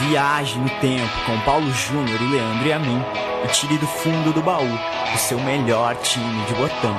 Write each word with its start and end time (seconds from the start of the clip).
Viaje 0.00 0.56
no 0.58 0.70
tempo 0.80 1.12
com 1.26 1.40
Paulo 1.40 1.68
Júnior 1.72 2.20
e 2.22 2.28
Leandro 2.28 2.68
e 2.68 2.72
a 2.72 2.78
mim 2.78 3.02
e 3.44 3.48
tire 3.48 3.76
do 3.78 3.86
fundo 3.86 4.32
do 4.32 4.40
baú 4.40 4.62
o 4.62 5.18
seu 5.18 5.40
melhor 5.40 5.96
time 5.96 6.44
de 6.46 6.54
botão. 6.54 6.96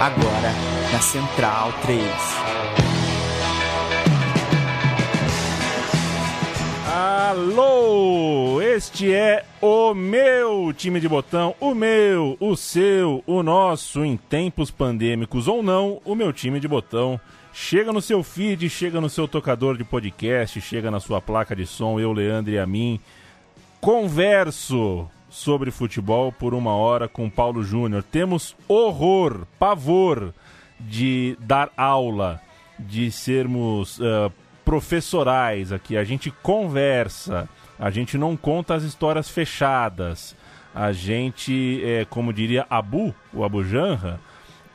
Agora 0.00 0.52
na 0.90 1.00
Central 1.00 1.72
3. 1.82 2.04
Alô! 6.90 8.62
Este 8.62 9.12
é 9.12 9.44
o 9.60 9.92
meu 9.92 10.72
time 10.72 11.00
de 11.00 11.08
botão, 11.08 11.54
o 11.60 11.74
meu, 11.74 12.36
o 12.40 12.56
seu, 12.56 13.22
o 13.26 13.42
nosso, 13.42 14.04
em 14.04 14.16
tempos 14.16 14.70
pandêmicos 14.70 15.46
ou 15.46 15.62
não, 15.62 16.00
o 16.04 16.14
meu 16.14 16.32
time 16.32 16.58
de 16.58 16.66
botão 16.66 17.20
Chega 17.56 17.92
no 17.92 18.02
seu 18.02 18.24
feed, 18.24 18.68
chega 18.68 19.00
no 19.00 19.08
seu 19.08 19.28
tocador 19.28 19.76
de 19.76 19.84
podcast, 19.84 20.60
chega 20.60 20.90
na 20.90 20.98
sua 20.98 21.20
placa 21.20 21.54
de 21.54 21.64
som, 21.64 22.00
eu, 22.00 22.12
Leandro 22.12 22.52
e 22.52 22.58
a 22.58 22.66
mim. 22.66 22.98
Converso 23.80 25.08
sobre 25.30 25.70
futebol 25.70 26.32
por 26.32 26.52
uma 26.52 26.74
hora 26.74 27.06
com 27.06 27.30
Paulo 27.30 27.62
Júnior. 27.62 28.02
Temos 28.02 28.56
horror, 28.66 29.46
pavor 29.56 30.34
de 30.80 31.36
dar 31.38 31.70
aula, 31.76 32.40
de 32.76 33.12
sermos 33.12 34.00
uh, 34.00 34.32
professorais 34.64 35.70
aqui. 35.70 35.96
A 35.96 36.02
gente 36.02 36.32
conversa, 36.32 37.48
a 37.78 37.88
gente 37.88 38.18
não 38.18 38.36
conta 38.36 38.74
as 38.74 38.82
histórias 38.82 39.30
fechadas. 39.30 40.34
A 40.74 40.90
gente, 40.90 41.80
é, 41.84 42.04
como 42.04 42.32
diria 42.32 42.66
Abu, 42.68 43.14
o 43.32 43.44
Abu 43.44 43.62
Janra, 43.62 44.18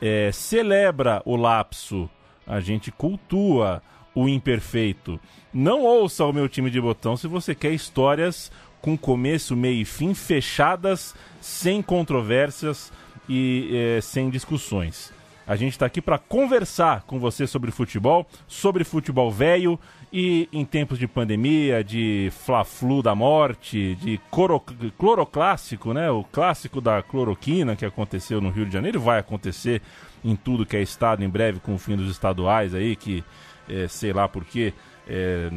é, 0.00 0.32
celebra 0.32 1.20
o 1.26 1.36
lapso 1.36 2.08
a 2.50 2.60
gente 2.60 2.90
cultua 2.90 3.82
o 4.14 4.28
imperfeito. 4.28 5.20
Não 5.54 5.82
ouça 5.82 6.24
o 6.24 6.32
meu 6.32 6.48
time 6.48 6.68
de 6.68 6.80
botão 6.80 7.16
se 7.16 7.28
você 7.28 7.54
quer 7.54 7.72
histórias 7.72 8.50
com 8.82 8.98
começo, 8.98 9.54
meio 9.54 9.82
e 9.82 9.84
fim 9.84 10.14
fechadas, 10.14 11.14
sem 11.40 11.80
controvérsias 11.80 12.92
e 13.28 13.70
é, 13.72 14.00
sem 14.00 14.28
discussões. 14.30 15.12
A 15.50 15.56
gente 15.56 15.72
está 15.72 15.84
aqui 15.84 16.00
para 16.00 16.16
conversar 16.16 17.02
com 17.02 17.18
você 17.18 17.44
sobre 17.44 17.72
futebol, 17.72 18.24
sobre 18.46 18.84
futebol 18.84 19.32
velho 19.32 19.80
e 20.12 20.48
em 20.52 20.64
tempos 20.64 20.96
de 20.96 21.08
pandemia, 21.08 21.82
de 21.82 22.30
fla-flu 22.44 23.02
da 23.02 23.16
morte, 23.16 23.96
de 23.96 24.20
coro, 24.30 24.60
cloroclássico, 24.96 25.92
né? 25.92 26.08
O 26.08 26.22
clássico 26.22 26.80
da 26.80 27.02
cloroquina 27.02 27.74
que 27.74 27.84
aconteceu 27.84 28.40
no 28.40 28.48
Rio 28.48 28.64
de 28.64 28.72
Janeiro 28.72 29.00
vai 29.00 29.18
acontecer 29.18 29.82
em 30.24 30.36
tudo 30.36 30.64
que 30.64 30.76
é 30.76 30.82
estado 30.82 31.24
em 31.24 31.28
breve 31.28 31.58
com 31.58 31.74
o 31.74 31.78
fim 31.78 31.96
dos 31.96 32.12
estaduais 32.12 32.72
aí, 32.72 32.94
que 32.94 33.24
é, 33.68 33.88
sei 33.88 34.12
lá 34.12 34.28
por 34.28 34.44
quê, 34.44 34.72
é, 35.08 35.50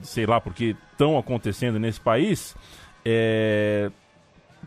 sei 0.00 0.26
lá 0.26 0.40
por 0.40 0.54
que 0.54 0.76
estão 0.92 1.18
acontecendo 1.18 1.76
nesse 1.80 2.00
país. 2.00 2.54
É, 3.04 3.90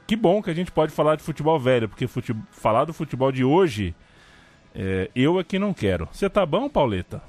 que 0.05 0.17
bom 0.17 0.41
que 0.43 0.49
a 0.49 0.53
gente 0.53 0.73
pode 0.73 0.91
falar 0.91 1.15
de 1.15 1.23
futebol 1.23 1.57
velho, 1.57 1.87
porque 1.87 2.05
futebol, 2.05 2.43
falar 2.51 2.83
do 2.83 2.91
futebol 2.91 3.31
de 3.31 3.45
hoje, 3.45 3.95
é, 4.75 5.09
eu 5.15 5.39
é 5.39 5.43
que 5.43 5.59
não 5.59 5.73
quero. 5.73 6.07
Você 6.11 6.29
tá 6.29 6.45
bom, 6.45 6.69
Pauleta? 6.69 7.21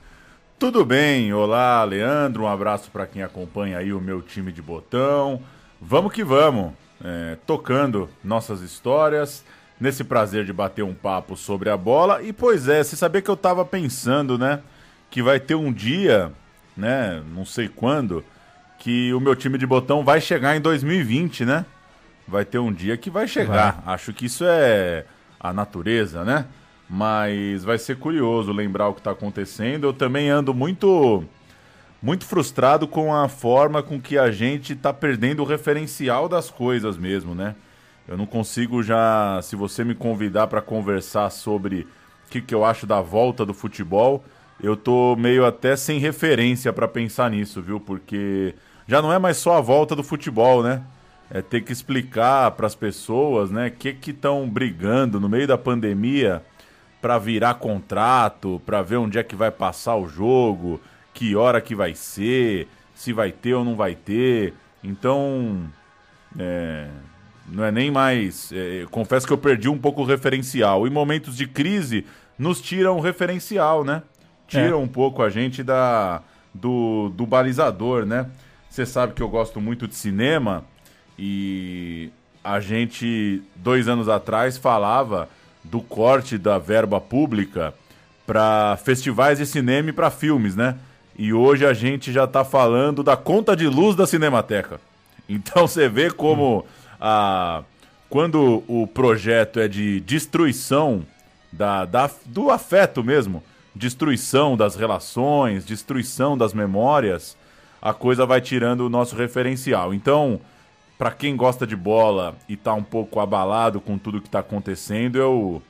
Tudo 0.59 0.85
bem, 0.85 1.33
olá 1.35 1.83
Leandro, 1.83 2.45
um 2.45 2.49
abraço 2.49 2.89
para 2.91 3.05
quem 3.05 3.21
acompanha 3.23 3.79
aí 3.79 3.93
o 3.93 4.01
meu 4.01 4.23
time 4.23 4.53
de 4.53 4.63
botão. 4.63 5.43
Vamos 5.81 6.13
que 6.13 6.23
vamos, 6.23 6.73
é, 7.05 7.37
tocando 7.45 8.09
nossas 8.23 8.61
histórias 8.61 9.45
nesse 9.81 10.05
prazer 10.05 10.45
de 10.45 10.53
bater 10.53 10.85
um 10.85 10.95
papo 10.95 11.37
sobre 11.37 11.69
a 11.69 11.77
bola. 11.77 12.23
E 12.23 12.33
pois 12.33 12.69
é, 12.69 12.85
você 12.85 12.95
sabia 12.95 13.21
que 13.21 13.29
eu 13.29 13.37
tava 13.37 13.65
pensando, 13.65 14.39
né? 14.39 14.61
Que 15.11 15.21
vai 15.21 15.41
ter 15.41 15.57
um 15.57 15.73
dia, 15.73 16.31
né? 16.77 17.21
Não 17.35 17.45
sei 17.45 17.69
quando, 17.69 18.25
que 18.79 19.13
o 19.13 19.19
meu 19.19 19.35
time 19.35 19.59
de 19.59 19.67
botão 19.67 20.05
vai 20.05 20.21
chegar 20.21 20.57
em 20.57 20.61
2020, 20.61 21.45
né? 21.45 21.67
Vai 22.29 22.45
ter 22.45 22.59
um 22.59 22.73
dia 22.73 22.97
que 22.97 23.11
vai 23.11 23.27
chegar. 23.27 23.83
Vai. 23.85 23.95
Acho 23.95 24.13
que 24.13 24.27
isso 24.27 24.45
é 24.47 25.05
a 25.41 25.53
natureza, 25.53 26.25
né? 26.25 26.47
Mas 26.95 27.65
vai 27.65 27.79
ser 27.79 27.97
curioso 27.97 28.53
lembrar 28.53 28.89
o 28.89 28.93
que 28.93 29.01
está 29.01 29.13
acontecendo. 29.13 29.85
Eu 29.85 29.95
também 29.95 30.29
ando 30.29 30.53
muito 30.53 31.25
muito 32.03 32.27
frustrado 32.27 32.87
com 32.87 33.15
a 33.15 33.29
forma 33.29 33.83
com 33.83 33.99
que 33.99 34.19
a 34.19 34.31
gente 34.31 34.75
está 34.75 34.93
perdendo 34.93 35.41
o 35.41 35.47
referencial 35.47 36.29
das 36.29 36.51
coisas 36.51 36.99
mesmo, 36.99 37.35
né? 37.35 37.55
Eu 38.07 38.19
não 38.19 38.27
consigo 38.27 38.83
já, 38.83 39.41
se 39.43 39.57
você 39.57 39.83
me 39.85 39.95
convidar 39.95 40.49
para 40.49 40.61
conversar 40.61 41.31
sobre 41.31 41.87
o 42.27 42.31
que, 42.31 42.43
que 42.43 42.55
eu 42.55 42.63
acho 42.63 42.87
da 42.87 43.01
volta 43.01 43.47
do 43.47 43.55
futebol, 43.55 44.23
eu 44.63 44.77
tô 44.77 45.17
meio 45.17 45.47
até 45.47 45.77
sem 45.77 45.99
referência 45.99 46.75
para 46.75 46.87
pensar 46.87 47.31
nisso, 47.31 47.63
viu? 47.63 47.81
Porque 47.81 48.55
já 48.87 49.01
não 49.01 49.11
é 49.11 49.19
mais 49.19 49.39
só 49.39 49.57
a 49.57 49.63
volta 49.63 49.97
do 49.97 50.03
futebol, 50.03 50.63
né? 50.63 50.83
É 51.31 51.41
ter 51.41 51.63
que 51.63 51.73
explicar 51.73 52.51
para 52.51 52.67
as 52.67 52.75
pessoas, 52.75 53.51
né, 53.51 53.71
que 53.71 53.95
que 53.95 54.11
estão 54.11 54.47
brigando 54.47 55.19
no 55.19 55.31
meio 55.31 55.47
da 55.47 55.57
pandemia 55.57 56.43
para 57.03 57.19
virar 57.19 57.55
contrato, 57.55 58.63
para 58.65 58.81
ver 58.81 58.97
onde 58.97 59.19
é 59.19 59.25
que 59.25 59.35
vai 59.35 59.51
passar 59.51 59.97
o 59.97 60.09
jogo, 60.09 60.81
que 61.13 61.35
hora 61.35 61.61
que 61.61 61.75
vai 61.75 61.95
ser, 61.97 62.69
se 62.95 63.13
vai 63.13 63.33
ter 63.33 63.55
ou 63.55 63.65
não 63.65 63.75
vai 63.75 63.97
ter. 63.97 64.55
Então, 64.85 65.69
é, 66.39 66.87
não 67.49 67.65
é 67.65 67.73
nem 67.73 67.91
mais. 67.91 68.53
É, 68.53 68.87
confesso 68.89 69.27
que 69.27 69.33
eu 69.33 69.39
perdi 69.39 69.69
um 69.69 69.77
pouco 69.77 70.03
o 70.03 70.05
referencial. 70.05 70.87
Em 70.87 70.91
momentos 70.91 71.37
de 71.37 71.49
crise, 71.49 72.07
nos 72.39 72.61
tiram 72.61 72.97
o 72.97 73.01
referencial, 73.01 73.85
né? 73.85 74.05
Tiram 74.47 74.81
é. 74.81 74.85
um 74.85 74.89
pouco 74.89 75.23
a 75.23 75.29
gente 75.29 75.65
da, 75.65 76.23
do, 76.55 77.09
do 77.17 77.27
balizador, 77.27 78.07
né? 78.07 78.31
Você 78.71 78.87
sabe 78.87 79.13
que 79.13 79.23
eu 79.23 79.29
gosto 79.29 79.61
muito 79.61 79.89
de 79.89 79.97
cinema 79.97 80.65
e 81.19 82.11
a 82.45 82.61
gente, 82.61 83.43
dois 83.57 83.89
anos 83.89 84.09
atrás, 84.09 84.57
falava 84.57 85.29
do 85.65 85.81
corte 85.81 86.37
da 86.37 86.59
verba 86.59 87.01
pública 87.01 87.75
para 88.27 88.77
festivais 88.83 89.39
de 89.39 89.47
cinema 89.47 89.91
e 89.91 89.93
para 89.93 90.11
filmes, 90.11 90.57
né? 90.57 90.77
E 91.17 91.33
hoje 91.33 91.67
a 91.67 91.73
gente 91.73 92.13
já 92.13 92.25
está 92.25 92.45
falando 92.45 93.03
da 93.03 93.17
conta 93.17 93.55
de 93.55 93.67
luz 93.67 93.97
da 93.97 94.07
Cinemateca. 94.07 94.81
Então 95.29 95.67
você 95.69 95.89
vê 95.89 96.11
como. 96.11 96.67
A, 97.01 97.63
quando 98.11 98.63
o 98.69 98.87
projeto 98.87 99.59
é 99.59 99.69
de 99.69 100.01
destruição 100.01 101.07
da, 101.51 101.87
da, 101.87 102.11
do 102.27 102.51
afeto 102.51 103.03
mesmo, 103.03 103.43
destruição 103.75 104.57
das 104.57 104.77
relações, 104.77 105.65
destruição 105.65 106.37
das 106.37 106.53
memórias, 106.53 107.37
a 107.81 107.95
coisa 107.95 108.27
vai 108.27 108.41
tirando 108.41 108.81
o 108.81 108.91
nosso 108.91 109.17
referencial. 109.17 109.95
Então, 109.95 110.41
para 111.03 111.11
quem 111.11 111.37
gosta 111.37 111.67
de 111.67 111.75
bola 111.75 112.37
e 112.49 112.57
tá 112.57 112.73
um 112.75 112.83
pouco 112.85 113.19
abalado 113.19 113.81
com 113.81 113.99
tudo 113.99 114.21
que 114.21 114.29
está 114.29 114.39
acontecendo, 114.39 115.19
eu 115.19 115.61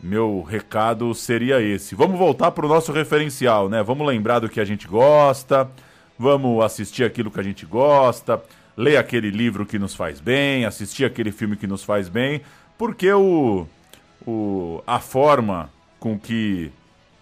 meu 0.00 0.40
recado 0.40 1.12
seria 1.16 1.60
esse. 1.60 1.96
Vamos 1.96 2.16
voltar 2.16 2.52
para 2.52 2.64
o 2.64 2.68
nosso 2.68 2.92
referencial, 2.92 3.68
né? 3.68 3.82
Vamos 3.82 4.06
lembrar 4.06 4.38
do 4.38 4.48
que 4.48 4.60
a 4.60 4.64
gente 4.64 4.86
gosta, 4.86 5.68
vamos 6.16 6.64
assistir 6.64 7.02
aquilo 7.02 7.28
que 7.28 7.40
a 7.40 7.42
gente 7.42 7.66
gosta, 7.66 8.40
ler 8.76 8.98
aquele 8.98 9.30
livro 9.30 9.66
que 9.66 9.80
nos 9.80 9.96
faz 9.96 10.20
bem, 10.20 10.64
assistir 10.64 11.04
aquele 11.04 11.32
filme 11.32 11.56
que 11.56 11.66
nos 11.66 11.82
faz 11.82 12.08
bem, 12.08 12.40
porque 12.78 13.12
o, 13.12 13.66
o, 14.24 14.80
a 14.86 15.00
forma 15.00 15.72
com 15.98 16.16
que 16.16 16.70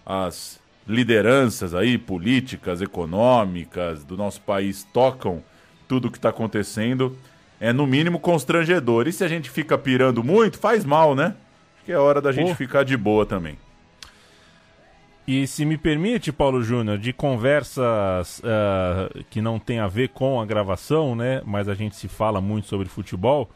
as 0.05 0.61
lideranças 0.87 1.75
aí, 1.75 1.97
políticas, 1.97 2.83
econômicas 2.83 4.05
do 4.05 4.15
nosso 4.15 4.43
país 4.43 4.87
tocam 4.93 5.43
tudo 5.89 6.09
o 6.09 6.11
que 6.11 6.19
está 6.19 6.29
acontecendo 6.29 7.17
é 7.61 7.73
no 7.73 7.87
mínimo 7.87 8.19
constrangedor. 8.19 9.07
E 9.09 9.13
se 9.13 9.25
a 9.25 9.29
gente 9.29 9.51
fica 9.51 9.77
pirando 9.77 10.23
muito, 10.23 10.59
faz 10.59 10.85
mal, 10.85 11.15
né? 11.15 11.35
Acho 11.77 11.85
que 11.85 11.93
é 11.93 11.99
hora 11.99 12.21
da 12.21 12.33
gente 12.33 12.55
ficar 12.55 12.85
de 12.85 12.97
boa 12.97 13.25
também. 13.25 13.59
E 15.27 15.45
se 15.47 15.65
me 15.65 15.77
permite, 15.77 16.31
Paulo 16.31 16.63
Júnior, 16.63 16.99
de 16.99 17.13
conversas 17.13 18.39
uh, 18.39 19.25
que 19.29 19.41
não 19.41 19.59
tem 19.59 19.81
a 19.81 19.89
ver 19.89 20.11
com 20.11 20.41
a 20.41 20.47
gravação, 20.47 21.17
né? 21.17 21.43
Mas 21.45 21.69
a 21.69 21.75
gente 21.75 21.97
se 21.97 22.07
fala 22.07 22.41
muito 22.41 22.69
sobre 22.69 22.89
futebol. 22.89 23.51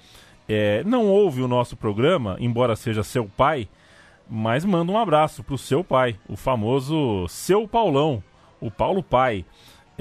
É, 0.49 0.83
não 0.83 1.07
ouve 1.07 1.43
o 1.43 1.47
nosso 1.47 1.77
programa, 1.77 2.37
embora 2.41 2.75
seja 2.75 3.05
seu 3.05 3.25
pai, 3.25 3.69
mas 4.29 4.65
manda 4.65 4.91
um 4.91 4.99
abraço 4.99 5.45
pro 5.45 5.57
seu 5.57 5.85
pai, 5.85 6.17
o 6.29 6.37
famoso 6.37 7.29
seu 7.29 7.69
Paulão, 7.69 8.21
o 8.61 8.69
Paulo 8.69 9.01
Pai. 9.01 9.45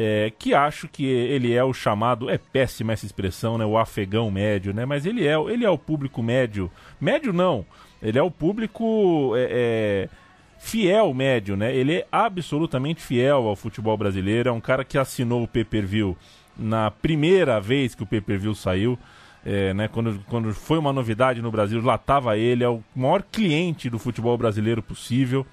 É, 0.01 0.31
que 0.39 0.53
acho 0.53 0.87
que 0.87 1.05
ele 1.05 1.53
é 1.53 1.61
o 1.61 1.73
chamado, 1.73 2.29
é 2.29 2.37
péssima 2.37 2.93
essa 2.93 3.05
expressão, 3.05 3.57
né? 3.57 3.65
O 3.65 3.77
afegão 3.77 4.31
médio, 4.31 4.73
né? 4.73 4.85
Mas 4.85 5.05
ele 5.05 5.27
é, 5.27 5.33
ele 5.51 5.65
é 5.65 5.69
o 5.69 5.77
público 5.77 6.23
médio. 6.23 6.71
Médio 7.01 7.33
não, 7.33 7.65
ele 8.01 8.17
é 8.17 8.23
o 8.23 8.31
público. 8.31 9.33
É, 9.35 9.47
é 9.51 10.09
fiel 10.57 11.13
médio, 11.13 11.57
né? 11.57 11.75
Ele 11.75 11.95
é 11.95 12.07
absolutamente 12.09 13.01
fiel 13.01 13.47
ao 13.47 13.57
futebol 13.57 13.97
brasileiro. 13.97 14.47
É 14.47 14.51
um 14.51 14.61
cara 14.61 14.85
que 14.85 14.97
assinou 14.97 15.43
o 15.43 15.47
pay-per-view 15.47 16.15
na 16.57 16.89
primeira 16.89 17.59
vez 17.59 17.93
que 17.93 18.03
o 18.03 18.07
pay-per-view 18.07 18.55
saiu. 18.55 18.97
É, 19.45 19.73
né, 19.73 19.87
quando, 19.87 20.23
quando 20.27 20.53
foi 20.53 20.77
uma 20.77 20.91
novidade 20.91 21.41
no 21.41 21.49
Brasil, 21.49 21.81
lá 21.81 21.95
estava 21.95 22.37
ele, 22.37 22.63
é 22.63 22.69
o 22.69 22.83
maior 22.93 23.23
cliente 23.23 23.89
do 23.89 23.97
futebol 23.97 24.37
brasileiro 24.37 24.83
possível. 24.83 25.45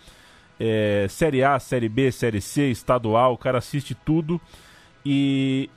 É, 0.59 1.07
série 1.09 1.43
A, 1.43 1.59
Série 1.59 1.89
B, 1.89 2.11
Série 2.11 2.41
C, 2.41 2.71
estadual, 2.71 3.35
o 3.35 3.39
cara 3.39 3.59
assiste 3.59 3.95
tudo. 3.95 4.41
E 5.05 5.71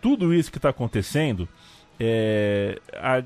tudo 0.00 0.32
isso 0.32 0.50
que 0.50 0.58
está 0.58 0.70
acontecendo 0.70 1.48
é, 1.98 2.78
a, 2.94 3.22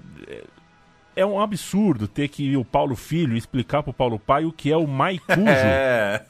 é 1.15 1.25
um 1.25 1.41
absurdo 1.41 2.09
ter 2.09 2.29
que 2.29 2.57
o 2.57 2.65
Paulo 2.65 2.97
Filho 2.97 3.37
explicar 3.37 3.83
para 3.83 3.91
o 3.91 3.95
Paulo 3.95 4.19
Pai 4.19 4.45
o 4.45 4.53
que 4.53 4.73
é 4.73 4.77
o 4.77 4.87
Maicujo. 4.87 5.41
É, 5.47 6.25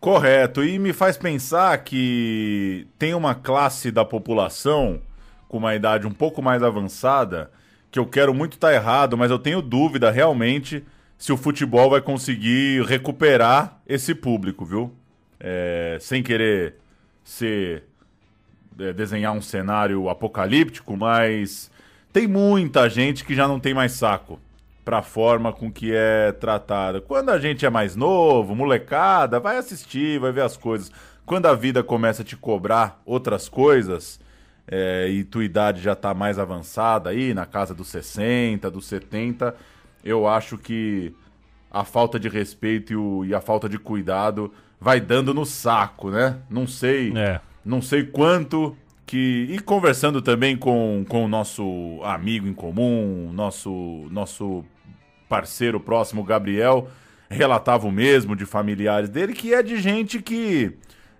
correto. 0.00 0.64
E 0.64 0.78
me 0.78 0.92
faz 0.92 1.18
pensar 1.18 1.76
que 1.78 2.86
tem 2.98 3.12
uma 3.12 3.34
classe 3.34 3.90
da 3.90 4.04
população 4.04 5.00
com 5.46 5.58
uma 5.58 5.74
idade 5.74 6.06
um 6.06 6.12
pouco 6.12 6.40
mais 6.40 6.62
avançada 6.62 7.50
que 7.90 7.98
eu 7.98 8.06
quero 8.06 8.32
muito 8.32 8.54
estar 8.54 8.68
tá 8.68 8.74
errado, 8.74 9.18
mas 9.18 9.30
eu 9.30 9.38
tenho 9.38 9.60
dúvida 9.60 10.10
realmente 10.10 10.84
se 11.20 11.34
o 11.34 11.36
futebol 11.36 11.90
vai 11.90 12.00
conseguir 12.00 12.82
recuperar 12.86 13.78
esse 13.86 14.14
público, 14.14 14.64
viu? 14.64 14.90
É, 15.38 15.98
sem 16.00 16.22
querer 16.22 16.76
ser 17.22 17.84
é, 18.78 18.90
desenhar 18.94 19.34
um 19.34 19.42
cenário 19.42 20.08
apocalíptico, 20.08 20.96
mas 20.96 21.70
tem 22.10 22.26
muita 22.26 22.88
gente 22.88 23.22
que 23.22 23.34
já 23.34 23.46
não 23.46 23.60
tem 23.60 23.74
mais 23.74 23.92
saco 23.92 24.40
para 24.82 25.00
a 25.00 25.02
forma 25.02 25.52
com 25.52 25.70
que 25.70 25.92
é 25.94 26.32
tratada. 26.32 27.02
Quando 27.02 27.28
a 27.28 27.38
gente 27.38 27.66
é 27.66 27.70
mais 27.70 27.94
novo, 27.94 28.56
molecada, 28.56 29.38
vai 29.38 29.58
assistir, 29.58 30.18
vai 30.18 30.32
ver 30.32 30.42
as 30.42 30.56
coisas. 30.56 30.90
Quando 31.26 31.44
a 31.44 31.54
vida 31.54 31.82
começa 31.82 32.22
a 32.22 32.24
te 32.24 32.34
cobrar 32.34 32.98
outras 33.04 33.46
coisas, 33.46 34.18
é, 34.66 35.06
e 35.10 35.22
tua 35.22 35.44
idade 35.44 35.82
já 35.82 35.92
está 35.92 36.14
mais 36.14 36.38
avançada 36.38 37.10
aí, 37.10 37.34
na 37.34 37.44
casa 37.44 37.74
dos 37.74 37.88
60, 37.88 38.70
dos 38.70 38.86
70, 38.86 39.54
eu 40.04 40.26
acho 40.26 40.56
que 40.58 41.14
a 41.70 41.84
falta 41.84 42.18
de 42.18 42.28
respeito 42.28 42.92
e, 42.92 42.96
o, 42.96 43.24
e 43.24 43.34
a 43.34 43.40
falta 43.40 43.68
de 43.68 43.78
cuidado 43.78 44.52
vai 44.80 45.00
dando 45.00 45.32
no 45.32 45.44
saco, 45.44 46.10
né? 46.10 46.38
Não 46.48 46.66
sei, 46.66 47.12
é. 47.16 47.40
não 47.64 47.80
sei 47.80 48.04
quanto 48.04 48.76
que 49.06 49.46
e 49.50 49.58
conversando 49.58 50.22
também 50.22 50.56
com, 50.56 51.04
com 51.08 51.24
o 51.24 51.28
nosso 51.28 52.00
amigo 52.02 52.46
em 52.46 52.54
comum, 52.54 53.30
nosso 53.32 54.08
nosso 54.10 54.64
parceiro 55.28 55.78
próximo 55.78 56.24
Gabriel, 56.24 56.88
relatava 57.28 57.86
o 57.86 57.92
mesmo 57.92 58.34
de 58.34 58.44
familiares 58.44 59.08
dele 59.08 59.32
que 59.32 59.54
é 59.54 59.62
de 59.62 59.80
gente 59.80 60.20
que 60.20 60.76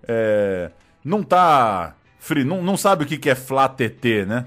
é, 0.07 0.71
não 1.03 1.23
tá 1.23 1.95
free, 2.19 2.43
não, 2.43 2.61
não 2.61 2.77
sabe 2.77 3.03
o 3.03 3.07
que, 3.07 3.17
que 3.17 3.29
é 3.29 3.35
Flá 3.35 3.67
TT, 3.69 4.25
né? 4.25 4.45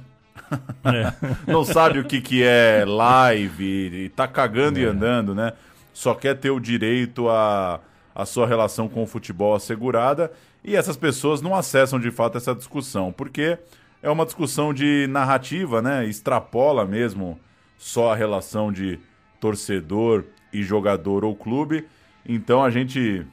É. 0.85 1.13
não 1.51 1.65
sabe 1.65 1.99
o 1.99 2.05
que, 2.05 2.21
que 2.21 2.43
é 2.43 2.85
live 2.87 4.05
e, 4.05 4.09
tá 4.09 4.29
cagando 4.29 4.79
é. 4.79 4.83
e 4.83 4.85
andando, 4.85 5.35
né? 5.35 5.53
Só 5.93 6.15
quer 6.15 6.35
ter 6.35 6.51
o 6.51 6.61
direito 6.61 7.29
a, 7.29 7.81
a 8.15 8.27
sua 8.27 8.47
relação 8.47 8.89
com 8.89 9.03
o 9.03 9.07
futebol 9.07 9.55
assegurada 9.55 10.31
e 10.63 10.75
essas 10.75 10.97
pessoas 10.97 11.41
não 11.41 11.55
acessam 11.55 12.01
de 12.01 12.11
fato 12.11 12.39
essa 12.39 12.55
discussão, 12.55 13.13
porque 13.13 13.59
é 14.03 14.11
uma 14.11 14.25
discussão 14.25 14.73
de 14.73 15.07
narrativa, 15.09 15.81
né? 15.81 16.07
Extrapola 16.07 16.85
mesmo 16.85 17.39
só 17.79 18.13
a 18.13 18.17
relação 18.17 18.73
de 18.73 18.99
torcedor 19.41 20.25
e 20.53 20.63
jogador 20.63 21.25
ou 21.25 21.35
clube. 21.35 21.87
Então 22.27 22.65
a 22.65 22.71
gente 22.71 23.27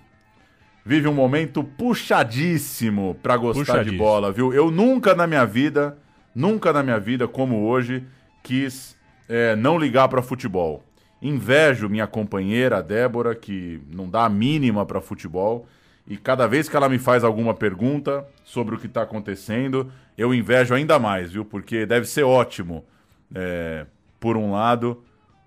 vive 0.86 1.08
um 1.08 1.14
momento 1.14 1.64
puxadíssimo 1.64 3.16
para 3.22 3.38
gostar 3.38 3.84
de 3.84 3.92
bola, 3.92 4.32
viu? 4.32 4.54
Eu 4.54 4.72
nunca 4.72 5.14
na 5.16 5.28
minha 5.28 5.46
vida, 5.46 5.98
nunca 6.33 6.72
na 6.74 6.83
minha 6.83 7.00
vida, 7.00 7.28
como 7.28 7.66
hoje, 7.66 8.04
quis 8.44 8.95
é, 9.28 9.56
não 9.56 9.78
ligar 9.78 10.07
para 10.07 10.22
futebol. 10.22 10.83
Invejo 11.22 11.88
minha 11.88 12.07
companheira, 12.07 12.81
Débora, 12.81 13.36
que 13.36 13.80
não 13.94 14.10
dá 14.10 14.25
a 14.25 14.30
mínima 14.30 14.86
para 14.86 15.00
futebol. 15.00 15.68
E 16.07 16.18
cada 16.18 16.48
vez 16.48 16.68
que 16.68 16.75
ela 16.75 16.89
me 16.89 16.98
faz 16.98 17.24
alguma 17.24 17.54
pergunta 17.54 18.25
sobre 18.44 18.75
o 18.75 18.78
que 18.78 18.88
está 18.88 19.04
acontecendo, 19.04 19.92
eu 20.18 20.33
invejo 20.33 20.74
ainda 20.74 20.98
mais, 20.98 21.31
viu? 21.31 21.45
Porque 21.45 21.86
deve 21.86 22.07
ser 22.07 22.24
ótimo, 22.24 22.84
é, 23.34 23.86
por 24.19 24.36
um 24.36 24.51
lado, 24.51 25.04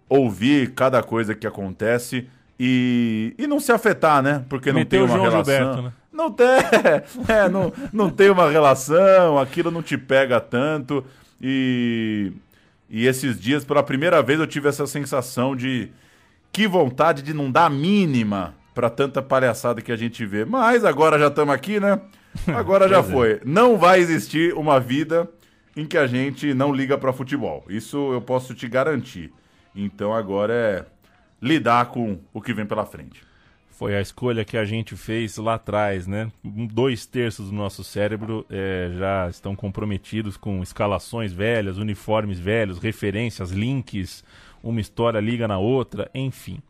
ouvir 0.08 0.72
cada 0.75 1.02
coisa 1.02 1.34
que 1.34 1.46
acontece 1.46 2.28
e, 2.58 3.34
e 3.37 3.46
não 3.46 3.58
se 3.58 3.72
afetar, 3.72 4.22
né? 4.22 4.44
Porque 4.48 4.72
não 4.72 4.84
tem 4.84 5.02
uma 5.02 5.19
relação. 5.19 5.44
Gilberto, 5.44 5.82
né? 5.82 5.92
Não 6.14 6.31
tem, 6.31 6.46
é, 7.28 7.49
não, 7.49 7.72
não 7.93 8.08
tem 8.08 8.31
uma 8.31 8.49
relação, 8.49 9.37
aquilo 9.37 9.72
não 9.72 9.82
te 9.82 9.99
pega 9.99 10.40
tanto. 10.40 11.05
E, 11.43 12.32
e 12.88 13.05
esses 13.05 13.38
dias, 13.38 13.64
pela 13.64 13.82
primeira 13.82 14.22
vez, 14.22 14.38
eu 14.38 14.46
tive 14.46 14.69
essa 14.69 14.87
sensação 14.87 15.56
de 15.56 15.90
que 16.52 16.69
vontade 16.69 17.20
de 17.20 17.34
não 17.34 17.50
dar 17.50 17.66
a 17.66 17.70
mínima 17.70 18.55
para 18.72 18.88
tanta 18.88 19.20
palhaçada 19.20 19.82
que 19.82 19.90
a 19.90 19.96
gente 19.96 20.25
vê. 20.25 20.44
Mas 20.44 20.84
agora 20.84 21.19
já 21.19 21.26
estamos 21.26 21.52
aqui, 21.52 21.81
né? 21.81 22.00
Agora 22.46 22.88
já 22.88 22.99
é. 23.00 23.02
foi. 23.02 23.40
Não 23.44 23.76
vai 23.76 23.99
existir 23.99 24.55
uma 24.55 24.78
vida 24.78 25.28
em 25.76 25.84
que 25.84 25.99
a 25.99 26.06
gente 26.06 26.55
não 26.55 26.72
liga 26.72 26.96
para 26.96 27.12
futebol. 27.12 27.64
Isso 27.69 28.12
eu 28.12 28.20
posso 28.20 28.55
te 28.55 28.69
garantir. 28.69 29.32
Então 29.75 30.14
agora 30.14 30.52
é 30.52 30.87
lidar 31.43 31.87
com 31.87 32.20
o 32.32 32.40
que 32.40 32.55
vem 32.55 32.64
pela 32.64 32.87
frente. 32.87 33.33
Foi 33.76 33.97
a 33.97 34.00
escolha 34.00 34.44
que 34.44 34.56
a 34.56 34.65
gente 34.65 34.94
fez 34.94 35.37
lá 35.37 35.55
atrás, 35.55 36.06
né? 36.06 36.31
Dois 36.44 37.06
terços 37.06 37.50
do 37.50 37.56
nosso 37.56 37.82
cérebro 37.82 38.47
é, 38.49 38.93
já 38.97 39.29
estão 39.29 39.56
comprometidos 39.56 40.37
com 40.37 40.62
escalações 40.62 41.32
velhas, 41.32 41.76
uniformes 41.76 42.38
velhos, 42.38 42.79
referências, 42.79 43.50
links, 43.50 44.23
uma 44.62 44.81
história 44.81 45.19
liga 45.19 45.49
na 45.49 45.59
outra, 45.59 46.09
enfim. 46.15 46.61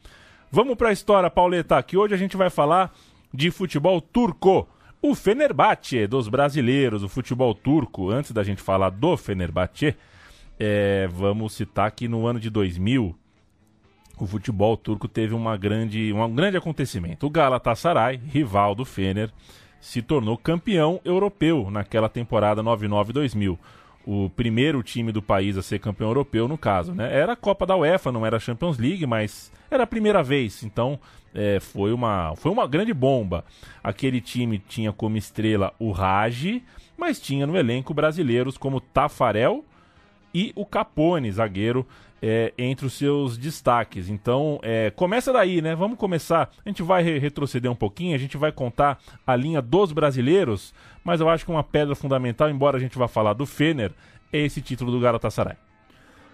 Vamos 0.51 0.77
para 0.77 0.89
a 0.89 0.93
história, 0.93 1.29
Pauleta, 1.29 1.83
que 1.83 1.95
hoje 1.95 2.15
a 2.15 2.17
gente 2.17 2.39
vai 2.39 2.49
falar 2.49 2.91
de 3.33 3.51
futebol 3.51 4.01
turco. 4.01 4.67
O 5.03 5.15
Fenerbahçe 5.15 6.07
dos 6.07 6.27
brasileiros, 6.29 7.03
o 7.03 7.09
futebol 7.09 7.55
turco. 7.55 8.09
Antes 8.09 8.33
da 8.33 8.43
gente 8.43 8.63
falar 8.63 8.89
do 8.89 9.15
Fenerbahçe, 9.19 9.95
é, 10.59 11.07
vamos 11.13 11.53
citar 11.53 11.91
que 11.91 12.09
no 12.09 12.27
ano 12.27 12.41
de 12.41 12.49
2000 12.49 13.15
o 14.19 14.27
futebol 14.27 14.77
turco 14.77 15.09
teve 15.09 15.35
uma 15.35 15.57
grande, 15.57 16.13
um 16.13 16.35
grande 16.35 16.57
acontecimento. 16.57 17.27
O 17.27 17.31
Galatasaray, 17.31 18.17
rival 18.17 18.75
do 18.75 18.85
Fener, 18.85 19.31
se 19.81 20.01
tornou 20.01 20.39
campeão 20.39 21.01
europeu 21.05 21.71
naquela 21.71 22.09
temporada 22.09 22.63
99-2000. 22.63 23.59
O 24.07 24.31
primeiro 24.31 24.83
time 24.83 25.11
do 25.13 25.23
país 25.23 25.57
a 25.57 25.63
ser 25.63 25.79
campeão 25.79 26.09
europeu, 26.09 26.47
no 26.47 26.59
caso, 26.59 26.93
né? 26.93 27.15
Era 27.15 27.33
a 27.33 27.37
Copa 27.37 27.67
da 27.67 27.77
UEFA, 27.77 28.13
não 28.13 28.25
era 28.25 28.37
a 28.37 28.41
Champions 28.41 28.79
League, 28.79 29.07
mas 29.07 29.51
era 29.71 29.85
a 29.85 29.87
primeira 29.87 30.23
vez. 30.23 30.63
Então, 30.63 30.99
é, 31.35 31.59
foi, 31.59 31.93
uma, 31.93 32.35
foi 32.37 32.53
uma 32.53 32.67
grande 32.67 32.95
bomba. 32.95 33.45
Aquele 33.83 34.21
time 34.21 34.59
tinha 34.59 34.93
como 34.93 35.17
estrela 35.17 35.73
o 35.79 35.91
Raj, 35.91 36.63
mas 36.97 37.19
tinha 37.19 37.47
no 37.47 37.57
elenco 37.57 37.93
brasileiros 37.93 38.57
como 38.57 38.81
Tafarel 38.81 39.65
e 40.35 40.53
o 40.55 40.67
Capone, 40.67 41.31
zagueiro 41.31 41.87
é, 42.23 42.53
entre 42.57 42.87
os 42.87 42.95
seus 42.95 43.37
destaques. 43.37 44.09
Então, 44.09 44.59
é, 44.63 44.91
começa 44.91 45.33
daí, 45.33 45.61
né? 45.61 45.75
Vamos 45.75 45.99
começar. 45.99 46.51
A 46.65 46.69
gente 46.69 46.83
vai 46.83 47.03
re 47.03 47.19
retroceder 47.19 47.71
um 47.71 47.77
pouquinho, 47.77 48.15
a 48.15 48.19
gente 48.19 48.37
vai 48.37 48.51
contar 48.51 48.99
a 49.27 49.37
linha 49.37 49.61
dos 49.61 49.93
brasileiros, 49.93 50.73
mas 51.05 51.21
eu 51.21 51.29
acho 51.29 51.45
que 51.45 51.51
uma 51.51 51.65
pedra 51.65 51.95
fundamental, 51.95 52.49
embora 52.49 52.77
a 52.77 52.81
gente 52.81 52.97
vá 52.97 53.09
falar 53.09 53.35
do 53.35 53.47
Fener, 53.47 53.93
é 54.33 54.39
esse 54.39 54.61
título 54.61 54.91
do 54.91 55.01
Galatasaray. 55.01 55.57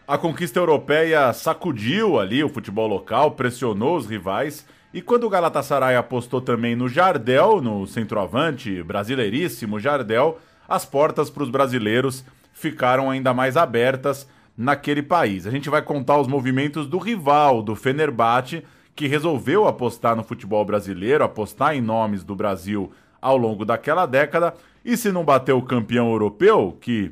A 0.07 0.19
conquista 0.19 0.59
europeia 0.59 1.33
sacudiu 1.33 2.19
ali 2.19 2.43
o 2.43 2.49
futebol 2.49 2.89
local, 2.89 3.33
pressionou 3.33 3.97
os 3.97 4.07
rivais. 4.07 4.67
E 4.93 5.01
quando 5.01 5.25
o 5.25 5.31
Galatasaray 5.31 5.95
apostou 5.95 6.41
também 6.41 6.75
no 6.75 6.89
Jardel, 6.89 7.61
no 7.61 7.87
centroavante 7.87 8.83
brasileiríssimo 8.83 9.79
Jardel, 9.79 10.39
as 10.69 10.85
portas 10.85 11.31
para 11.31 11.45
os 11.45 11.49
brasileiros 11.49 12.25
ficaram 12.53 13.09
ainda 13.09 13.33
mais 13.33 13.57
abertas 13.57 14.29
naquele 14.61 15.02
país. 15.02 15.47
A 15.47 15.50
gente 15.50 15.71
vai 15.71 15.81
contar 15.81 16.21
os 16.21 16.26
movimentos 16.29 16.87
do 16.87 16.99
rival, 16.99 17.62
do 17.62 17.75
Fenerbahçe, 17.75 18.62
que 18.95 19.07
resolveu 19.07 19.67
apostar 19.67 20.14
no 20.14 20.23
futebol 20.23 20.62
brasileiro, 20.67 21.25
apostar 21.25 21.75
em 21.75 21.81
nomes 21.81 22.23
do 22.23 22.37
Brasil 22.37 22.93
ao 23.23 23.38
longo 23.38 23.64
daquela 23.64 24.05
década. 24.05 24.52
E 24.85 24.99
se 24.99 25.11
não 25.11 25.25
bater 25.25 25.55
o 25.55 25.62
campeão 25.62 26.11
europeu, 26.11 26.76
que 26.79 27.11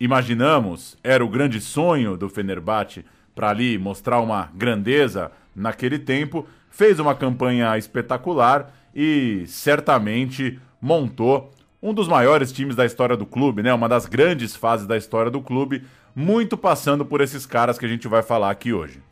imaginamos 0.00 0.98
era 1.04 1.24
o 1.24 1.28
grande 1.28 1.60
sonho 1.60 2.16
do 2.16 2.28
Fenerbahçe 2.28 3.04
para 3.36 3.50
ali 3.50 3.78
mostrar 3.78 4.18
uma 4.18 4.50
grandeza 4.52 5.30
naquele 5.54 5.96
tempo, 5.96 6.44
fez 6.70 6.98
uma 6.98 7.14
campanha 7.14 7.78
espetacular 7.78 8.74
e 8.92 9.44
certamente 9.46 10.58
montou 10.82 11.52
um 11.80 11.94
dos 11.94 12.08
maiores 12.08 12.50
times 12.52 12.74
da 12.74 12.84
história 12.84 13.16
do 13.16 13.24
clube, 13.24 13.62
né? 13.62 13.72
Uma 13.72 13.88
das 13.88 14.06
grandes 14.06 14.56
fases 14.56 14.88
da 14.88 14.96
história 14.96 15.30
do 15.30 15.40
clube, 15.40 15.84
muito 16.14 16.56
passando 16.56 17.04
por 17.04 17.20
esses 17.20 17.46
caras 17.46 17.78
que 17.78 17.86
a 17.86 17.88
gente 17.88 18.08
vai 18.08 18.22
falar 18.22 18.50
aqui 18.50 18.72
hoje. 18.72 19.02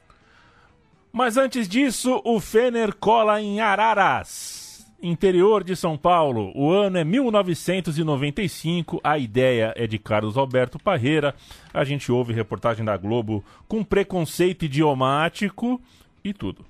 Mas 1.12 1.36
antes 1.36 1.68
disso, 1.68 2.20
o 2.24 2.38
Fener 2.38 2.94
cola 2.94 3.40
em 3.40 3.60
Araras, 3.60 4.86
interior 5.02 5.64
de 5.64 5.74
São 5.74 5.96
Paulo. 5.96 6.52
O 6.54 6.70
ano 6.70 6.98
é 6.98 7.04
1995, 7.04 9.00
a 9.02 9.18
ideia 9.18 9.72
é 9.76 9.86
de 9.86 9.98
Carlos 9.98 10.36
Alberto 10.36 10.78
Parreira. 10.78 11.34
A 11.72 11.84
gente 11.84 12.12
ouve 12.12 12.32
reportagem 12.32 12.84
da 12.84 12.96
Globo 12.96 13.44
com 13.66 13.82
preconceito 13.82 14.64
idiomático 14.64 15.80
e 16.22 16.32
tudo. 16.32 16.64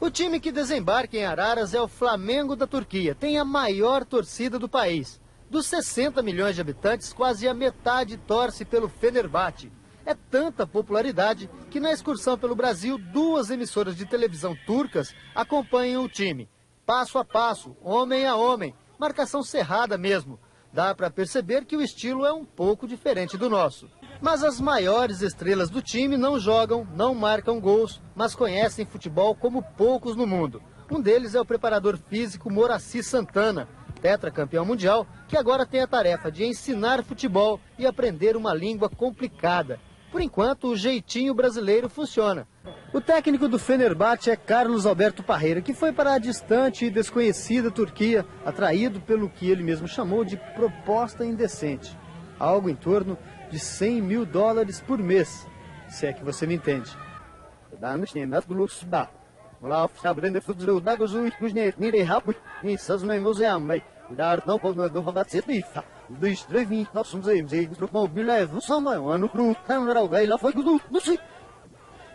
O 0.00 0.10
time 0.10 0.40
que 0.40 0.50
desembarca 0.50 1.16
em 1.16 1.24
Araras 1.24 1.74
é 1.74 1.80
o 1.80 1.86
Flamengo 1.86 2.56
da 2.56 2.66
Turquia. 2.66 3.14
Tem 3.14 3.38
a 3.38 3.44
maior 3.44 4.04
torcida 4.04 4.58
do 4.58 4.68
país. 4.68 5.21
Dos 5.52 5.66
60 5.66 6.22
milhões 6.22 6.54
de 6.54 6.62
habitantes, 6.62 7.12
quase 7.12 7.46
a 7.46 7.52
metade 7.52 8.16
torce 8.16 8.64
pelo 8.64 8.88
Fenerbahçe. 8.88 9.70
É 10.06 10.14
tanta 10.14 10.66
popularidade 10.66 11.50
que 11.70 11.78
na 11.78 11.92
excursão 11.92 12.38
pelo 12.38 12.56
Brasil, 12.56 12.96
duas 12.96 13.50
emissoras 13.50 13.94
de 13.94 14.06
televisão 14.06 14.56
turcas 14.66 15.14
acompanham 15.34 16.04
o 16.04 16.08
time. 16.08 16.48
Passo 16.86 17.18
a 17.18 17.24
passo, 17.24 17.76
homem 17.82 18.26
a 18.26 18.34
homem, 18.34 18.74
marcação 18.98 19.42
cerrada 19.42 19.98
mesmo. 19.98 20.40
Dá 20.72 20.94
para 20.94 21.10
perceber 21.10 21.66
que 21.66 21.76
o 21.76 21.82
estilo 21.82 22.24
é 22.24 22.32
um 22.32 22.46
pouco 22.46 22.88
diferente 22.88 23.36
do 23.36 23.50
nosso. 23.50 23.90
Mas 24.22 24.42
as 24.42 24.58
maiores 24.58 25.20
estrelas 25.20 25.68
do 25.68 25.82
time 25.82 26.16
não 26.16 26.40
jogam, 26.40 26.88
não 26.96 27.14
marcam 27.14 27.60
gols, 27.60 28.00
mas 28.16 28.34
conhecem 28.34 28.86
futebol 28.86 29.34
como 29.34 29.62
poucos 29.62 30.16
no 30.16 30.26
mundo. 30.26 30.62
Um 30.90 31.00
deles 31.00 31.34
é 31.34 31.40
o 31.40 31.44
preparador 31.44 31.96
físico 31.96 32.50
Moraci 32.50 33.02
Santana, 33.02 33.68
tetracampeão 34.02 34.64
mundial, 34.64 35.06
que 35.28 35.36
agora 35.36 35.64
tem 35.64 35.80
a 35.80 35.86
tarefa 35.86 36.30
de 36.30 36.44
ensinar 36.44 37.04
futebol 37.04 37.60
e 37.78 37.86
aprender 37.86 38.36
uma 38.36 38.52
língua 38.52 38.90
complicada. 38.90 39.78
Por 40.10 40.20
enquanto, 40.20 40.68
o 40.68 40.76
jeitinho 40.76 41.32
brasileiro 41.32 41.88
funciona. 41.88 42.46
O 42.92 43.00
técnico 43.00 43.48
do 43.48 43.58
Fenerbahçe 43.58 44.30
é 44.30 44.36
Carlos 44.36 44.84
Alberto 44.84 45.22
Parreira, 45.22 45.62
que 45.62 45.72
foi 45.72 45.92
para 45.92 46.12
a 46.12 46.18
distante 46.18 46.84
e 46.84 46.90
desconhecida 46.90 47.70
Turquia, 47.70 48.26
atraído 48.44 49.00
pelo 49.00 49.30
que 49.30 49.48
ele 49.48 49.62
mesmo 49.62 49.88
chamou 49.88 50.24
de 50.24 50.36
proposta 50.36 51.24
indecente. 51.24 51.96
Algo 52.38 52.68
em 52.68 52.74
torno 52.74 53.16
de 53.50 53.58
100 53.58 54.02
mil 54.02 54.26
dólares 54.26 54.80
por 54.80 54.98
mês, 54.98 55.46
se 55.88 56.06
é 56.06 56.12
que 56.12 56.24
você 56.24 56.46
me 56.46 56.56
entende. 56.56 56.90
Dar 64.10 64.42
não 64.44 64.58
pode 64.58 64.76
não 64.76 65.02
vai 65.02 65.24
ser 65.24 65.44
lifa. 65.46 65.84
Dois 66.08 66.42
três 66.42 66.68
vinte 66.68 66.90
nós 66.92 67.06
somos 67.06 67.28
aí, 67.28 67.46
aí 67.50 67.66
do 67.66 67.88
mobile 67.90 68.26
leva 68.26 68.60
só 68.60 68.80
maior 68.80 69.12
ano 69.12 69.28
pro 69.28 69.54
câmera 69.66 70.06
velho 70.06 70.30
lá 70.30 70.38
foi 70.38 70.52
do 70.52 70.80
não 70.90 71.00
sei. 71.00 71.18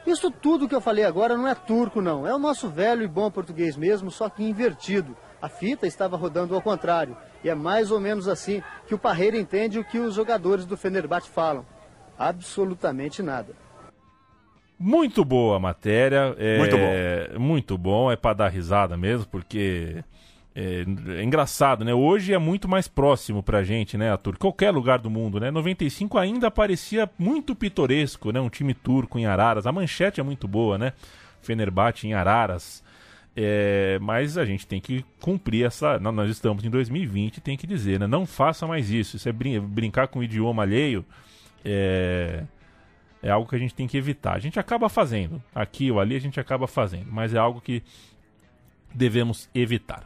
Isso 0.06 0.30
tudo 0.30 0.68
que 0.68 0.75
eu 0.75 0.82
falei 0.82 1.04
agora 1.04 1.36
não 1.36 1.48
é 1.48 1.56
turco 1.56 2.01
não, 2.01 2.27
é 2.27 2.34
o 2.34 2.39
nosso 2.39 2.70
velho 2.70 3.04
e 3.04 3.08
bom 3.08 3.32
português 3.32 3.75
mesmo, 3.75 4.12
só 4.12 4.30
que 4.30 4.44
invertido. 4.44 5.16
A 5.42 5.50
fita 5.50 5.86
estava 5.86 6.18
rodando 6.18 6.56
ao 6.56 6.62
contrário, 6.62 7.16
e 7.44 7.50
é 7.50 7.56
mais 7.56 7.92
ou 7.92 8.00
menos 8.00 8.27
assim 8.27 8.63
que 8.88 8.96
o 8.96 9.00
Parreira 9.00 9.38
entende 9.38 9.80
o 9.80 9.84
que 9.84 10.00
os 10.00 10.13
jogadores 10.13 10.66
do 10.66 10.77
Fenerbahçe 10.77 11.30
falam. 11.30 11.66
Absolutamente 12.18 13.22
nada. 13.22 13.54
Muito 14.79 15.25
boa 15.25 15.57
a 15.57 15.60
matéria. 15.60 16.36
É, 16.38 16.57
muito 16.57 16.77
bom. 16.77 17.39
Muito 17.39 17.77
bom, 17.77 18.12
é 18.12 18.15
para 18.15 18.34
dar 18.34 18.50
risada 18.50 18.96
mesmo, 18.96 19.25
porque 19.27 20.03
é, 20.60 20.84
é, 21.19 21.24
engraçado, 21.24 21.86
né? 21.86 21.93
Hoje 21.93 22.34
é 22.34 22.38
muito 22.39 22.67
mais 22.67 22.88
próximo 22.88 23.43
pra 23.43 23.63
gente, 23.63 23.96
né, 23.96 24.12
a 24.12 24.17
Turquia. 24.17 24.39
Qualquer 24.39 24.72
lugar 24.72 24.98
do 24.98 25.07
mundo, 25.07 25.39
né? 25.39 25.51
95 25.51 26.17
ainda 26.17 26.50
parecia 26.50 27.07
muito 27.19 27.55
pitoresco, 27.55 28.31
né? 28.31 28.41
Um 28.41 28.50
time 28.50 28.74
turco 28.74 29.19
em 29.19 29.27
Araras. 29.27 29.67
A 29.67 29.72
manchete 29.72 30.19
é 30.19 30.24
muito 30.24 30.48
boa, 30.48 30.75
né? 30.75 30.93
Fenerbahçe 31.43 32.07
em 32.07 32.15
Araras. 32.15 32.84
É, 33.36 34.00
mas 34.01 34.36
a 34.36 34.46
gente 34.46 34.65
tem 34.65 34.81
que 34.81 35.05
cumprir 35.22 35.67
essa. 35.67 36.00
Nós 36.00 36.27
estamos 36.31 36.63
em 36.63 36.72
2020, 36.72 37.39
tem 37.39 37.55
que 37.55 37.67
dizer, 37.67 38.00
né? 38.00 38.07
Não 38.07 38.25
faça 38.25 38.65
mais 38.65 38.89
isso. 38.89 39.15
Isso 39.15 39.29
é 39.29 39.31
brin 39.31 39.60
brincar 39.60 40.07
com 40.07 40.17
o 40.17 40.24
idioma 40.24 40.63
alheio. 40.63 41.05
É, 41.63 42.46
é 43.22 43.30
algo 43.30 43.50
que 43.50 43.56
a 43.56 43.60
gente 43.60 43.74
tem 43.74 43.88
que 43.88 43.98
evitar. 43.98 44.36
A 44.36 44.40
gente 44.40 44.60
acaba 44.60 44.90
fazendo. 44.90 45.42
Aqui 45.54 45.92
ou 45.92 46.00
ali 46.00 46.16
a 46.16 46.20
gente 46.20 46.40
acaba 46.40 46.68
fazendo. 46.68 47.08
Mas 47.12 47.34
é 47.34 47.38
algo 47.38 47.62
que 47.62 47.84
devemos 48.94 49.50
evitar. 49.54 50.06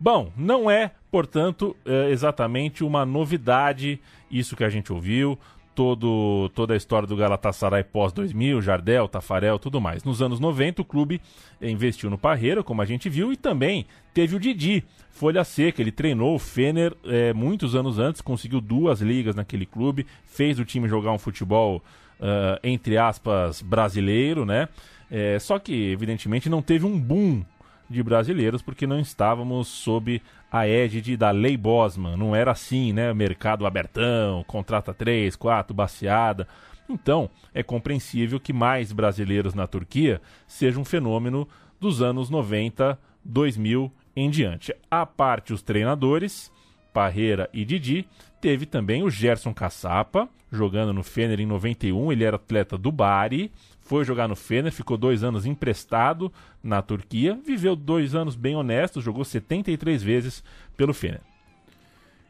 Bom, 0.00 0.32
não 0.36 0.70
é, 0.70 0.92
portanto, 1.10 1.76
é 1.84 2.10
exatamente 2.10 2.84
uma 2.84 3.04
novidade 3.04 4.00
isso 4.30 4.54
que 4.54 4.62
a 4.62 4.68
gente 4.68 4.92
ouviu, 4.92 5.36
todo, 5.78 6.50
toda 6.56 6.74
a 6.74 6.76
história 6.76 7.06
do 7.06 7.16
Galatasaray 7.16 7.84
pós-2000, 7.84 8.60
Jardel, 8.60 9.06
Tafarel, 9.08 9.58
tudo 9.58 9.80
mais. 9.80 10.02
Nos 10.02 10.20
anos 10.20 10.40
90, 10.40 10.82
o 10.82 10.84
clube 10.84 11.20
investiu 11.62 12.10
no 12.10 12.18
Parreira, 12.18 12.64
como 12.64 12.82
a 12.82 12.84
gente 12.84 13.08
viu, 13.08 13.32
e 13.32 13.36
também 13.36 13.86
teve 14.12 14.34
o 14.34 14.40
Didi, 14.40 14.84
folha 15.10 15.44
seca. 15.44 15.80
Ele 15.80 15.92
treinou 15.92 16.34
o 16.34 16.38
Fener 16.38 16.96
é, 17.04 17.32
muitos 17.32 17.76
anos 17.76 17.98
antes, 17.98 18.20
conseguiu 18.20 18.60
duas 18.60 19.00
ligas 19.00 19.36
naquele 19.36 19.66
clube, 19.66 20.04
fez 20.26 20.58
o 20.58 20.64
time 20.64 20.88
jogar 20.88 21.12
um 21.12 21.18
futebol, 21.18 21.80
uh, 22.20 22.58
entre 22.62 22.96
aspas, 22.96 23.62
brasileiro, 23.62 24.44
né? 24.44 24.68
É, 25.10 25.38
só 25.38 25.58
que, 25.58 25.90
evidentemente, 25.90 26.48
não 26.48 26.60
teve 26.60 26.84
um 26.84 26.98
boom 26.98 27.44
de 27.88 28.02
brasileiros, 28.02 28.60
porque 28.60 28.86
não 28.86 29.00
estávamos 29.00 29.68
sob 29.68 30.20
a 30.50 30.66
égide 30.66 31.16
da 31.16 31.30
Lei 31.30 31.56
Bosman. 31.56 32.16
Não 32.16 32.36
era 32.36 32.52
assim, 32.52 32.92
né? 32.92 33.12
Mercado 33.14 33.66
abertão, 33.66 34.44
contrata 34.44 34.92
três, 34.92 35.34
quatro, 35.34 35.74
baseada. 35.74 36.46
Então, 36.88 37.30
é 37.54 37.62
compreensível 37.62 38.40
que 38.40 38.52
mais 38.52 38.92
brasileiros 38.92 39.54
na 39.54 39.66
Turquia 39.66 40.20
seja 40.46 40.80
um 40.80 40.84
fenômeno 40.84 41.48
dos 41.80 42.02
anos 42.02 42.30
90, 42.30 42.98
2000 43.24 43.92
em 44.16 44.30
diante. 44.30 44.74
A 44.90 45.06
parte 45.06 45.52
os 45.52 45.62
treinadores, 45.62 46.50
Parreira 46.92 47.48
e 47.52 47.64
Didi, 47.64 48.08
teve 48.40 48.66
também 48.66 49.02
o 49.02 49.10
Gerson 49.10 49.52
Caçapa, 49.52 50.28
jogando 50.50 50.92
no 50.92 51.02
Fener 51.02 51.40
em 51.40 51.46
91, 51.46 52.12
ele 52.12 52.24
era 52.24 52.36
atleta 52.36 52.78
do 52.78 52.90
Bari, 52.90 53.52
foi 53.80 54.04
jogar 54.04 54.28
no 54.28 54.36
Fener, 54.36 54.72
ficou 54.72 54.96
dois 54.96 55.22
anos 55.22 55.46
emprestado 55.46 56.32
na 56.62 56.82
Turquia, 56.82 57.38
viveu 57.44 57.74
dois 57.74 58.14
anos 58.14 58.36
bem 58.36 58.54
honestos, 58.54 59.04
jogou 59.04 59.24
73 59.24 60.02
vezes 60.02 60.44
pelo 60.76 60.92
Fener. 60.92 61.20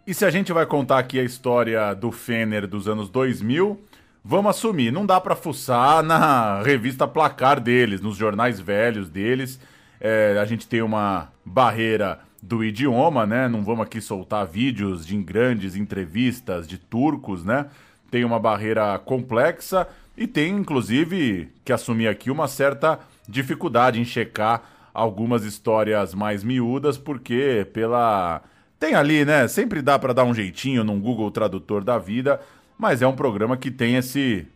E 0.07 0.15
se 0.15 0.25
a 0.25 0.31
gente 0.31 0.53
vai 0.53 0.65
contar 0.65 0.99
aqui 0.99 1.19
a 1.19 1.25
história 1.25 1.93
do 1.95 2.11
Fener 2.11 2.67
dos 2.67 2.89
anos 2.89 3.11
2000, 3.11 3.79
vamos 4.25 4.51
assumir, 4.51 4.91
não 4.91 5.05
dá 5.05 5.21
para 5.21 5.37
fuçar 5.37 6.03
na 6.03 6.63
revista 6.63 7.07
Placar 7.07 7.61
deles, 7.61 8.01
nos 8.01 8.17
jornais 8.17 8.59
velhos 8.59 9.11
deles. 9.11 9.61
É, 10.01 10.39
a 10.41 10.45
gente 10.45 10.67
tem 10.67 10.81
uma 10.81 11.29
barreira 11.45 12.21
do 12.43 12.65
idioma, 12.65 13.27
né? 13.27 13.49
Não 13.49 13.63
vamos 13.63 13.87
aqui 13.87 14.01
soltar 14.01 14.47
vídeos 14.47 15.07
de 15.07 15.17
grandes 15.17 15.75
entrevistas 15.77 16.67
de 16.67 16.79
turcos, 16.79 17.45
né? 17.45 17.67
Tem 18.11 18.25
uma 18.25 18.39
barreira 18.39 18.99
complexa 18.99 19.87
e 20.17 20.27
tem, 20.27 20.55
inclusive, 20.55 21.49
que 21.65 21.73
assumir 21.73 22.09
aqui 22.09 22.31
uma 22.31 22.49
certa 22.49 22.99
dificuldade 23.29 24.01
em 24.01 24.05
checar 24.05 24.63
algumas 24.95 25.45
histórias 25.45 26.15
mais 26.15 26.43
miúdas, 26.43 26.99
porque 26.99 27.67
pela. 27.73 28.43
Tem 28.81 28.95
ali, 28.95 29.25
né? 29.25 29.47
Sempre 29.49 29.83
dá 29.83 29.99
para 29.99 30.13
dar 30.13 30.25
um 30.25 30.35
jeitinho 30.35 30.85
num 30.85 31.01
Google 31.01 31.31
Tradutor 31.31 31.83
da 31.83 31.99
vida, 31.99 32.41
mas 32.79 33.03
é 33.03 33.07
um 33.07 33.15
programa 33.15 33.57
que 33.57 33.71
tem 33.71 33.97
esse, 33.97 34.47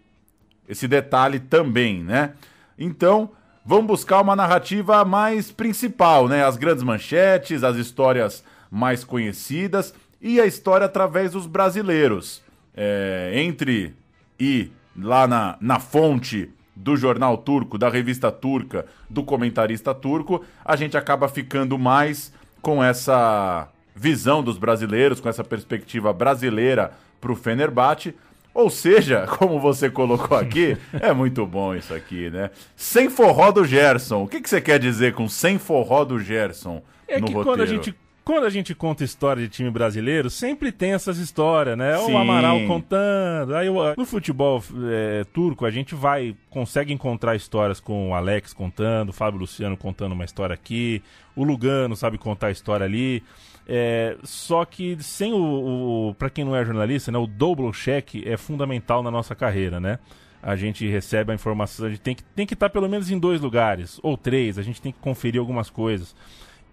esse 0.69 0.87
detalhe 0.87 1.41
também, 1.41 2.03
né? 2.03 2.35
Então, 2.79 3.31
vamos 3.65 3.87
buscar 3.87 4.21
uma 4.21 4.37
narrativa 4.37 5.05
mais 5.05 5.51
principal, 5.51 6.29
né? 6.29 6.45
As 6.45 6.57
grandes 6.57 6.83
manchetes, 6.83 7.63
as 7.65 7.77
histórias 7.77 8.45
mais 8.71 9.05
conhecidas 9.05 9.95
e 10.21 10.41
a 10.41 10.47
história 10.47 10.87
através 10.87 11.33
dos 11.33 11.47
brasileiros. 11.47 12.43
É, 12.75 13.33
entre 13.35 13.95
e 14.41 14.71
lá 14.97 15.27
na, 15.27 15.57
na 15.61 15.79
fonte 15.79 16.51
do 16.75 16.97
jornal 16.97 17.37
turco, 17.37 17.77
da 17.77 17.89
revista 17.89 18.33
turca, 18.33 18.87
do 19.09 19.23
comentarista 19.23 19.95
turco, 19.95 20.45
a 20.65 20.75
gente 20.75 20.97
acaba 20.97 21.29
ficando 21.29 21.79
mais 21.79 22.33
com 22.61 22.83
essa 22.83 23.69
visão 23.95 24.43
dos 24.43 24.57
brasileiros, 24.57 25.21
com 25.21 25.29
essa 25.29 25.45
perspectiva 25.45 26.13
brasileira 26.13 26.93
para 27.21 27.31
o 27.31 27.37
Fenerbahçe. 27.37 28.15
Ou 28.55 28.69
seja, 28.71 29.27
como 29.39 29.59
você 29.59 29.91
colocou 29.91 30.37
aqui, 30.37 30.77
é 31.01 31.13
muito 31.13 31.47
bom 31.47 31.75
isso 31.75 31.95
aqui, 31.95 32.31
né? 32.31 32.51
Sem 32.77 33.09
forró 33.09 33.51
do 33.51 33.65
Gerson. 33.65 34.23
O 34.23 34.29
que, 34.29 34.41
que 34.41 34.49
você 34.49 34.61
quer 34.61 34.79
dizer 34.79 35.15
com 35.15 35.29
sem 35.29 35.59
forró 35.59 36.05
do 36.05 36.19
Gerson? 36.19 36.83
É 37.09 37.17
que 37.17 37.33
roteiro? 37.33 37.45
quando 37.45 37.61
a 37.63 37.67
gente 37.67 37.95
quando 38.25 38.45
a 38.45 38.51
gente 38.51 38.73
conta 38.73 39.03
história 39.03 39.43
de 39.43 39.49
time 39.49 39.71
brasileiro, 39.71 40.31
sempre 40.31 40.71
tem 40.71 40.93
essas 40.93 41.19
histórias, 41.19 41.77
né? 41.77 41.99
Sim. 41.99 42.13
O 42.13 42.19
Amaral 42.19 42.61
contando. 42.67 43.55
Aí 43.55 43.69
no 43.97 44.05
futebol 44.05 44.63
é, 44.91 45.25
turco, 45.33 45.67
a 45.67 45.71
gente 45.71 45.95
vai, 45.95 46.37
consegue 46.49 46.93
encontrar 46.93 47.35
histórias 47.35 47.81
com 47.81 48.11
o 48.11 48.15
Alex 48.15 48.53
contando, 48.53 49.09
o 49.09 49.13
Fábio 49.13 49.41
Luciano 49.41 49.77
contando 49.77 50.13
uma 50.13 50.25
história 50.25 50.55
aqui, 50.55 51.03
o 51.35 51.43
Lugano 51.43 51.97
sabe 51.97 52.17
contar 52.17 52.49
a 52.49 52.53
história 52.53 52.87
ali. 52.87 53.25
É, 53.67 54.17
só 54.25 54.65
que 54.65 55.01
sem 55.03 55.33
o, 55.33 56.09
o 56.09 56.15
para 56.15 56.29
quem 56.29 56.45
não 56.45 56.57
é 56.57 56.65
jornalista, 56.65 57.13
né, 57.13 57.19
o 57.19 57.27
double 57.27 57.71
check 57.73 58.27
é 58.27 58.37
fundamental 58.37 59.03
na 59.03 59.11
nossa 59.11 59.35
carreira, 59.35 59.81
né? 59.81 59.99
A 60.43 60.57
gente 60.57 60.87
recebe 60.89 61.31
a 61.31 61.35
informação, 61.35 61.87
a 61.87 61.91
gente 61.91 62.01
tem 62.01 62.15
que 62.15 62.25
tem 62.25 62.45
que 62.45 62.55
estar 62.55 62.69
pelo 62.69 62.89
menos 62.89 63.11
em 63.11 63.19
dois 63.19 63.41
lugares 63.41 64.01
ou 64.03 64.17
três, 64.17 64.59
a 64.59 64.63
gente 64.63 64.83
tem 64.83 64.91
que 64.91 64.99
conferir 64.99 65.41
algumas 65.41 65.71
coisas 65.71 66.17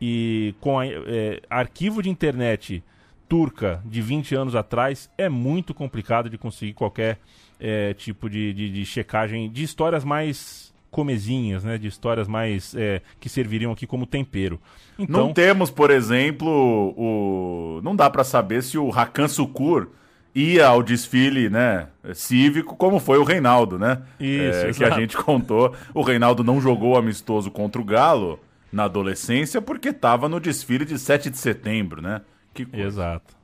e 0.01 0.55
com 0.59 0.79
a, 0.79 0.87
é, 0.87 1.41
arquivo 1.49 2.01
de 2.01 2.09
internet 2.09 2.83
turca 3.27 3.81
de 3.85 4.01
20 4.01 4.33
anos 4.33 4.55
atrás 4.55 5.09
é 5.15 5.29
muito 5.29 5.73
complicado 5.73 6.29
de 6.29 6.37
conseguir 6.37 6.73
qualquer 6.73 7.19
é, 7.59 7.93
tipo 7.93 8.27
de, 8.27 8.51
de, 8.53 8.69
de, 8.71 8.85
checagem 8.85 9.51
de 9.51 9.63
histórias 9.63 10.03
mais 10.03 10.68
comezinhas, 10.91 11.63
né? 11.63 11.77
De 11.77 11.87
histórias 11.87 12.27
mais 12.27 12.75
é, 12.75 13.01
que 13.19 13.29
serviriam 13.29 13.71
aqui 13.71 13.85
como 13.85 14.05
tempero. 14.05 14.59
Então, 14.97 15.27
Não 15.27 15.33
temos, 15.33 15.71
por 15.71 15.91
exemplo, 15.91 16.49
o. 16.97 17.81
Não 17.83 17.95
dá 17.95 18.09
para 18.09 18.23
saber 18.23 18.61
se 18.63 18.77
o 18.77 18.91
Hakan 18.91 19.27
Sukur 19.27 19.87
ia 20.33 20.67
ao 20.67 20.83
desfile, 20.83 21.49
né, 21.49 21.87
cívico, 22.13 22.75
como 22.75 22.99
foi 22.99 23.17
o 23.17 23.23
Reinaldo, 23.23 23.79
né? 23.79 24.01
Isso, 24.19 24.65
é, 24.65 24.73
que 24.73 24.83
a 24.83 24.91
gente 24.91 25.17
contou. 25.17 25.73
O 25.93 26.01
Reinaldo 26.01 26.43
não 26.43 26.61
jogou 26.61 26.97
amistoso 26.97 27.49
contra 27.49 27.81
o 27.81 27.85
Galo 27.85 28.39
na 28.71 28.83
adolescência 28.83 29.61
porque 29.61 29.89
estava 29.89 30.29
no 30.29 30.39
desfile 30.39 30.85
de 30.85 30.99
7 30.99 31.29
de 31.29 31.37
setembro, 31.37 32.01
né? 32.01 32.21
Que 32.53 32.65
coisa. 32.65 32.85
Exato. 32.85 33.35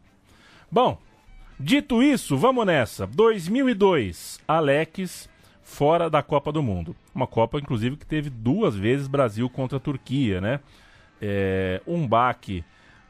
Bom, 0.72 1.00
dito 1.60 2.04
isso, 2.04 2.38
vamos 2.38 2.66
nessa. 2.66 3.08
2002, 3.08 4.40
Alex 4.48 5.30
fora 5.66 6.10
da 6.10 6.22
Copa 6.22 6.52
do 6.52 6.62
Mundo. 6.64 6.96
Uma 7.14 7.26
Copa, 7.28 7.58
inclusive, 7.58 7.98
que 7.98 8.06
teve 8.06 8.30
duas 8.30 8.76
vezes 8.76 9.08
Brasil 9.08 9.50
contra 9.50 9.78
a 9.78 9.82
Turquia, 9.82 10.40
né? 10.40 10.60
É, 11.20 11.82
um 11.88 12.08
baque 12.08 12.64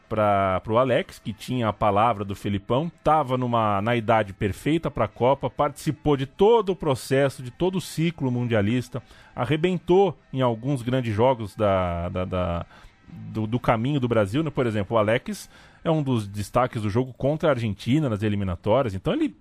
para 0.07 0.61
o 0.69 0.77
Alex, 0.77 1.19
que 1.19 1.33
tinha 1.33 1.67
a 1.67 1.73
palavra 1.73 2.23
do 2.23 2.33
Felipão, 2.35 2.87
estava 2.95 3.37
na 3.81 3.95
idade 3.95 4.31
perfeita 4.33 4.89
para 4.89 5.05
a 5.05 5.07
Copa, 5.09 5.49
participou 5.49 6.15
de 6.15 6.25
todo 6.25 6.69
o 6.69 6.75
processo, 6.75 7.43
de 7.43 7.51
todo 7.51 7.77
o 7.79 7.81
ciclo 7.81 8.31
mundialista, 8.31 9.03
arrebentou 9.35 10.17
em 10.31 10.41
alguns 10.41 10.81
grandes 10.81 11.13
jogos 11.13 11.55
da, 11.55 12.07
da, 12.09 12.23
da- 12.23 12.65
do, 13.07 13.45
do 13.47 13.59
caminho 13.59 13.99
do 13.99 14.07
Brasil. 14.07 14.43
Né? 14.43 14.49
Por 14.49 14.65
exemplo, 14.65 14.95
o 14.95 14.99
Alex 14.99 15.49
é 15.83 15.91
um 15.91 16.01
dos 16.03 16.27
destaques 16.27 16.83
do 16.83 16.89
jogo 16.89 17.11
contra 17.13 17.49
a 17.49 17.51
Argentina 17.51 18.07
nas 18.07 18.23
eliminatórias, 18.23 18.93
então 18.93 19.11
ele 19.11 19.35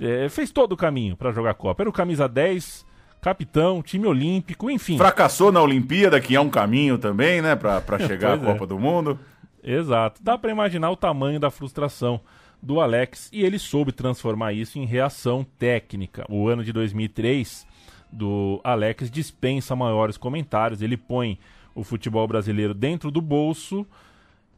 é, 0.00 0.28
fez 0.28 0.50
todo 0.50 0.72
o 0.72 0.76
caminho 0.76 1.16
para 1.16 1.30
jogar 1.30 1.54
Copa. 1.54 1.82
Era 1.82 1.90
o 1.90 1.92
camisa 1.92 2.26
10, 2.26 2.86
capitão, 3.20 3.82
time 3.82 4.06
olímpico, 4.06 4.70
enfim. 4.70 4.96
Fracassou 4.96 5.52
na 5.52 5.60
Olimpíada, 5.62 6.20
que 6.20 6.34
é 6.34 6.40
um 6.40 6.48
caminho 6.48 6.96
também, 6.98 7.42
né, 7.42 7.54
pra 7.54 7.98
chegar 8.06 8.38
à 8.38 8.42
é. 8.42 8.44
Copa 8.44 8.66
do 8.66 8.78
Mundo. 8.78 9.18
Exato. 9.62 10.22
Dá 10.22 10.38
pra 10.38 10.50
imaginar 10.50 10.90
o 10.90 10.96
tamanho 10.96 11.38
da 11.38 11.50
frustração 11.50 12.20
do 12.62 12.80
Alex 12.80 13.28
e 13.32 13.42
ele 13.42 13.58
soube 13.58 13.92
transformar 13.92 14.52
isso 14.52 14.78
em 14.78 14.84
reação 14.84 15.44
técnica. 15.58 16.24
O 16.28 16.48
ano 16.48 16.64
de 16.64 16.72
2003 16.72 17.66
do 18.10 18.60
Alex 18.64 19.10
dispensa 19.10 19.76
maiores 19.76 20.16
comentários, 20.16 20.82
ele 20.82 20.96
põe 20.96 21.38
o 21.74 21.84
futebol 21.84 22.26
brasileiro 22.26 22.74
dentro 22.74 23.10
do 23.10 23.20
bolso 23.20 23.86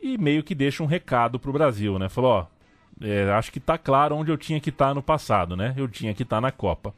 e 0.00 0.16
meio 0.18 0.42
que 0.42 0.54
deixa 0.54 0.82
um 0.82 0.86
recado 0.86 1.38
pro 1.38 1.52
Brasil, 1.52 1.98
né? 1.98 2.08
Falou, 2.08 2.30
ó, 2.30 2.46
é, 3.02 3.30
acho 3.32 3.50
que 3.50 3.60
tá 3.60 3.76
claro 3.76 4.16
onde 4.16 4.30
eu 4.30 4.38
tinha 4.38 4.60
que 4.60 4.70
estar 4.70 4.94
no 4.94 5.02
passado, 5.02 5.56
né? 5.56 5.74
Eu 5.76 5.88
tinha 5.88 6.14
que 6.14 6.22
estar 6.22 6.40
na 6.40 6.52
Copa. 6.52 6.94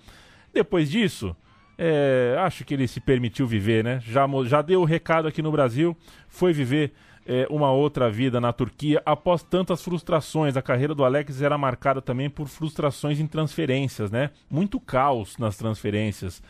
Depois 0.53 0.91
disso, 0.91 1.35
é, 1.79 2.37
acho 2.39 2.65
que 2.65 2.75
ele 2.75 2.87
se 2.87 3.01
permitiu 3.01 3.47
viver, 3.47 3.83
né? 3.83 4.01
Já, 4.05 4.27
já 4.45 4.63
deu 4.63 4.83
o 4.83 4.85
recado 4.85 5.27
aqui 5.27 5.43
no 5.43 5.51
Brasil, 5.51 5.97
foi 6.29 6.53
viver 6.53 6.93
é, 7.27 7.47
uma 7.51 7.73
outra 7.73 8.11
vida 8.11 8.41
na 8.41 8.53
Turquia. 8.53 9.03
Após 9.05 9.43
tantas 9.43 9.83
frustrações, 9.83 10.57
a 10.57 10.63
carreira 10.63 10.95
do 10.95 11.05
Alex 11.05 11.41
era 11.41 11.57
marcada 11.57 12.03
também 12.03 12.29
por 12.29 12.49
frustrações 12.49 13.19
em 13.19 13.27
transferências, 13.27 14.11
né? 14.11 14.31
Muito 14.51 14.79
caos 14.79 15.39
nas 15.39 15.57
transferências. 15.57 16.43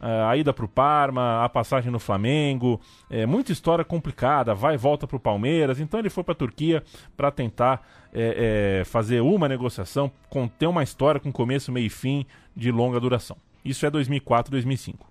Ah, 0.00 0.30
a 0.30 0.36
ida 0.36 0.52
para 0.52 0.64
o 0.64 0.68
Parma, 0.68 1.44
a 1.44 1.48
passagem 1.48 1.92
no 1.92 1.98
Flamengo, 1.98 2.80
é, 3.10 3.26
muita 3.26 3.52
história 3.52 3.84
complicada, 3.84 4.54
vai 4.54 4.74
e 4.74 4.78
volta 4.78 5.06
para 5.06 5.16
o 5.16 5.20
Palmeiras. 5.20 5.78
Então 5.78 6.00
ele 6.00 6.08
foi 6.08 6.24
para 6.24 6.32
a 6.32 6.36
Turquia 6.36 6.82
para 7.16 7.30
tentar 7.30 7.86
é, 8.12 8.80
é, 8.80 8.84
fazer 8.84 9.20
uma 9.20 9.48
negociação, 9.48 10.10
conter 10.28 10.66
uma 10.66 10.82
história 10.82 11.20
com 11.20 11.30
começo, 11.30 11.70
meio 11.70 11.86
e 11.86 11.90
fim 11.90 12.24
de 12.56 12.72
longa 12.72 12.98
duração. 12.98 13.36
Isso 13.64 13.84
é 13.84 13.90
2004, 13.90 14.50
2005. 14.50 15.10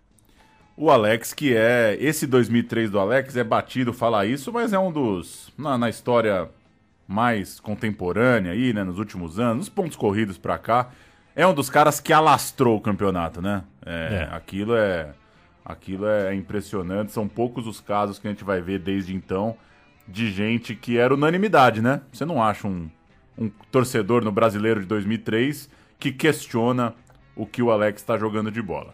O 0.75 0.89
Alex, 0.89 1.33
que 1.33 1.55
é. 1.55 1.97
Esse 1.99 2.25
2003 2.25 2.89
do 2.89 2.99
Alex 2.99 3.35
é 3.35 3.43
batido 3.43 3.93
falar 3.93 4.25
isso, 4.25 4.51
mas 4.51 4.73
é 4.73 4.79
um 4.79 4.91
dos. 4.91 5.51
Na, 5.57 5.77
na 5.77 5.89
história 5.89 6.49
mais 7.07 7.59
contemporânea 7.59 8.53
aí, 8.53 8.71
né? 8.71 8.83
Nos 8.83 8.97
últimos 8.97 9.39
anos, 9.39 9.57
nos 9.57 9.69
pontos 9.69 9.97
corridos 9.97 10.37
pra 10.37 10.57
cá. 10.57 10.89
É 11.35 11.45
um 11.45 11.53
dos 11.53 11.69
caras 11.69 11.99
que 11.99 12.11
alastrou 12.11 12.77
o 12.77 12.81
campeonato, 12.81 13.41
né? 13.41 13.63
É, 13.85 14.27
É. 14.31 14.35
Aquilo 14.35 14.75
é. 14.75 15.13
Aquilo 15.63 16.07
é 16.07 16.33
impressionante. 16.33 17.11
São 17.11 17.27
poucos 17.27 17.67
os 17.67 17.79
casos 17.79 18.17
que 18.17 18.27
a 18.27 18.31
gente 18.31 18.43
vai 18.43 18.59
ver 18.59 18.79
desde 18.79 19.15
então 19.15 19.55
de 20.07 20.31
gente 20.31 20.73
que 20.75 20.97
era 20.97 21.13
unanimidade, 21.13 21.81
né? 21.81 22.01
Você 22.11 22.25
não 22.25 22.41
acha 22.41 22.67
um, 22.67 22.89
um 23.37 23.49
torcedor 23.71 24.23
no 24.23 24.31
brasileiro 24.31 24.79
de 24.79 24.87
2003 24.87 25.69
que 25.99 26.11
questiona 26.11 26.95
o 27.35 27.45
que 27.45 27.61
o 27.61 27.71
Alex 27.71 28.01
está 28.01 28.17
jogando 28.17 28.49
de 28.51 28.61
bola. 28.61 28.93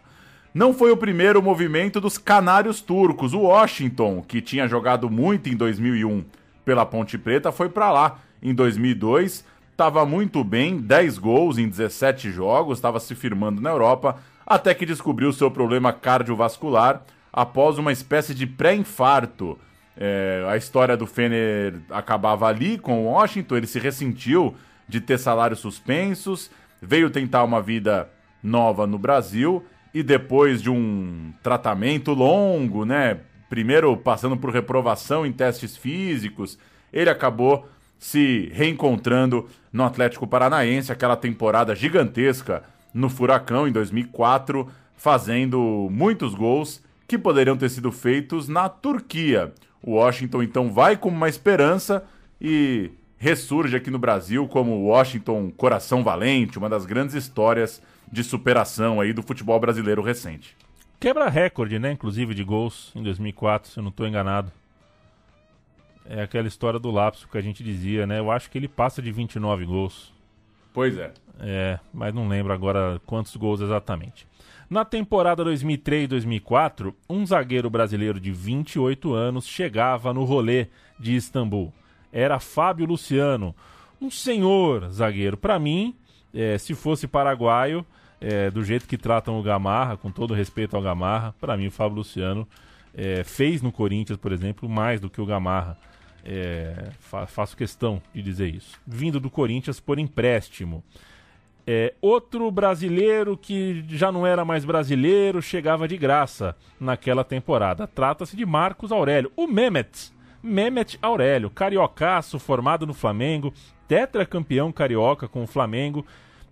Não 0.54 0.74
foi 0.74 0.92
o 0.92 0.98
primeiro 0.98 1.42
movimento 1.42 2.00
dos 2.00 2.18
canários 2.18 2.82
turcos. 2.82 3.34
O 3.34 3.42
Washington, 3.42 4.22
que 4.22 4.42
tinha 4.42 4.68
jogado 4.68 5.10
muito 5.10 5.50
em 5.50 5.56
2001 5.56 6.24
pela 6.64 6.86
Ponte 6.86 7.18
Preta, 7.18 7.52
foi 7.52 7.70
para 7.70 7.92
lá 7.92 8.20
em 8.42 8.54
2002. 8.54 9.46
Estava 9.76 10.06
muito 10.06 10.42
bem, 10.42 10.78
10 10.78 11.18
gols 11.18 11.58
em 11.58 11.68
17 11.68 12.32
jogos, 12.32 12.78
estava 12.78 12.98
se 12.98 13.14
firmando 13.14 13.62
na 13.62 13.72
Europa, 13.72 14.16
até 14.46 14.74
que 14.74 14.86
descobriu 14.86 15.34
seu 15.34 15.52
problema 15.52 15.92
cardiovascular 15.92 17.04
após 17.34 17.78
uma 17.78 17.92
espécie 17.92 18.34
de 18.34 18.48
pré-infarto. 18.48 19.60
É, 19.98 20.46
a 20.48 20.56
história 20.56 20.96
do 20.96 21.06
Fener 21.06 21.82
acabava 21.90 22.48
ali 22.48 22.78
com 22.78 23.04
o 23.04 23.12
Washington, 23.12 23.58
ele 23.58 23.68
se 23.68 23.78
ressentiu 23.78 24.56
de 24.88 25.02
ter 25.02 25.18
salários 25.18 25.60
suspensos, 25.60 26.50
veio 26.82 27.10
tentar 27.10 27.44
uma 27.44 27.62
vida 27.62 28.10
nova 28.42 28.88
no 28.88 28.98
Brasil 28.98 29.62
e 29.94 30.02
depois 30.02 30.62
de 30.62 30.70
um 30.70 31.34
tratamento 31.44 32.14
longo, 32.14 32.86
né? 32.86 33.20
Primeiro 33.50 33.98
passando 33.98 34.38
por 34.38 34.54
reprovação 34.54 35.26
em 35.26 35.34
testes 35.34 35.76
físicos, 35.76 36.58
ele 36.94 37.10
acabou 37.10 37.68
se 37.98 38.50
reencontrando 38.54 39.48
no 39.72 39.84
Atlético 39.84 40.28
Paranaense, 40.28 40.92
aquela 40.92 41.16
temporada 41.16 41.76
gigantesca 41.76 42.64
no 42.94 43.10
Furacão 43.10 43.68
em 43.68 43.72
2004, 43.72 44.68
fazendo 44.96 45.90
muitos 45.92 46.34
gols 46.34 46.82
que 47.08 47.18
poderiam 47.18 47.58
ter 47.58 47.70
sido 47.70 47.92
feitos 47.92 48.48
na 48.48 48.70
Turquia. 48.70 49.54
O 49.82 49.92
Washington 49.92 50.44
então 50.44 50.72
vai 50.72 50.98
com 50.98 51.10
uma 51.10 51.30
esperança 51.30 52.04
e 52.42 52.90
ressurge 53.18 53.76
aqui 53.76 53.92
no 53.92 54.00
Brasil 54.00 54.48
como 54.48 54.86
Washington 54.86 55.52
Coração 55.52 56.04
Valente, 56.04 56.58
uma 56.58 56.70
das 56.70 56.86
grandes 56.86 57.16
histórias 57.16 57.82
de 58.12 58.24
superação 58.24 59.02
aí 59.02 59.14
do 59.14 59.24
futebol 59.24 59.60
brasileiro 59.60 60.02
recente. 60.02 60.56
Quebra 61.00 61.30
recorde, 61.30 61.78
né? 61.78 61.92
Inclusive 61.92 62.34
de 62.34 62.44
gols 62.44 62.92
em 62.96 63.04
2004, 63.04 63.72
se 63.72 63.78
eu 63.78 63.84
não 63.84 63.90
estou 63.90 64.08
enganado. 64.08 64.52
É 66.08 66.22
aquela 66.22 66.48
história 66.48 66.80
do 66.80 66.92
lapso 66.92 67.28
que 67.28 67.38
a 67.38 67.42
gente 67.42 67.64
dizia, 67.64 68.06
né? 68.06 68.20
Eu 68.20 68.32
acho 68.32 68.50
que 68.50 68.58
ele 68.58 68.68
passa 68.68 69.02
de 69.02 69.12
29 69.12 69.66
gols. 69.66 70.14
Pois 70.74 70.98
é. 70.98 71.12
É, 71.40 71.80
mas 71.94 72.14
não 72.14 72.28
lembro 72.28 72.54
agora 72.54 73.02
quantos 73.06 73.36
gols 73.36 73.62
exatamente. 73.62 74.28
Na 74.70 74.84
temporada 74.84 75.44
2003-2004, 75.46 76.94
um 77.10 77.26
zagueiro 77.26 77.70
brasileiro 77.70 78.20
de 78.20 78.32
28 78.32 79.14
anos 79.14 79.46
chegava 79.46 80.14
no 80.14 80.24
rolê 80.24 80.68
de 81.00 81.16
Istambul. 81.16 81.72
Era 82.12 82.40
Fábio 82.40 82.86
Luciano, 82.86 83.56
um 84.02 84.10
senhor 84.10 84.90
zagueiro. 84.90 85.38
Para 85.38 85.60
mim, 85.60 85.96
é, 86.34 86.58
se 86.58 86.74
fosse 86.74 87.08
paraguaio, 87.08 87.86
é, 88.20 88.50
do 88.50 88.64
jeito 88.64 88.88
que 88.88 88.98
tratam 88.98 89.40
o 89.40 89.44
Gamarra, 89.44 89.98
com 89.98 90.10
todo 90.12 90.34
respeito 90.34 90.76
ao 90.76 90.82
Gamarra, 90.82 91.36
para 91.40 91.56
mim 91.56 91.68
o 91.68 91.72
Fábio 91.72 91.98
Luciano 91.98 92.48
é, 92.94 93.24
fez 93.24 93.62
no 93.62 93.72
Corinthians, 93.72 94.18
por 94.18 94.32
exemplo, 94.32 94.68
mais 94.68 95.00
do 95.00 95.10
que 95.10 95.22
o 95.22 95.26
Gamarra. 95.26 95.78
É, 96.26 96.90
fa- 97.00 97.28
faço 97.28 97.56
questão 97.56 98.02
de 98.14 98.22
dizer 98.22 98.54
isso. 98.54 98.80
Vindo 98.86 99.20
do 99.20 99.30
Corinthians 99.30 99.80
por 99.80 100.00
empréstimo. 100.00 100.84
É, 101.68 101.94
outro 102.02 102.50
brasileiro 102.52 103.36
que 103.38 103.84
já 103.90 104.12
não 104.12 104.26
era 104.26 104.44
mais 104.46 104.66
brasileiro 104.66 105.42
chegava 105.42 105.88
de 105.88 105.98
graça 105.98 106.56
naquela 106.80 107.24
temporada. 107.24 107.88
Trata-se 107.88 108.36
de 108.36 108.46
Marcos 108.46 108.92
Aurélio, 108.92 109.32
o 109.36 109.48
Mehmet. 109.48 110.12
Mehmet 110.44 110.98
Aurélio, 111.02 111.50
cariocaço, 111.50 112.38
formado 112.38 112.86
no 112.86 112.94
Flamengo, 112.94 113.52
tetracampeão 113.88 114.72
carioca 114.72 115.28
com 115.28 115.44
o 115.44 115.48
Flamengo, 115.48 116.06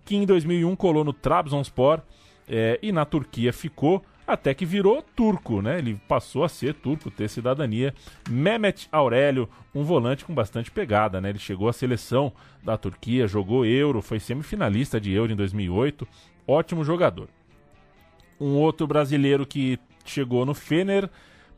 que 0.04 0.16
em 0.16 0.26
2001 0.26 0.74
colou 0.76 1.04
no 1.04 1.12
Trabzonspor 1.12 2.00
é, 2.48 2.78
e 2.82 2.90
na 2.90 3.04
Turquia 3.04 3.52
ficou 3.52 4.04
até 4.26 4.54
que 4.54 4.64
virou 4.64 5.02
turco, 5.14 5.60
né? 5.60 5.78
Ele 5.78 6.00
passou 6.08 6.44
a 6.44 6.48
ser 6.48 6.74
turco, 6.74 7.10
ter 7.10 7.28
cidadania. 7.28 7.94
Mehmet 8.28 8.88
Aurélio, 8.90 9.48
um 9.74 9.82
volante 9.82 10.24
com 10.24 10.34
bastante 10.34 10.70
pegada, 10.70 11.20
né? 11.20 11.30
Ele 11.30 11.38
chegou 11.38 11.68
à 11.68 11.72
seleção 11.72 12.32
da 12.62 12.76
Turquia, 12.76 13.26
jogou 13.26 13.66
Euro, 13.66 14.00
foi 14.00 14.18
semifinalista 14.18 15.00
de 15.00 15.12
Euro 15.12 15.32
em 15.32 15.36
2008, 15.36 16.08
ótimo 16.46 16.84
jogador. 16.84 17.28
Um 18.40 18.54
outro 18.54 18.86
brasileiro 18.86 19.46
que 19.46 19.78
chegou 20.04 20.44
no 20.44 20.54
Fener 20.54 21.08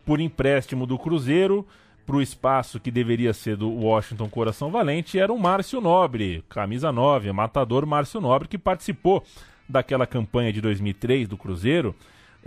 por 0.05 0.20
empréstimo 0.20 0.87
do 0.87 0.98
Cruzeiro 0.98 1.66
para 2.07 2.16
o 2.16 2.22
espaço 2.22 2.79
que 2.79 2.90
deveria 2.90 3.33
ser 3.33 3.57
do 3.57 3.68
Washington 3.68 4.29
Coração 4.29 4.70
Valente 4.70 5.18
era 5.18 5.33
o 5.33 5.38
Márcio 5.38 5.81
Nobre, 5.81 6.44
camisa 6.48 6.92
9, 6.92 7.33
matador 7.33 7.85
Márcio 7.85 8.20
Nobre, 8.20 8.46
que 8.46 8.57
participou 8.57 9.24
daquela 9.68 10.07
campanha 10.07 10.52
de 10.52 10.61
2003 10.61 11.26
do 11.26 11.37
Cruzeiro, 11.37 11.94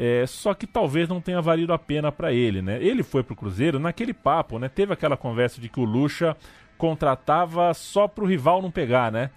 É, 0.01 0.25
só 0.25 0.53
que 0.53 0.65
talvez 0.65 1.09
não 1.09 1.19
tenha 1.19 1.41
valido 1.41 1.73
a 1.73 1.77
pena 1.77 2.09
para 2.09 2.31
ele, 2.31 2.61
né? 2.61 2.81
Ele 2.81 3.03
foi 3.03 3.21
pro 3.21 3.35
Cruzeiro 3.35 3.77
naquele 3.77 4.13
papo, 4.13 4.57
né? 4.57 4.69
Teve 4.69 4.93
aquela 4.93 5.17
conversa 5.17 5.59
de 5.59 5.67
que 5.67 5.77
o 5.77 5.83
Lucha 5.83 6.37
contratava 6.77 7.73
só 7.73 8.07
pro 8.07 8.25
rival 8.25 8.61
não 8.61 8.71
pegar, 8.71 9.11
né? 9.11 9.29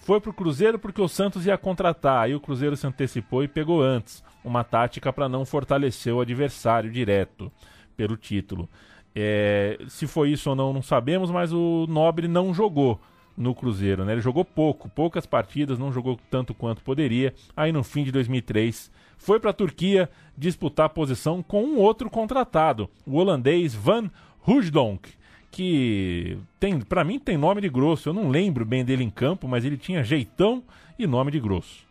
Foi 0.00 0.20
pro 0.20 0.34
Cruzeiro 0.34 0.78
porque 0.78 1.00
o 1.00 1.08
Santos 1.08 1.46
ia 1.46 1.56
contratar, 1.56 2.24
aí 2.24 2.34
o 2.34 2.40
Cruzeiro 2.40 2.76
se 2.76 2.86
antecipou 2.86 3.42
e 3.42 3.48
pegou 3.48 3.80
antes, 3.80 4.22
uma 4.44 4.62
tática 4.62 5.10
para 5.10 5.26
não 5.26 5.46
fortalecer 5.46 6.12
o 6.12 6.20
adversário 6.20 6.90
direto 6.90 7.50
pelo 7.96 8.14
título. 8.14 8.68
É, 9.14 9.78
se 9.88 10.06
foi 10.06 10.32
isso 10.32 10.50
ou 10.50 10.56
não, 10.56 10.70
não 10.70 10.82
sabemos, 10.82 11.30
mas 11.30 11.50
o 11.50 11.86
Nobre 11.88 12.28
não 12.28 12.52
jogou 12.52 13.00
no 13.36 13.54
Cruzeiro, 13.54 14.04
né? 14.04 14.12
Ele 14.12 14.20
jogou 14.20 14.44
pouco, 14.44 14.88
poucas 14.88 15.26
partidas, 15.26 15.78
não 15.78 15.92
jogou 15.92 16.18
tanto 16.30 16.54
quanto 16.54 16.82
poderia. 16.82 17.32
Aí 17.56 17.72
no 17.72 17.82
fim 17.82 18.04
de 18.04 18.12
2003 18.12 18.90
foi 19.16 19.38
para 19.38 19.50
a 19.50 19.54
Turquia 19.54 20.08
disputar 20.36 20.86
a 20.86 20.90
posição 20.90 21.42
com 21.42 21.62
um 21.62 21.78
outro 21.78 22.08
contratado, 22.08 22.88
o 23.06 23.16
holandês 23.16 23.74
Van 23.74 24.10
Hoosdonk, 24.46 25.10
que 25.50 26.38
tem, 26.58 26.80
para 26.80 27.04
mim 27.04 27.18
tem 27.18 27.36
nome 27.36 27.60
de 27.60 27.68
grosso. 27.68 28.08
Eu 28.08 28.14
não 28.14 28.30
lembro 28.30 28.64
bem 28.64 28.84
dele 28.84 29.04
em 29.04 29.10
campo, 29.10 29.46
mas 29.46 29.64
ele 29.64 29.76
tinha 29.76 30.02
jeitão 30.02 30.62
e 30.98 31.06
nome 31.06 31.30
de 31.30 31.40
grosso. 31.40 31.84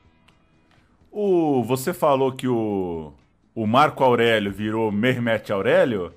O, 1.11 1.63
você 1.63 1.93
falou 1.93 2.31
que 2.31 2.47
o, 2.47 3.11
o 3.53 3.67
Marco 3.67 4.03
Aurélio 4.03 4.51
virou 4.51 4.91
Mehmet 4.91 5.51
Aurélio. 5.51 6.13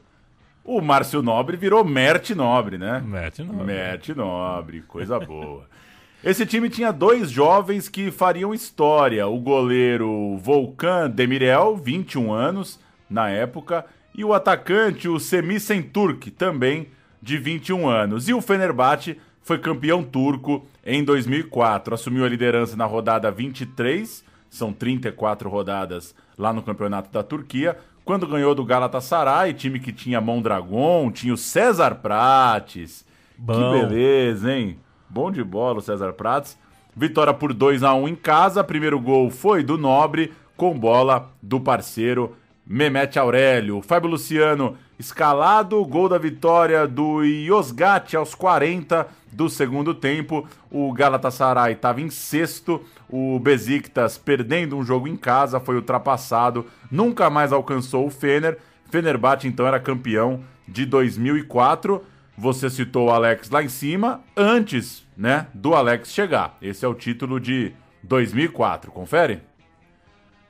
O 0.64 0.80
Márcio 0.80 1.22
Nobre 1.22 1.56
virou 1.56 1.84
Mert 1.84 2.30
Nobre, 2.30 2.78
né? 2.78 3.02
Mert 3.04 3.38
Nobre. 3.40 3.64
Mert 3.64 4.08
Nobre, 4.10 4.82
coisa 4.82 5.18
boa. 5.18 5.66
Esse 6.22 6.46
time 6.46 6.70
tinha 6.70 6.92
dois 6.92 7.30
jovens 7.30 7.88
que 7.88 8.12
fariam 8.12 8.54
história: 8.54 9.26
o 9.26 9.38
goleiro 9.38 10.36
Volkan 10.38 11.10
Demirel, 11.10 11.76
21 11.76 12.32
anos 12.32 12.78
na 13.10 13.28
época, 13.28 13.84
e 14.14 14.24
o 14.24 14.32
atacante, 14.32 15.08
o 15.08 15.18
Semih 15.18 15.58
Senturk, 15.58 16.30
também 16.30 16.88
de 17.20 17.38
21 17.38 17.88
anos. 17.88 18.28
E 18.28 18.34
o 18.34 18.40
Fenerbahçe 18.40 19.18
foi 19.42 19.58
campeão 19.58 20.02
turco 20.04 20.64
em 20.84 21.02
2004, 21.02 21.94
assumiu 21.94 22.24
a 22.24 22.28
liderança 22.28 22.76
na 22.76 22.84
rodada 22.84 23.30
23, 23.30 24.24
são 24.48 24.72
34 24.72 25.48
rodadas 25.50 26.14
lá 26.38 26.52
no 26.52 26.62
campeonato 26.62 27.10
da 27.10 27.22
Turquia, 27.22 27.76
quando 28.04 28.26
ganhou 28.26 28.54
do 28.54 28.64
Galatasaray, 28.64 29.54
time 29.54 29.78
que 29.78 29.92
tinha 29.92 30.20
Mondragon, 30.20 31.10
tinha 31.10 31.32
o 31.32 31.36
César 31.36 31.96
Prates. 31.96 33.04
Bom. 33.38 33.54
Que 33.54 33.86
beleza, 33.86 34.52
hein? 34.52 34.78
Bom 35.08 35.30
de 35.30 35.42
bola 35.44 35.78
o 35.78 35.82
César 35.82 36.12
Prates. 36.12 36.58
Vitória 36.94 37.32
por 37.32 37.52
2 37.54 37.82
a 37.82 37.94
1 37.94 38.08
em 38.08 38.14
casa. 38.14 38.64
Primeiro 38.64 39.00
gol 39.00 39.30
foi 39.30 39.62
do 39.62 39.78
Nobre, 39.78 40.32
com 40.56 40.78
bola 40.78 41.30
do 41.40 41.60
parceiro 41.60 42.36
Mehmet 42.66 43.18
Aurélio. 43.18 43.80
Fábio 43.82 44.10
Luciano 44.10 44.76
escalado. 45.02 45.84
Gol 45.84 46.08
da 46.08 46.16
vitória 46.16 46.86
do 46.86 47.22
Yozgat 47.22 48.16
aos 48.16 48.34
40 48.34 49.06
do 49.32 49.48
segundo 49.48 49.94
tempo. 49.94 50.46
O 50.70 50.92
Galatasaray 50.92 51.74
estava 51.74 52.00
em 52.00 52.08
sexto. 52.08 52.82
O 53.08 53.38
Besiktas, 53.38 54.16
perdendo 54.16 54.76
um 54.76 54.84
jogo 54.84 55.06
em 55.06 55.16
casa, 55.16 55.60
foi 55.60 55.76
ultrapassado. 55.76 56.66
Nunca 56.90 57.28
mais 57.28 57.52
alcançou 57.52 58.06
o 58.06 58.10
Fener. 58.10 58.58
Fenerbahçe, 58.90 59.48
então, 59.48 59.66
era 59.66 59.80
campeão 59.80 60.40
de 60.66 60.86
2004. 60.86 62.02
Você 62.36 62.70
citou 62.70 63.08
o 63.08 63.10
Alex 63.10 63.50
lá 63.50 63.62
em 63.62 63.68
cima, 63.68 64.22
antes 64.36 65.06
né, 65.16 65.46
do 65.52 65.74
Alex 65.74 66.12
chegar. 66.12 66.56
Esse 66.62 66.84
é 66.84 66.88
o 66.88 66.94
título 66.94 67.38
de 67.38 67.72
2004. 68.02 68.90
Confere? 68.90 69.42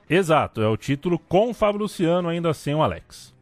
Exato, 0.09 0.61
é 0.61 0.67
o 0.67 0.77
título 0.77 1.17
com 1.17 1.49
o 1.49 1.53
Fábio 1.53 1.81
Luciano, 1.81 2.29
ainda 2.29 2.53
sem 2.53 2.75
o 2.75 2.81
Alex. 2.81 3.32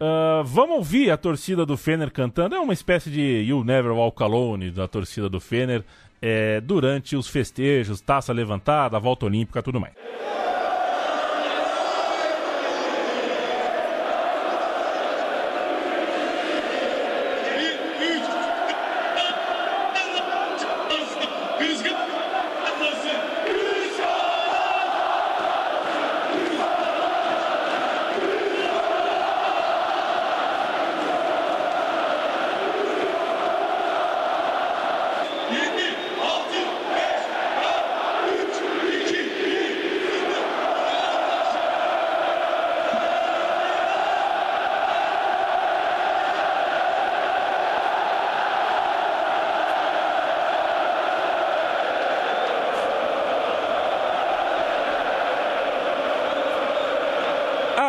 Uh, 0.00 0.42
vamos 0.44 0.76
ouvir 0.76 1.10
a 1.10 1.16
torcida 1.16 1.64
do 1.64 1.76
Fener 1.76 2.10
cantando. 2.10 2.54
É 2.54 2.60
uma 2.60 2.72
espécie 2.72 3.10
de 3.10 3.20
You 3.20 3.62
Never 3.64 3.92
Walk 3.92 4.22
Alone 4.22 4.70
da 4.70 4.88
torcida 4.88 5.28
do 5.28 5.40
Fener 5.40 5.84
é, 6.20 6.60
durante 6.60 7.16
os 7.16 7.28
festejos, 7.28 8.00
taça 8.00 8.32
levantada, 8.32 8.98
volta 8.98 9.26
olímpica, 9.26 9.62
tudo 9.62 9.78
mais. 9.80 9.92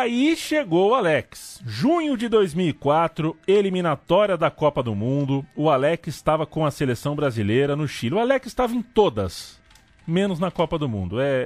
Aí 0.06 0.36
chegou 0.36 0.90
o 0.90 0.94
Alex. 0.94 1.60
Junho 1.66 2.16
de 2.16 2.28
2004, 2.28 3.36
eliminatória 3.44 4.36
da 4.36 4.52
Copa 4.52 4.80
do 4.80 4.94
Mundo. 4.94 5.44
O 5.56 5.68
Alex 5.68 6.06
estava 6.06 6.46
com 6.46 6.64
a 6.64 6.70
seleção 6.70 7.16
brasileira 7.16 7.74
no 7.74 7.88
Chile. 7.88 8.14
O 8.14 8.20
Alex 8.20 8.46
estava 8.46 8.72
em 8.72 8.82
todas, 8.82 9.60
menos 10.06 10.38
na 10.38 10.48
Copa 10.48 10.78
do 10.78 10.88
Mundo. 10.88 11.20
É, 11.20 11.42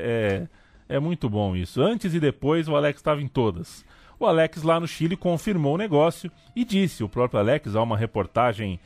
é, 0.90 0.96
é 0.96 1.00
muito 1.00 1.26
bom 1.26 1.56
isso. 1.56 1.80
Antes 1.80 2.12
e 2.12 2.20
depois, 2.20 2.68
o 2.68 2.76
Alex 2.76 3.00
estava 3.00 3.22
em 3.22 3.28
todas. 3.28 3.82
O 4.18 4.26
Alex 4.26 4.62
lá 4.62 4.78
no 4.78 4.86
Chile 4.86 5.16
confirmou 5.16 5.76
o 5.76 5.78
negócio 5.78 6.30
e 6.54 6.62
disse, 6.62 7.02
o 7.02 7.08
próprio 7.08 7.40
Alex, 7.40 7.74
há 7.74 7.82
uma 7.82 7.96
reportagem 7.96 8.78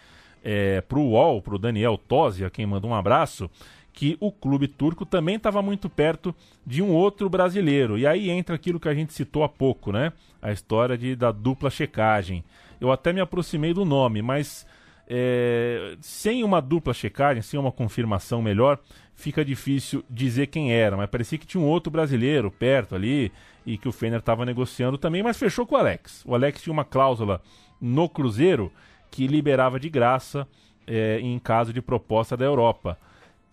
é, 0.44 0.82
para 0.82 1.00
o 1.00 1.10
UOL, 1.10 1.42
para 1.42 1.56
o 1.56 1.58
Daniel 1.58 1.98
Tosi, 1.98 2.44
a 2.44 2.50
quem 2.50 2.64
manda 2.64 2.86
um 2.86 2.94
abraço, 2.94 3.50
que 3.94 4.16
o 4.18 4.32
clube 4.32 4.66
turco 4.66 5.06
também 5.06 5.36
estava 5.36 5.62
muito 5.62 5.88
perto 5.88 6.34
de 6.66 6.82
um 6.82 6.90
outro 6.90 7.30
brasileiro. 7.30 7.96
E 7.96 8.04
aí 8.06 8.28
entra 8.28 8.56
aquilo 8.56 8.80
que 8.80 8.88
a 8.88 8.94
gente 8.94 9.14
citou 9.14 9.44
há 9.44 9.48
pouco, 9.48 9.92
né? 9.92 10.12
A 10.42 10.50
história 10.50 10.98
de, 10.98 11.14
da 11.14 11.30
dupla 11.30 11.70
checagem. 11.70 12.44
Eu 12.80 12.90
até 12.90 13.12
me 13.12 13.20
aproximei 13.20 13.72
do 13.72 13.84
nome, 13.84 14.20
mas 14.20 14.66
é, 15.08 15.96
sem 16.00 16.42
uma 16.42 16.60
dupla 16.60 16.92
checagem, 16.92 17.40
sem 17.40 17.58
uma 17.58 17.70
confirmação 17.70 18.42
melhor, 18.42 18.80
fica 19.14 19.44
difícil 19.44 20.04
dizer 20.10 20.48
quem 20.48 20.72
era. 20.72 20.96
Mas 20.96 21.08
parecia 21.08 21.38
que 21.38 21.46
tinha 21.46 21.62
um 21.62 21.66
outro 21.66 21.88
brasileiro 21.90 22.50
perto 22.50 22.96
ali 22.96 23.30
e 23.64 23.78
que 23.78 23.88
o 23.88 23.92
Fener 23.92 24.18
estava 24.18 24.44
negociando 24.44 24.98
também, 24.98 25.22
mas 25.22 25.38
fechou 25.38 25.64
com 25.64 25.76
o 25.76 25.78
Alex. 25.78 26.24
O 26.26 26.34
Alex 26.34 26.60
tinha 26.60 26.72
uma 26.72 26.84
cláusula 26.84 27.40
no 27.80 28.08
Cruzeiro 28.08 28.72
que 29.08 29.28
liberava 29.28 29.78
de 29.78 29.88
graça 29.88 30.48
é, 30.84 31.20
em 31.20 31.38
caso 31.38 31.72
de 31.72 31.80
proposta 31.80 32.36
da 32.36 32.44
Europa. 32.44 32.98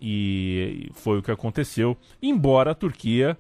E 0.02 0.90
foi 0.94 1.20
o 1.20 1.22
que 1.22 1.30
aconteceu, 1.30 1.96
embora 2.22 2.72
a 2.72 2.76
Turquia 2.76 3.38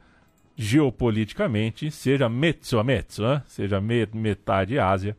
geopoliticamente 0.55 1.89
seja 1.89 2.29
mezzo 2.29 2.77
a 2.77 2.83
mezzo, 2.83 3.23
né? 3.23 3.41
seja 3.47 3.81
me 3.81 4.07
metade 4.13 4.77
Ásia, 4.77 5.17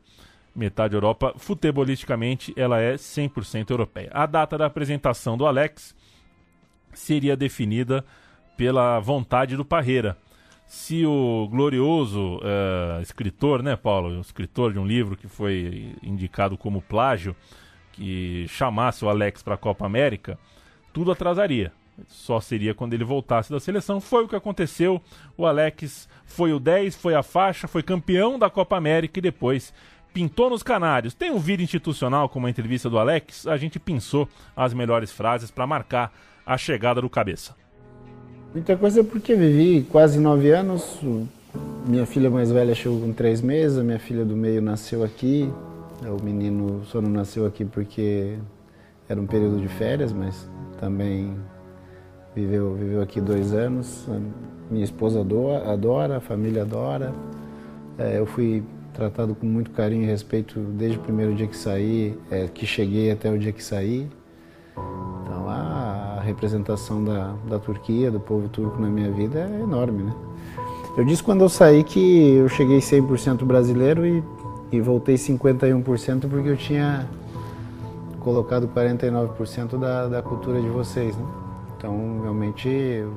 metade 0.55 0.95
Europa. 0.95 1.35
Futebolisticamente 1.37 2.53
ela 2.57 2.81
é 2.81 2.95
100% 2.95 3.71
europeia. 3.71 4.11
A 4.13 4.25
data 4.25 4.57
da 4.57 4.67
apresentação 4.67 5.37
do 5.37 5.45
Alex 5.45 5.97
seria 6.93 7.37
definida 7.37 8.05
pela 8.57 9.01
vontade 9.01 9.57
do 9.57 9.65
Parreira. 9.65 10.17
Se 10.67 11.05
o 11.05 11.49
glorioso 11.51 12.37
uh, 12.37 13.03
escritor, 13.03 13.63
né, 13.63 13.77
Paulo, 13.77 14.21
escritor 14.21 14.73
de 14.73 14.79
um 14.79 14.87
livro 14.87 15.17
que 15.17 15.29
foi 15.29 15.95
indicado 16.03 16.57
como 16.57 16.81
plágio, 16.81 17.35
que 17.93 18.47
chamasse 18.49 19.05
o 19.05 19.09
Alex 19.09 19.43
para 19.43 19.55
a 19.55 19.59
Copa 19.59 19.85
América, 19.85 20.39
tudo 20.93 21.13
atrasaria. 21.13 21.73
Só 22.09 22.41
seria 22.41 22.75
quando 22.75 22.95
ele 22.95 23.05
voltasse 23.05 23.51
da 23.51 23.61
seleção. 23.61 24.01
Foi 24.01 24.25
o 24.25 24.29
que 24.29 24.37
aconteceu. 24.37 25.01
O 25.37 25.47
Alex 25.47 26.09
foi 26.25 26.53
o 26.53 26.59
10, 26.59 26.97
foi 26.97 27.15
a 27.15 27.23
faixa, 27.23 27.69
foi 27.69 27.83
campeão 27.83 28.39
da 28.39 28.49
Copa 28.49 28.77
América 28.77 29.19
e 29.19 29.23
depois 29.23 29.73
pintou 30.13 30.51
nos 30.51 30.63
Canários. 30.63 31.15
Tem 31.15 31.31
um 31.31 31.39
vídeo 31.39 31.65
institucional 31.65 32.29
com 32.29 32.39
uma 32.39 32.51
entrevista 32.51 32.89
do 32.89 32.99
Alex. 32.99 33.47
A 33.47 33.57
gente 33.57 33.79
pensou 33.79 34.29
as 34.57 34.75
melhores 34.75 35.11
frases 35.11 35.51
para 35.51 35.67
marcar 35.67 36.13
a 36.45 36.57
chegada 36.57 37.01
do 37.01 37.09
cabeça. 37.09 37.55
Muita 38.53 38.77
coisa 38.77 39.03
porque 39.03 39.35
vivi 39.35 39.87
quase 39.91 40.19
nove 40.19 40.51
anos. 40.51 41.01
Minha 41.87 42.07
filha 42.07 42.31
mais 42.31 42.51
velha 42.51 42.75
chegou 42.75 43.01
com 43.01 43.13
três 43.13 43.41
meses, 43.41 43.79
a 43.79 43.83
minha 43.83 43.99
filha 43.99 44.25
do 44.25 44.37
meio 44.37 44.61
nasceu 44.61 45.03
aqui. 45.03 45.51
O 46.03 46.23
menino 46.23 46.85
só 46.87 47.01
não 47.01 47.11
nasceu 47.11 47.47
aqui 47.47 47.65
porque 47.65 48.37
era 49.09 49.21
um 49.21 49.27
período 49.27 49.61
de 49.61 49.69
férias, 49.69 50.13
mas 50.13 50.49
também 50.83 51.37
viveu, 52.35 52.75
viveu 52.75 53.01
aqui 53.01 53.21
dois 53.21 53.55
anos. 53.55 54.05
Minha 54.69 54.85
esposa 54.85 55.21
adora, 55.21 56.17
a 56.17 56.21
família 56.21 56.63
adora. 56.63 57.15
É, 57.97 58.19
eu 58.19 58.27
fui 58.27 58.65
tratado 58.93 59.33
com 59.33 59.47
muito 59.47 59.71
carinho 59.71 60.03
e 60.03 60.07
respeito 60.07 60.59
desde 60.59 60.99
o 60.99 61.01
primeiro 61.01 61.37
dia 61.37 61.47
que 61.47 61.57
saí, 61.57 62.19
é, 62.33 62.49
que 62.49 62.67
cheguei 62.67 63.13
até 63.13 63.31
o 63.31 63.39
dia 63.39 63.53
que 63.53 63.63
saí. 63.63 64.09
Então 65.23 65.49
a 65.49 66.21
representação 66.25 67.05
da, 67.05 67.33
da 67.49 67.61
Turquia, 67.61 68.11
do 68.11 68.19
povo 68.19 68.49
turco 68.49 68.83
na 68.83 68.89
minha 68.89 69.13
vida 69.13 69.39
é 69.39 69.63
enorme, 69.63 70.03
né? 70.03 70.15
Eu 70.97 71.05
disse 71.05 71.23
quando 71.23 71.43
eu 71.43 71.49
saí 71.49 71.85
que 71.85 72.35
eu 72.35 72.49
cheguei 72.49 72.79
100% 72.79 73.45
brasileiro 73.45 74.05
e, 74.05 74.23
e 74.73 74.81
voltei 74.81 75.15
51% 75.15 76.29
porque 76.29 76.49
eu 76.49 76.57
tinha 76.57 77.09
colocado 78.23 78.69
49% 78.69 79.79
da, 79.79 80.09
da 80.09 80.23
cultura 80.23 80.61
de 80.61 80.69
vocês, 80.69 81.17
né? 81.17 81.27
Então, 81.77 82.21
realmente, 82.23 82.69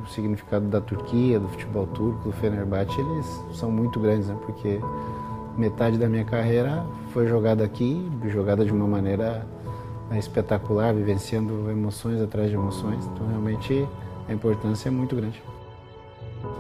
o 0.04 0.08
significado 0.08 0.66
da 0.66 0.82
Turquia, 0.82 1.40
do 1.40 1.48
futebol 1.48 1.86
turco, 1.88 2.30
do 2.30 2.32
Fenerbahçe, 2.34 3.00
eles 3.00 3.44
são 3.54 3.70
muito 3.70 4.00
grandes, 4.00 4.28
né? 4.28 4.36
Porque 4.44 4.80
metade 5.56 5.98
da 6.00 6.10
minha 6.10 6.26
carreira 6.26 6.84
foi 7.14 7.28
jogada 7.28 7.64
aqui, 7.64 8.12
jogada 8.26 8.66
de 8.66 8.72
uma 8.72 8.88
maneira 8.88 9.46
né, 10.10 10.18
espetacular, 10.18 10.94
vivenciando 10.96 11.70
emoções 11.70 12.20
atrás 12.20 12.50
de 12.50 12.56
emoções. 12.56 13.06
Então, 13.06 13.28
realmente, 13.28 13.88
a 14.28 14.34
importância 14.34 14.90
é 14.90 14.92
muito 14.92 15.16
grande. 15.16 15.42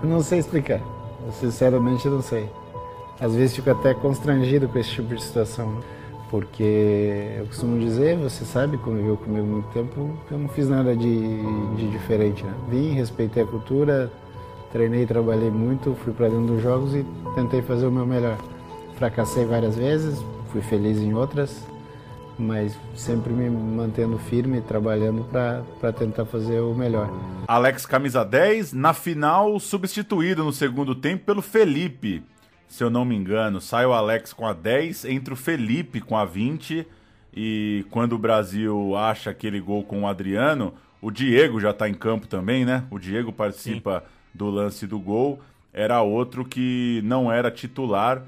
não 0.03 0.21
sei 0.21 0.37
explicar, 0.37 0.79
eu 1.25 1.31
sinceramente 1.31 2.07
não 2.07 2.21
sei. 2.21 2.47
Às 3.19 3.33
vezes 3.33 3.55
fico 3.55 3.71
até 3.71 3.95
constrangido 3.95 4.67
com 4.67 4.77
esse 4.77 4.91
tipo 4.91 5.15
de 5.15 5.23
situação, 5.23 5.71
né? 5.71 5.81
Porque 6.29 7.35
eu 7.37 7.45
costumo 7.47 7.79
dizer, 7.79 8.17
você 8.17 8.43
sabe, 8.45 8.77
conviveu 8.77 9.17
comigo 9.17 9.45
muito 9.45 9.67
tempo, 9.69 10.17
eu 10.29 10.37
não 10.37 10.49
fiz 10.49 10.67
nada 10.67 10.95
de, 10.95 11.41
de 11.75 11.89
diferente. 11.89 12.43
Né? 12.43 12.53
Vim, 12.69 12.93
respeitei 12.93 13.43
a 13.43 13.45
cultura, 13.45 14.11
treinei, 14.71 15.05
trabalhei 15.05 15.51
muito, 15.51 15.95
fui 16.03 16.13
para 16.13 16.29
dentro 16.29 16.47
dos 16.47 16.61
jogos 16.61 16.93
e 16.95 17.05
tentei 17.35 17.61
fazer 17.61 17.85
o 17.85 17.91
meu 17.91 18.05
melhor. 18.05 18.37
Fracassei 18.97 19.45
várias 19.45 19.75
vezes, 19.75 20.23
fui 20.51 20.61
feliz 20.61 20.97
em 20.97 21.13
outras, 21.13 21.65
mas 22.37 22.77
sempre 22.95 23.31
me 23.31 23.49
mantendo 23.49 24.17
firme, 24.17 24.61
trabalhando 24.61 25.23
para 25.79 25.93
tentar 25.93 26.25
fazer 26.25 26.59
o 26.59 26.73
melhor. 26.73 27.09
Alex, 27.47 27.85
camisa 27.85 28.23
10, 28.23 28.73
na 28.73 28.93
final 28.93 29.59
substituído 29.59 30.43
no 30.43 30.51
segundo 30.51 30.95
tempo 30.95 31.25
pelo 31.25 31.41
Felipe, 31.41 32.23
se 32.67 32.83
eu 32.83 32.89
não 32.89 33.05
me 33.05 33.15
engano. 33.15 33.61
Sai 33.61 33.85
o 33.85 33.93
Alex 33.93 34.33
com 34.33 34.47
a 34.47 34.53
10, 34.53 35.05
entra 35.05 35.33
o 35.33 35.37
Felipe 35.37 36.01
com 36.01 36.17
a 36.17 36.25
20, 36.25 36.87
e 37.33 37.85
quando 37.89 38.13
o 38.13 38.19
Brasil 38.19 38.95
acha 38.95 39.29
aquele 39.29 39.59
gol 39.59 39.83
com 39.83 40.03
o 40.03 40.07
Adriano, 40.07 40.73
o 41.01 41.11
Diego 41.11 41.59
já 41.59 41.71
está 41.71 41.87
em 41.87 41.93
campo 41.93 42.27
também, 42.27 42.65
né? 42.65 42.85
O 42.89 42.97
Diego 42.97 43.31
participa 43.31 43.99
Sim. 43.99 44.05
do 44.33 44.49
lance 44.49 44.87
do 44.87 44.99
gol, 44.99 45.41
era 45.73 46.01
outro 46.01 46.45
que 46.45 47.01
não 47.03 47.31
era 47.31 47.51
titular 47.51 48.23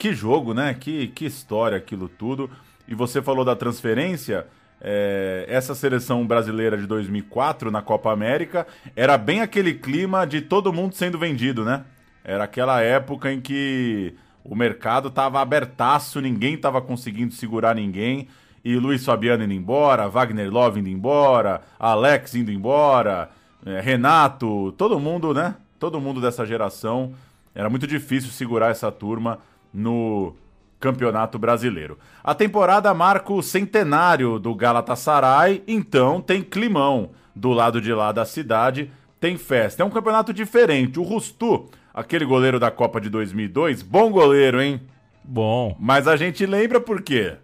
que 0.00 0.14
jogo, 0.14 0.54
né? 0.54 0.74
Que, 0.74 1.08
que 1.08 1.26
história 1.26 1.76
aquilo 1.76 2.08
tudo. 2.08 2.50
E 2.88 2.94
você 2.94 3.20
falou 3.20 3.44
da 3.44 3.54
transferência. 3.54 4.46
É, 4.82 5.44
essa 5.46 5.74
seleção 5.74 6.26
brasileira 6.26 6.74
de 6.74 6.86
2004 6.86 7.70
na 7.70 7.82
Copa 7.82 8.10
América 8.10 8.66
era 8.96 9.18
bem 9.18 9.42
aquele 9.42 9.74
clima 9.74 10.26
de 10.26 10.40
todo 10.40 10.72
mundo 10.72 10.94
sendo 10.94 11.18
vendido, 11.18 11.66
né? 11.66 11.84
Era 12.24 12.44
aquela 12.44 12.80
época 12.80 13.32
em 13.32 13.40
que 13.40 14.14
o 14.44 14.54
mercado 14.54 15.08
estava 15.08 15.40
abertaço, 15.40 16.20
ninguém 16.20 16.54
estava 16.54 16.80
conseguindo 16.80 17.34
segurar 17.34 17.74
ninguém. 17.74 18.28
E 18.64 18.76
Luiz 18.76 19.04
Fabiano 19.04 19.44
indo 19.44 19.54
embora, 19.54 20.08
Wagner 20.08 20.50
Love 20.50 20.80
indo 20.80 20.88
embora, 20.88 21.62
Alex 21.78 22.34
indo 22.34 22.52
embora, 22.52 23.30
é, 23.64 23.80
Renato, 23.80 24.72
todo 24.72 25.00
mundo, 25.00 25.32
né? 25.32 25.54
Todo 25.78 26.00
mundo 26.00 26.20
dessa 26.20 26.44
geração. 26.44 27.14
Era 27.54 27.70
muito 27.70 27.86
difícil 27.86 28.30
segurar 28.30 28.70
essa 28.70 28.92
turma 28.92 29.38
no 29.72 30.34
Campeonato 30.78 31.38
Brasileiro. 31.38 31.98
A 32.22 32.34
temporada 32.34 32.92
marca 32.94 33.32
o 33.32 33.42
centenário 33.42 34.38
do 34.38 34.54
Galatasaray, 34.54 35.62
então 35.66 36.20
tem 36.20 36.42
climão. 36.42 37.10
Do 37.34 37.50
lado 37.50 37.80
de 37.80 37.92
lá 37.92 38.12
da 38.12 38.24
cidade 38.24 38.90
tem 39.20 39.36
festa. 39.36 39.82
É 39.82 39.86
um 39.86 39.90
campeonato 39.90 40.32
diferente. 40.32 40.98
O 40.98 41.02
Rustu, 41.02 41.68
aquele 42.00 42.24
goleiro 42.24 42.58
da 42.58 42.70
Copa 42.70 43.00
de 43.00 43.08
2002, 43.08 43.82
bom 43.82 44.10
goleiro, 44.10 44.60
hein? 44.60 44.80
Bom. 45.22 45.76
Mas 45.78 46.08
a 46.08 46.16
gente 46.16 46.44
lembra 46.46 46.80
por 46.80 47.02
quê? 47.02 47.34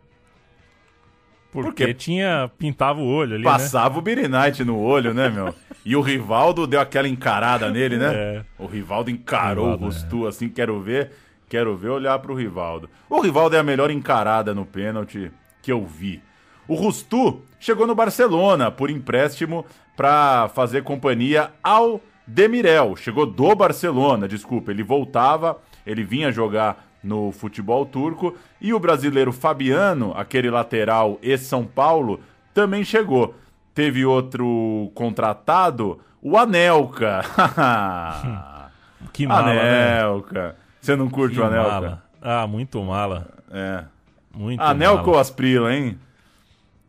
Porque, 1.52 1.84
Porque 1.84 1.94
tinha 1.94 2.50
pintava 2.58 3.00
o 3.00 3.06
olho 3.06 3.34
ali, 3.34 3.44
né? 3.44 3.50
Passava 3.50 3.94
né? 3.94 3.98
o 3.98 4.02
Birinite 4.02 4.64
no 4.64 4.78
olho, 4.78 5.14
né, 5.14 5.28
meu? 5.28 5.54
E 5.84 5.94
o 5.94 6.00
Rivaldo 6.00 6.66
deu 6.66 6.80
aquela 6.80 7.08
encarada 7.08 7.70
nele, 7.70 7.96
né? 7.96 8.12
É. 8.12 8.44
O 8.58 8.66
Rivaldo 8.66 9.10
encarou 9.10 9.64
Rivaldo, 9.64 9.84
o 9.84 9.86
Rustu, 9.86 10.26
é. 10.26 10.28
assim, 10.28 10.48
quero 10.48 10.80
ver. 10.80 11.12
Quero 11.48 11.76
ver 11.76 11.90
olhar 11.90 12.18
para 12.18 12.32
o 12.32 12.34
Rivaldo. 12.34 12.90
O 13.08 13.20
Rivaldo 13.20 13.54
é 13.54 13.58
a 13.60 13.62
melhor 13.62 13.90
encarada 13.90 14.52
no 14.52 14.66
pênalti 14.66 15.30
que 15.62 15.70
eu 15.70 15.86
vi. 15.86 16.20
O 16.66 16.74
Rustu 16.74 17.40
chegou 17.60 17.86
no 17.86 17.94
Barcelona 17.94 18.70
por 18.70 18.90
empréstimo 18.90 19.64
para 19.96 20.48
fazer 20.48 20.82
companhia 20.82 21.52
ao 21.62 22.00
Demirel. 22.26 22.96
Chegou 22.96 23.26
do 23.26 23.54
Barcelona, 23.54 24.26
desculpa. 24.26 24.70
Ele 24.70 24.82
voltava, 24.82 25.58
ele 25.86 26.02
vinha 26.02 26.32
jogar 26.32 26.84
no 27.02 27.30
futebol 27.30 27.86
turco. 27.86 28.34
E 28.60 28.74
o 28.74 28.80
brasileiro 28.80 29.32
Fabiano, 29.32 30.12
aquele 30.16 30.50
lateral 30.50 31.18
e 31.22 31.36
São 31.38 31.64
Paulo, 31.64 32.20
também 32.52 32.84
chegou. 32.84 33.34
Teve 33.74 34.04
outro 34.04 34.90
contratado, 34.94 36.00
o 36.22 36.36
Anelka. 36.36 37.22
que 39.12 39.26
mala, 39.26 39.54
né? 39.54 40.00
Anelka. 40.00 40.48
Né? 40.48 40.54
Você 40.80 40.96
não 40.96 41.08
curte 41.08 41.36
que 41.36 41.40
o 41.40 41.44
Anelka? 41.44 41.70
Mala. 41.70 42.02
Ah, 42.22 42.46
muito 42.46 42.82
mala. 42.82 43.28
É. 43.50 43.84
Muito 44.34 44.60
Anelka 44.60 45.10
ou 45.10 45.18
Asprila, 45.18 45.72
hein? 45.74 45.98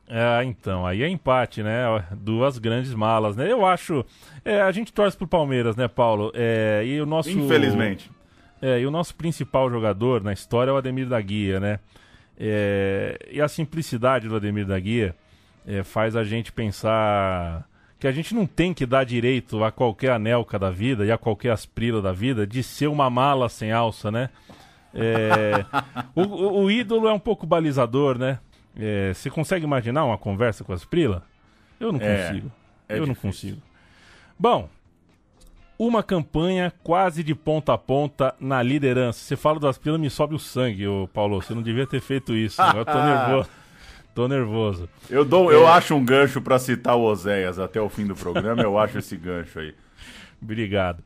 É, 0.09 0.43
então, 0.45 0.85
aí 0.85 1.03
é 1.03 1.09
empate, 1.09 1.61
né? 1.61 1.83
Duas 2.11 2.57
grandes 2.57 2.93
malas, 2.93 3.35
né? 3.35 3.51
Eu 3.51 3.65
acho. 3.65 4.05
É, 4.45 4.61
a 4.61 4.71
gente 4.71 4.93
torce 4.93 5.17
pro 5.17 5.27
Palmeiras, 5.27 5.75
né, 5.75 5.87
Paulo? 5.87 6.31
É, 6.33 6.83
e 6.85 7.01
o 7.01 7.05
nosso. 7.05 7.29
Infelizmente. 7.29 8.09
É, 8.61 8.79
e 8.79 8.85
o 8.87 8.91
nosso 8.91 9.13
principal 9.15 9.69
jogador 9.69 10.23
na 10.23 10.33
história 10.33 10.71
é 10.71 10.73
o 10.73 10.77
Ademir 10.77 11.07
da 11.07 11.19
Guia, 11.19 11.59
né? 11.59 11.79
É, 12.39 13.19
e 13.31 13.41
a 13.41 13.47
simplicidade 13.47 14.27
do 14.27 14.35
Ademir 14.35 14.65
da 14.65 14.79
Guia 14.79 15.15
é, 15.65 15.83
faz 15.83 16.15
a 16.15 16.23
gente 16.23 16.51
pensar 16.51 17.67
que 17.99 18.07
a 18.07 18.11
gente 18.11 18.33
não 18.33 18.45
tem 18.45 18.73
que 18.73 18.85
dar 18.85 19.03
direito 19.03 19.63
a 19.63 19.71
qualquer 19.71 20.11
anelca 20.11 20.57
da 20.57 20.69
vida 20.69 21.05
e 21.05 21.11
a 21.11 21.17
qualquer 21.17 21.51
asprila 21.51 22.01
da 22.01 22.11
vida 22.11 22.45
de 22.45 22.63
ser 22.63 22.87
uma 22.87 23.09
mala 23.09 23.49
sem 23.49 23.71
alça, 23.71 24.11
né? 24.11 24.29
É, 24.93 25.65
o, 26.15 26.61
o, 26.63 26.71
ídolo 26.71 27.07
é 27.07 27.13
um 27.13 27.19
pouco 27.19 27.45
balizador, 27.45 28.17
né? 28.17 28.39
É, 28.79 29.13
você 29.13 29.29
consegue 29.29 29.65
imaginar 29.65 30.05
uma 30.05 30.17
conversa 30.17 30.63
com 30.63 30.71
a 30.71 30.75
asprila? 30.75 31.23
Eu 31.79 31.91
não 31.91 31.99
é, 32.01 32.27
consigo. 32.27 32.51
É 32.87 32.97
Eu 32.97 33.05
difícil. 33.05 33.07
não 33.07 33.15
consigo. 33.15 33.61
Bom, 34.39 34.69
uma 35.79 36.01
campanha 36.03 36.71
quase 36.83 37.23
de 37.23 37.35
ponta 37.35 37.73
a 37.73 37.77
ponta 37.77 38.35
na 38.39 38.61
liderança. 38.61 39.19
Você 39.19 39.35
fala 39.35 39.59
do 39.59 39.67
Asprila, 39.67 39.97
me 39.97 40.09
sobe 40.09 40.35
o 40.35 40.39
sangue, 40.39 40.87
ô 40.87 41.07
Paulo. 41.07 41.41
Você 41.41 41.53
não 41.53 41.61
devia 41.61 41.85
ter 41.85 42.01
feito 42.01 42.35
isso. 42.35 42.61
Agora 42.61 42.79
eu 42.79 42.85
tô 42.85 43.03
nervoso. 43.03 43.49
Tô 44.15 44.27
nervoso. 44.27 44.89
Eu, 45.09 45.23
dou, 45.23 45.51
é... 45.51 45.55
eu 45.55 45.67
acho 45.67 45.93
um 45.93 46.03
gancho 46.03 46.41
para 46.41 46.57
citar 46.57 46.95
o 46.95 47.03
Oséias 47.03 47.59
até 47.59 47.79
o 47.79 47.87
fim 47.87 48.05
do 48.07 48.15
programa, 48.15 48.63
eu 48.63 48.75
acho 48.77 48.97
esse 48.97 49.15
gancho 49.15 49.59
aí. 49.59 49.75
Obrigado. 50.41 51.03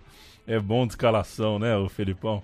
É 0.48 0.58
bom 0.58 0.88
de 0.88 0.94
escalação, 0.94 1.60
né, 1.60 1.76
o 1.76 1.90
Felipão? 1.90 2.42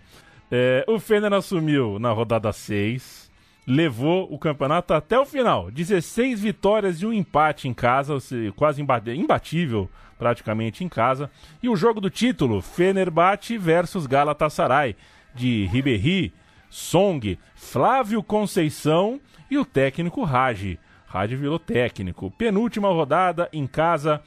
É, 0.52 0.84
o 0.86 1.00
Fener 1.00 1.32
assumiu 1.32 1.98
na 2.00 2.12
rodada 2.12 2.52
6, 2.52 3.27
levou 3.68 4.34
o 4.34 4.40
campeonato 4.40 4.94
até 4.94 5.20
o 5.20 5.26
final. 5.26 5.70
16 5.70 6.40
vitórias 6.40 7.02
e 7.02 7.06
um 7.06 7.12
empate 7.12 7.68
em 7.68 7.74
casa, 7.74 8.18
quase 8.56 8.82
imbatível 8.82 9.90
praticamente 10.18 10.84
em 10.84 10.90
casa. 10.90 11.30
E 11.62 11.68
o 11.68 11.76
jogo 11.76 12.00
do 12.00 12.10
título, 12.10 12.62
Fenerbahçe 12.62 13.58
versus 13.58 14.08
Galatasaray, 14.08 14.96
de 15.36 15.66
Ribéry, 15.66 16.34
Song, 16.70 17.38
Flávio 17.56 18.24
Conceição 18.24 19.20
e 19.52 19.58
o 19.58 19.66
técnico 19.66 20.24
Raj. 20.24 20.80
Raj 21.06 21.34
virou 21.36 21.60
técnico. 21.60 22.32
Penúltima 22.32 22.90
rodada 22.90 23.50
em 23.52 23.68
casa, 23.68 24.22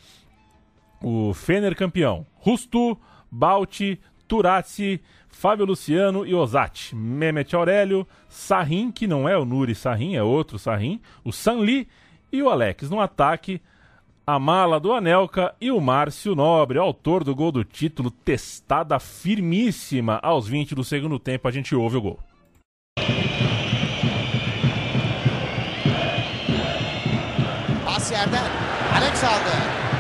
o 1.03 1.33
Fener 1.33 1.75
campeão. 1.75 2.27
Rustu, 2.35 2.99
Balti, 3.31 3.99
Turazzi, 4.29 5.01
Fábio 5.31 5.65
Luciano 5.65 6.27
e 6.27 6.35
Ozati. 6.35 6.95
Mehmet 6.95 7.55
Aurélio, 7.55 8.07
Sarrin, 8.29 8.91
que 8.91 9.07
não 9.07 9.29
é 9.29 9.37
o 9.37 9.45
Nuri 9.45 9.75
Sarrin, 9.75 10.15
é 10.15 10.23
outro 10.23 10.59
Sarrin, 10.59 11.01
o 11.25 11.33
Sanli 11.33 11.89
e 12.33 12.43
o 12.43 12.49
Alex. 12.49 12.91
No 12.91 13.01
ataque, 13.01 13.61
a 14.27 14.39
mala 14.39 14.79
do 14.79 14.93
Anelka 14.93 15.55
e 15.61 15.71
o 15.71 15.81
Márcio 15.81 16.35
Nobre, 16.35 16.79
autor 16.79 17.25
do 17.25 17.35
gol 17.35 17.53
do 17.53 17.65
título, 17.65 18.11
testada 18.11 18.99
firmíssima 18.99 20.21
aos 20.23 20.47
20 20.47 20.75
do 20.75 20.85
segundo 20.85 21.19
tempo. 21.19 21.49
A 21.49 21.51
gente 21.51 21.75
ouve 21.75 21.97
o 21.97 22.03
gol. 22.03 22.21
Pas 27.85 28.11
yerden. 28.11 28.41
Alex 28.95 29.25
aldı. 29.25 29.91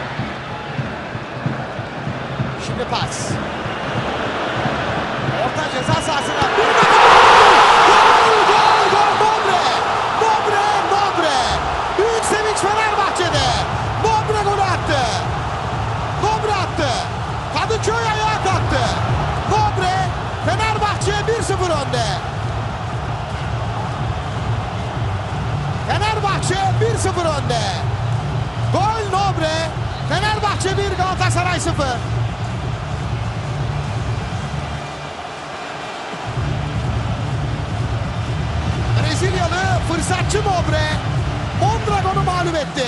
önemli 2.81 2.85
pas. 2.91 3.40
0. 31.61 31.75
Brezilyalı 39.03 39.81
fırsatçı 39.89 40.39
Nobre 40.39 40.91
Mondragon'u 41.61 42.25
mağlup 42.25 42.57
etti. 42.57 42.87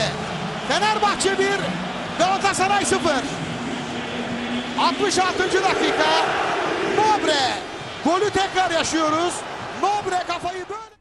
Fenerbahçe 0.69 1.39
1 1.39 1.47
Galatasaray 2.19 2.85
0. 2.85 3.01
66. 4.79 5.43
dakika. 5.43 6.11
Nobre. 6.97 7.41
Golü 8.05 8.31
tekrar 8.31 8.71
yaşıyoruz. 8.71 9.35
Nobre 9.83 10.23
kafayı 10.29 10.65
böyle 10.69 10.92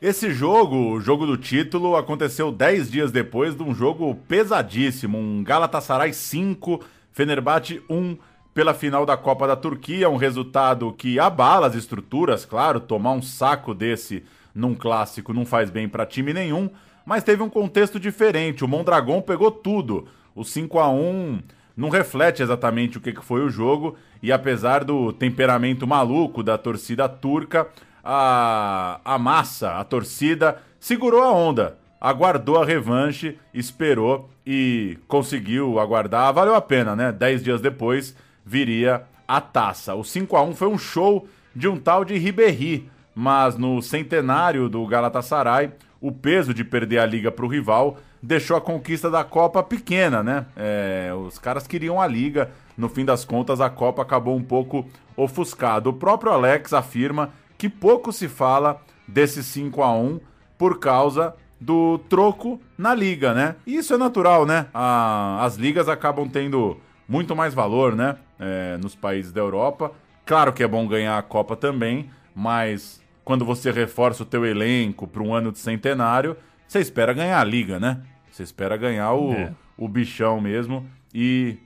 Esse 0.00 0.30
jogo, 0.30 0.92
o 0.92 1.00
jogo 1.00 1.26
do 1.26 1.36
título, 1.36 1.94
aconteceu 1.94 2.50
10 2.50 2.90
dias 2.90 3.12
depois 3.12 3.54
de 3.54 3.62
um 3.62 3.74
jogo 3.74 4.14
pesadíssimo, 4.26 5.18
um 5.18 5.44
Galatasaray 5.44 6.14
5, 6.14 6.80
Fenerbahçe 7.12 7.82
1 7.86 8.16
pela 8.54 8.72
final 8.72 9.04
da 9.04 9.14
Copa 9.18 9.46
da 9.46 9.54
Turquia, 9.54 10.08
um 10.08 10.16
resultado 10.16 10.90
que 10.94 11.20
abala 11.20 11.66
as 11.66 11.74
estruturas, 11.74 12.46
claro, 12.46 12.80
tomar 12.80 13.12
um 13.12 13.20
saco 13.20 13.74
desse 13.74 14.24
num 14.54 14.74
clássico 14.74 15.34
não 15.34 15.44
faz 15.44 15.68
bem 15.68 15.86
para 15.86 16.06
time 16.06 16.32
nenhum, 16.32 16.70
mas 17.04 17.22
teve 17.22 17.42
um 17.42 17.50
contexto 17.50 18.00
diferente, 18.00 18.64
o 18.64 18.68
Mondragon 18.68 19.20
pegou 19.20 19.50
tudo. 19.50 20.06
O 20.34 20.44
5 20.44 20.78
a 20.78 20.88
1 20.88 21.40
não 21.76 21.90
reflete 21.90 22.42
exatamente 22.42 22.96
o 22.96 23.02
que 23.02 23.12
foi 23.20 23.44
o 23.44 23.50
jogo 23.50 23.96
e 24.22 24.32
apesar 24.32 24.82
do 24.82 25.12
temperamento 25.12 25.86
maluco 25.86 26.42
da 26.42 26.56
torcida 26.56 27.06
turca, 27.06 27.68
a, 28.04 29.00
a 29.04 29.18
massa, 29.18 29.78
a 29.78 29.84
torcida, 29.84 30.58
segurou 30.78 31.22
a 31.22 31.32
onda, 31.32 31.78
aguardou 32.00 32.60
a 32.60 32.64
revanche, 32.64 33.38
esperou 33.52 34.30
e 34.46 34.98
conseguiu 35.06 35.78
aguardar. 35.78 36.32
Valeu 36.32 36.54
a 36.54 36.60
pena, 36.60 36.96
né? 36.96 37.12
Dez 37.12 37.42
dias 37.42 37.60
depois 37.60 38.16
viria 38.44 39.02
a 39.28 39.40
taça. 39.40 39.94
O 39.94 40.02
5 40.02 40.36
a 40.36 40.42
1 40.42 40.54
foi 40.54 40.68
um 40.68 40.78
show 40.78 41.28
de 41.54 41.68
um 41.68 41.78
tal 41.78 42.04
de 42.04 42.16
Ribéry, 42.16 42.90
mas 43.14 43.56
no 43.56 43.82
centenário 43.82 44.68
do 44.68 44.86
Galatasaray, 44.86 45.70
o 46.00 46.10
peso 46.10 46.54
de 46.54 46.64
perder 46.64 46.98
a 46.98 47.06
liga 47.06 47.30
para 47.30 47.44
o 47.44 47.48
rival 47.48 47.98
deixou 48.22 48.56
a 48.56 48.60
conquista 48.60 49.10
da 49.10 49.24
Copa 49.24 49.62
pequena, 49.62 50.22
né? 50.22 50.46
É, 50.56 51.12
os 51.14 51.38
caras 51.38 51.66
queriam 51.66 52.00
a 52.00 52.06
liga, 52.06 52.50
no 52.76 52.88
fim 52.88 53.04
das 53.04 53.24
contas 53.24 53.60
a 53.60 53.70
Copa 53.70 54.02
acabou 54.02 54.36
um 54.36 54.42
pouco 54.42 54.86
ofuscado. 55.16 55.90
O 55.90 55.94
próprio 55.94 56.32
Alex 56.32 56.72
afirma 56.72 57.30
que 57.60 57.68
pouco 57.68 58.10
se 58.10 58.26
fala 58.26 58.80
desse 59.06 59.44
5 59.44 59.82
a 59.82 59.92
1 59.92 60.18
por 60.56 60.78
causa 60.78 61.34
do 61.60 61.98
troco 62.08 62.58
na 62.78 62.94
liga, 62.94 63.34
né? 63.34 63.56
E 63.66 63.76
isso 63.76 63.92
é 63.92 63.98
natural, 63.98 64.46
né? 64.46 64.68
A- 64.72 65.44
as 65.44 65.56
ligas 65.56 65.86
acabam 65.86 66.26
tendo 66.26 66.78
muito 67.06 67.36
mais 67.36 67.52
valor, 67.52 67.94
né? 67.94 68.16
É, 68.38 68.78
nos 68.78 68.94
países 68.94 69.30
da 69.30 69.42
Europa. 69.42 69.92
Claro 70.24 70.54
que 70.54 70.62
é 70.62 70.66
bom 70.68 70.88
ganhar 70.88 71.18
a 71.18 71.22
Copa 71.22 71.54
também, 71.54 72.08
mas 72.34 73.02
quando 73.24 73.44
você 73.44 73.70
reforça 73.70 74.22
o 74.22 74.26
teu 74.26 74.46
elenco 74.46 75.06
para 75.06 75.22
um 75.22 75.34
ano 75.34 75.52
de 75.52 75.58
centenário, 75.58 76.34
você 76.66 76.80
espera 76.80 77.12
ganhar 77.12 77.38
a 77.40 77.44
liga, 77.44 77.78
né? 77.78 78.00
Você 78.30 78.42
espera 78.42 78.74
ganhar 78.78 79.12
o, 79.12 79.32
É. 79.34 79.52
o 79.76 79.86
bichão 79.86 80.40
mesmo 80.40 80.86
e 81.12 81.58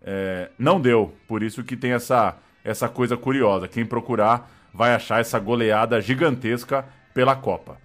é, 0.00 0.48
não 0.56 0.80
deu. 0.80 1.12
Por 1.26 1.42
isso 1.42 1.64
que 1.64 1.76
tem 1.76 1.90
essa, 1.90 2.36
essa 2.62 2.88
coisa 2.88 3.16
curiosa. 3.16 3.66
Quem 3.66 3.84
procurar 3.84 4.48
vai 4.72 4.94
achar 4.94 5.20
essa 5.20 5.38
goleada 5.38 6.00
gigantesca 6.00 6.84
pela 7.14 7.34
Copa. 7.36 7.76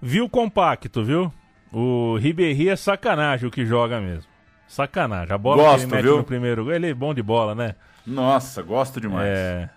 Viu 0.00 0.28
compacto, 0.28 1.02
viu? 1.04 1.32
O 1.72 2.16
Ribéry 2.16 2.68
é 2.68 2.76
sacanagem 2.76 3.48
o 3.48 3.50
que 3.50 3.64
joga 3.66 4.00
mesmo. 4.00 4.30
Sacanagem. 4.68 5.34
A 5.34 5.38
bola 5.38 5.62
Gosto, 5.62 5.78
que 5.78 5.84
ele 5.84 5.92
mete 5.94 6.02
viu? 6.04 6.16
no 6.18 6.24
primeiro 6.24 6.64
gol, 6.64 6.72
ele 6.72 6.90
é 6.90 6.94
bom 6.94 7.14
de 7.14 7.22
bola, 7.22 7.54
né? 7.54 7.74
Nossa, 8.06 8.62
gosto 8.62 9.00
demais. 9.00 9.26
É. 9.28 9.70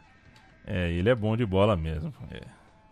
É, 0.66 0.92
ele 0.92 1.10
é 1.10 1.16
bom 1.16 1.36
de 1.36 1.46
bola 1.46 1.76
mesmo. 1.76 2.14
É, 2.32 2.42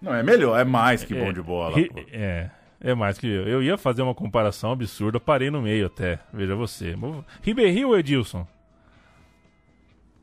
Não, 0.01 0.13
é 0.13 0.23
melhor, 0.23 0.59
é 0.59 0.63
mais 0.63 1.03
que 1.03 1.13
bom 1.13 1.27
É, 1.27 1.33
de 1.33 1.41
bola. 1.41 1.75
Ri-. 1.75 1.91
É, 2.11 2.49
é 2.81 2.95
mais 2.95 3.17
que 3.17 3.27
eu. 3.27 3.47
Eu 3.47 3.61
ia 3.61 3.77
fazer 3.77 4.01
uma 4.01 4.15
comparação 4.15 4.71
absurda, 4.71 5.19
parei 5.19 5.51
no 5.51 5.61
meio 5.61 5.85
até. 5.85 6.19
Veja 6.33 6.55
você. 6.55 6.95
Ribéry 7.43 7.85
ou 7.85 7.97
Edilson? 7.97 8.47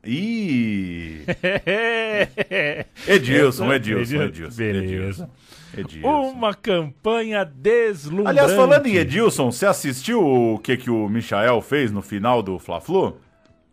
Ih! 0.05 1.21
Edilson, 3.07 3.73
Edilson, 3.73 4.21
Edilson. 4.23 4.57
Beleza. 4.57 5.29
Edilson. 5.77 6.07
Uma 6.31 6.53
campanha 6.53 7.43
deslumbrante. 7.43 8.29
Aliás, 8.39 8.53
falando 8.53 8.85
em 8.87 8.95
Edilson, 8.95 9.51
você 9.51 9.65
assistiu 9.65 10.23
o 10.25 10.57
que, 10.59 10.77
que 10.77 10.89
o 10.89 11.09
Michael 11.09 11.61
fez 11.61 11.91
no 11.91 12.01
final 12.01 12.41
do 12.41 12.57
Fla-Flu? 12.59 13.17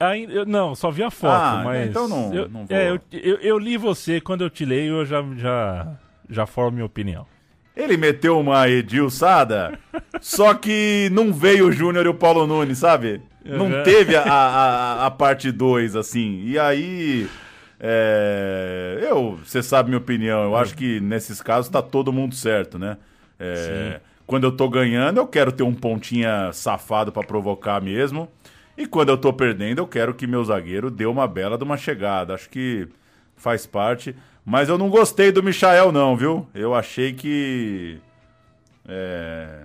Ainda- 0.01 0.33
eu- 0.33 0.47
não, 0.47 0.75
só 0.75 0.90
vi 0.90 1.03
a 1.05 1.11
foto, 1.11 1.33
Ah, 1.33 1.62
mas. 1.64 1.88
então 1.90 2.09
não- 2.09 2.35
eu, 2.35 2.49
não 2.49 2.66
vou. 2.66 2.77
é, 2.77 2.90
eu, 2.90 2.99
eu, 3.12 3.37
eu 3.37 3.59
li 3.59 3.77
você, 3.77 4.21
quando 4.21 4.42
eu 4.42 4.51
te 4.51 4.64
leio, 4.64 4.97
eu 4.97 5.07
já, 5.07 5.23
já, 5.37 5.97
já 6.29 6.45
formo 6.47 6.73
minha 6.73 6.87
opinião. 6.87 7.25
Ele 7.77 7.97
meteu 7.97 8.38
uma 8.38 8.68
Edilçada, 8.68 9.79
só 10.21 10.53
que 10.55 11.09
não 11.12 11.33
veio 11.33 11.68
o 11.68 11.73
Júnior 11.73 12.05
e 12.05 12.09
o 12.09 12.14
Paulo 12.14 12.47
Nunes, 12.47 12.79
sabe? 12.79 13.23
Não 13.44 13.66
Uhum. 13.66 13.83
teve 13.83 14.14
a, 14.16 14.22
a, 14.22 15.07
a 15.07 15.11
parte 15.11 15.50
2, 15.50 15.96
assim. 15.96 16.42
E 16.44 16.59
aí. 16.59 17.28
é, 17.81 18.98
eu, 19.11 19.38
você 19.44 19.62
sabe 19.62 19.88
minha 19.88 19.98
opinião, 19.98 20.44
eu 20.44 20.57
acho 20.57 20.74
que 20.76 21.00
nesses 21.00 21.40
casos 21.42 21.70
tá 21.70 21.83
todo 21.83 22.12
mundo 22.12 22.35
certo, 22.35 22.78
né? 22.78 22.96
É, 23.40 24.00
quando 24.26 24.44
eu 24.44 24.52
tô 24.52 24.68
ganhando, 24.68 25.18
eu 25.18 25.26
quero 25.26 25.50
ter 25.50 25.64
um 25.64 25.74
pontinha 25.74 26.52
safado 26.52 27.11
pra 27.11 27.24
provocar 27.24 27.81
mesmo. 27.83 28.28
E 28.78 28.87
quando 28.87 29.09
eu 29.11 29.18
tô 29.18 29.33
perdendo, 29.33 29.81
eu 29.81 29.87
quero 29.87 30.14
que 30.14 30.26
meu 30.26 30.42
zagueiro 30.44 30.90
dê 30.90 31.05
uma 31.07 31.26
bela 31.26 31.59
de 31.59 31.64
uma 31.64 31.76
chegada. 31.76 32.35
Acho 32.35 32.48
que 32.48 32.88
faz 33.37 33.66
parte. 33.66 34.14
Mas 34.44 34.68
eu 34.68 34.78
não 34.78 34.88
gostei 34.88 35.31
do 35.33 35.42
Michael, 35.42 35.92
não, 35.92 36.16
viu? 36.16 36.46
Eu 36.55 36.74
achei 36.74 37.12
que. 37.12 37.98
é, 38.88 39.64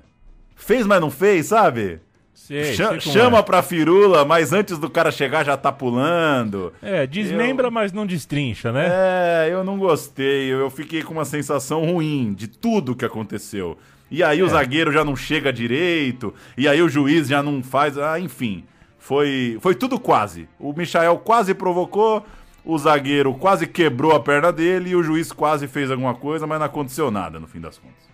Fez, 0.56 0.86
mas 0.88 1.00
não 1.00 1.12
fez, 1.12 1.46
sabe? 1.48 2.00
Sei, 2.48 2.74
Cha- 2.76 2.90
sei 2.92 3.00
chama 3.12 3.40
é. 3.40 3.44
pra 3.44 3.62
firula, 3.62 4.24
mas 4.24 4.54
antes 4.54 4.78
do 4.78 4.90
cara 4.90 5.12
chegar 5.12 5.46
já 5.46 5.58
tá 5.58 5.70
pulando. 5.70 6.72
É, 6.82 7.06
desmembra, 7.06 7.68
Eu- 7.68 7.72
mas 7.72 7.92
não 7.92 8.06
destrincha, 8.06 8.72
né? 8.72 8.88
É, 8.90 9.50
eu 9.52 9.64
não 9.66 9.78
gostei. 9.78 10.46
Eu 10.54 10.60
eu 10.60 10.70
fiquei 10.70 11.04
com 11.04 11.12
uma 11.14 11.26
sensação 11.26 11.84
ruim 11.86 12.34
de 12.34 12.48
tudo 12.48 12.96
que 12.96 13.04
aconteceu. 13.04 13.78
E 14.10 14.24
aí 14.24 14.40
É. 14.40 14.44
o 14.44 14.48
zagueiro 14.48 14.92
já 14.94 15.04
não 15.04 15.14
chega 15.16 15.52
direito, 15.52 16.34
e 16.58 16.68
aí 16.70 16.82
o 16.82 16.88
juiz 16.88 17.28
já 17.28 17.44
não 17.44 17.62
faz. 17.62 17.98
Ah, 17.98 18.18
enfim. 18.18 18.64
Foi, 18.98 19.58
foi 19.62 19.76
tudo 19.76 20.00
quase. 20.00 20.48
O 20.60 20.72
Michael 20.74 21.18
quase 21.20 21.54
provocou, 21.54 22.26
o 22.64 22.78
zagueiro 22.78 23.34
quase 23.34 23.68
quebrou 23.68 24.14
a 24.16 24.20
perna 24.22 24.52
dele 24.54 24.92
e 24.92 24.96
o 24.96 25.04
juiz 25.04 25.32
quase 25.34 25.68
fez 25.68 25.92
alguma 25.92 26.14
coisa, 26.14 26.48
mas 26.48 26.60
não 26.60 26.66
aconteceu 26.66 27.12
nada 27.12 27.40
no 27.40 27.48
fim 27.48 27.60
das 27.60 27.78
contas. 27.78 28.07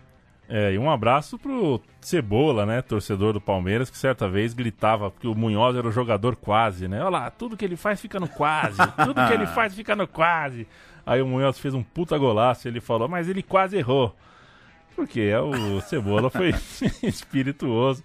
É, 0.48 0.74
e 0.74 0.78
um 0.78 0.90
abraço 0.90 1.38
pro 1.40 1.82
Cebola, 2.02 2.66
né? 2.66 2.82
Torcedor 2.82 3.34
do 3.34 3.42
Palmeiras, 3.42 3.90
que 3.90 3.98
certa 3.98 4.28
vez 4.28 4.54
gritava 4.54 5.12
que 5.12 5.28
o 5.28 5.34
Munhoz 5.34 5.76
era 5.76 5.88
o 5.88 5.92
jogador 5.92 6.36
quase, 6.36 6.88
né? 6.88 7.00
Olha 7.00 7.10
lá, 7.10 7.32
tudo 7.32 7.56
que 7.56 7.64
ele 7.64 7.78
faz 7.78 8.02
fica 8.02 8.20
no 8.20 8.28
quase. 8.28 8.78
Tudo 9.04 9.26
que 9.26 9.34
ele 9.34 9.48
faz 9.48 9.74
fica 9.74 9.96
no 9.96 10.08
quase. 10.08 10.68
Aí 11.06 11.22
o 11.22 11.28
Munhoz 11.28 11.60
fez 11.60 11.74
um 11.74 11.82
puta 11.82 12.18
golaço 12.18 12.68
e 12.68 12.70
ele 12.70 12.82
falou, 12.82 13.08
mas 13.08 13.30
ele 13.30 13.42
quase 13.42 13.78
errou. 13.78 14.16
Porque 14.96 15.22
é, 15.22 15.40
o 15.40 15.82
Cebola 15.82 16.30
foi 16.30 16.54
espirituoso. 17.02 18.04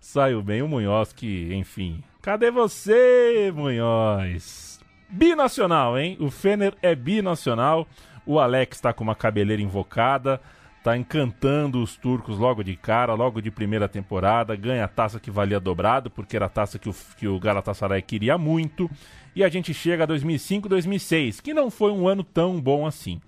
Saiu 0.00 0.42
bem 0.42 0.62
o 0.62 0.68
Munhoz, 0.68 1.12
que, 1.12 1.54
enfim. 1.54 2.02
Cadê 2.20 2.50
você, 2.50 3.52
Munhoz? 3.54 4.80
Binacional, 5.08 5.98
hein? 5.98 6.16
O 6.20 6.30
Fener 6.30 6.74
é 6.82 6.94
binacional. 6.94 7.86
O 8.24 8.38
Alex 8.40 8.80
tá 8.80 8.92
com 8.92 9.04
uma 9.04 9.14
cabeleira 9.14 9.62
invocada. 9.62 10.40
Tá 10.86 10.96
encantando 10.96 11.82
os 11.82 11.96
turcos 11.96 12.38
logo 12.38 12.62
de 12.62 12.76
cara, 12.76 13.12
logo 13.12 13.42
de 13.42 13.50
primeira 13.50 13.88
temporada. 13.88 14.54
Ganha 14.54 14.84
a 14.84 14.88
taça 14.88 15.18
que 15.18 15.32
valia 15.32 15.58
dobrado, 15.58 16.08
porque 16.08 16.36
era 16.36 16.46
a 16.46 16.48
taça 16.48 16.78
que 16.78 16.88
o, 16.88 16.94
que 17.16 17.26
o 17.26 17.40
Galatasaray 17.40 18.00
queria 18.00 18.38
muito. 18.38 18.88
E 19.34 19.42
a 19.42 19.48
gente 19.48 19.74
chega 19.74 20.04
a 20.04 20.06
2005, 20.06 20.68
2006, 20.68 21.40
que 21.40 21.52
não 21.52 21.72
foi 21.72 21.90
um 21.90 22.06
ano 22.06 22.22
tão 22.22 22.60
bom 22.60 22.86
assim. 22.86 23.20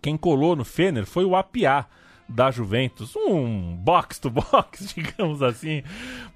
Quem 0.00 0.16
colou 0.16 0.54
no 0.54 0.64
Fener 0.64 1.04
foi 1.04 1.24
o 1.24 1.34
Apiá 1.34 1.84
da 2.28 2.48
Juventus, 2.52 3.16
um 3.16 3.74
box 3.74 4.20
to 4.20 4.30
box, 4.30 4.94
digamos 4.94 5.42
assim. 5.42 5.82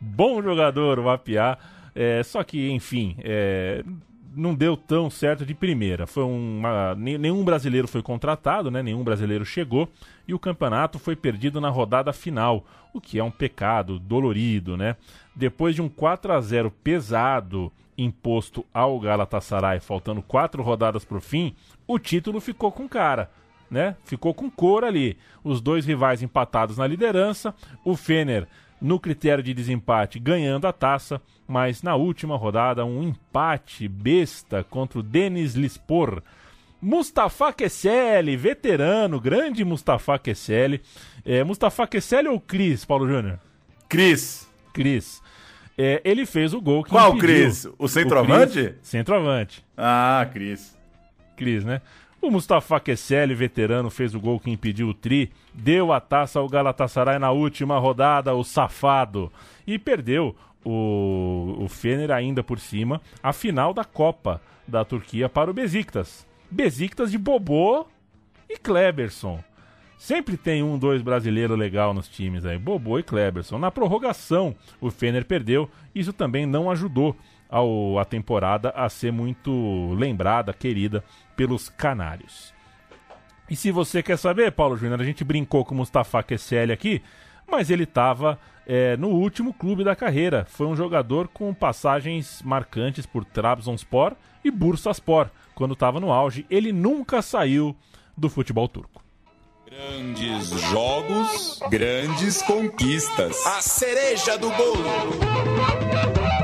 Bom 0.01 0.43
jogador, 0.43 0.99
o 0.99 1.09
Apiá. 1.09 1.57
É, 1.95 2.25
só 2.25 2.43
que, 2.43 2.69
enfim, 2.73 3.15
é, 3.21 3.85
não 4.37 4.55
deu 4.55 4.77
tão 4.77 5.09
certo 5.09 5.47
de 5.47 5.55
primeira. 5.55 6.07
Foi 6.07 6.23
uma, 6.23 6.95
nenhum 6.95 7.43
brasileiro 7.43 7.89
foi 7.89 8.03
contratado, 8.03 8.71
né? 8.71 8.83
Nenhum 8.83 9.03
brasileiro 9.03 9.47
chegou 9.47 9.89
e 10.29 10.35
o 10.35 10.39
campeonato 10.39 10.99
foi 10.99 11.17
perdido 11.17 11.59
na 11.59 11.71
rodada 11.71 12.13
final, 12.13 12.65
o 12.93 13.01
que 13.01 13.19
é 13.19 13.25
um 13.25 13.31
pecado 13.31 13.99
dolorido, 13.99 14.77
né? 14.77 14.97
Depois 15.35 15.75
de 15.75 15.81
um 15.81 15.89
4 15.89 16.35
a 16.35 16.41
0 16.41 16.71
pesado 16.71 17.73
imposto 17.97 18.65
ao 18.75 19.01
Galatasaray, 19.01 19.81
faltando 19.81 20.21
quatro 20.21 20.63
rodadas 20.63 21.03
para 21.03 21.17
o 21.17 21.21
fim, 21.21 21.55
o 21.87 21.99
título 21.99 22.39
ficou 22.41 22.71
com 22.71 22.87
cara. 22.87 23.31
Né? 23.69 23.97
Ficou 24.05 24.33
com 24.33 24.49
cor 24.49 24.85
ali. 24.85 25.17
Os 25.43 25.61
dois 25.61 25.85
rivais 25.85 26.23
empatados 26.23 26.77
na 26.77 26.87
liderança, 26.87 27.53
o 27.85 27.97
Fener 27.97 28.47
no 28.81 28.99
critério 29.01 29.43
de 29.43 29.55
desempate 29.55 30.19
ganhando 30.19 30.67
a 30.67 30.73
taça, 30.73 31.21
mas 31.47 31.83
na 31.83 31.95
última 31.97 32.37
rodada 32.37 32.85
um 32.85 33.03
empate 33.03 33.89
besta 33.89 34.65
contra 34.65 34.99
o 34.99 35.03
Denis 35.03 35.55
Lispor. 35.55 36.23
Mustafa 36.81 37.53
Kesseli, 37.53 38.37
veterano, 38.37 39.21
grande 39.21 39.65
Mustafa 39.65 40.19
Kesseli. 40.19 40.83
É, 41.25 41.43
Mustafa 41.43 41.87
Kesseli 41.87 42.29
ou 42.29 42.39
Cris, 42.39 42.85
Paulo 42.85 43.09
Júnior? 43.09 43.39
Cris. 43.89 44.49
Cris. 44.73 45.23
É, 45.79 46.01
ele 46.05 46.25
fez 46.25 46.55
o 46.55 46.61
gol 46.61 46.85
que 46.85 46.91
Qual 46.91 47.17
impediu. 47.17 47.45
Cris? 47.45 47.69
O 47.79 47.89
centroavante? 47.89 48.61
O 48.61 48.65
Cris, 48.65 48.79
centroavante. 48.83 49.65
Ah, 49.77 50.29
Cris. 50.33 50.77
Cris, 51.37 51.65
né? 51.65 51.81
O 52.27 52.31
Mustafa 52.31 52.81
Kesseli, 52.81 53.37
veterano, 53.37 53.89
fez 53.89 54.13
o 54.13 54.19
gol 54.19 54.41
que 54.41 54.51
impediu 54.51 54.89
o 54.89 54.95
Tri, 54.95 55.31
deu 55.55 55.93
a 55.93 56.01
taça 56.01 56.41
ao 56.41 56.49
Galatasaray 56.49 57.21
na 57.21 57.31
última 57.31 57.79
rodada, 57.79 58.35
o 58.35 58.43
safado, 58.43 59.31
e 59.65 59.79
perdeu 59.79 60.35
o, 60.65 61.55
o 61.61 61.69
Fener 61.69 62.11
ainda 62.11 62.43
por 62.43 62.59
cima, 62.59 63.01
a 63.23 63.33
final 63.33 63.73
da 63.73 63.85
Copa 63.85 64.43
da 64.67 64.85
Turquia 64.85 65.29
para 65.29 65.53
o 65.53 65.55
Besiktas. 65.55 66.27
Besiktas 66.51 67.13
de 67.13 67.19
Bobô 67.19 67.87
e 68.51 68.59
Kleberson. 68.59 69.39
Sempre 69.97 70.37
tem 70.37 70.65
um, 70.65 70.77
dois 70.77 71.03
brasileiros 71.03 71.57
legal 71.57 71.95
nos 71.95 72.09
times 72.09 72.45
aí, 72.45 72.59
Bobô 72.59 72.99
e 72.99 73.05
Kleberson. 73.05 73.57
Na 73.57 73.71
prorrogação, 73.71 74.53
o 74.81 74.91
Fener 74.91 75.25
perdeu, 75.25 75.71
isso 75.95 76.13
também 76.13 76.45
não 76.45 76.69
ajudou 76.73 77.17
ao, 77.49 77.99
a 77.99 78.05
temporada 78.05 78.71
a 78.71 78.89
ser 78.89 79.13
muito 79.13 79.95
lembrada, 79.95 80.53
querida 80.53 81.05
pelos 81.37 81.69
canários. 81.69 82.55
E 83.49 83.55
se 83.55 83.71
você 83.71 84.03
quer 84.03 84.19
saber, 84.19 84.53
Paulo 84.53 84.77
Júnior, 84.77 85.01
a 85.01 85.05
gente 85.05 85.23
brincou 85.23 85.65
com 85.65 85.75
o 85.75 85.79
Mustafa 85.79 86.23
Kessel 86.23 86.73
aqui, 86.73 87.03
mas 87.49 87.71
ele 87.71 87.85
estava 87.85 88.39
é, 88.67 88.97
no 88.97 89.09
último 89.09 89.55
clube 89.55 89.85
da 89.85 89.95
carreira. 89.95 90.45
Foi 90.49 90.67
um 90.67 90.75
jogador 90.75 91.29
com 91.29 91.55
passagens 91.55 92.43
marcantes 92.43 93.07
por 93.07 93.25
Trabzonspor 93.25 94.15
e 94.45 94.51
Bursaspor. 94.51 95.29
Quando 95.55 95.75
estava 95.75 96.01
no 96.01 96.13
auge, 96.13 96.45
ele 96.51 96.73
nunca 96.73 97.23
saiu 97.23 97.77
do 98.17 98.29
futebol 98.29 98.69
turco. 98.69 99.03
Grandes 99.65 100.49
jogos, 100.71 101.61
grandes 101.71 102.43
conquistas. 102.43 103.45
A 103.47 103.61
cereja 103.61 104.37
do 104.39 104.51
bolo. 104.51 106.36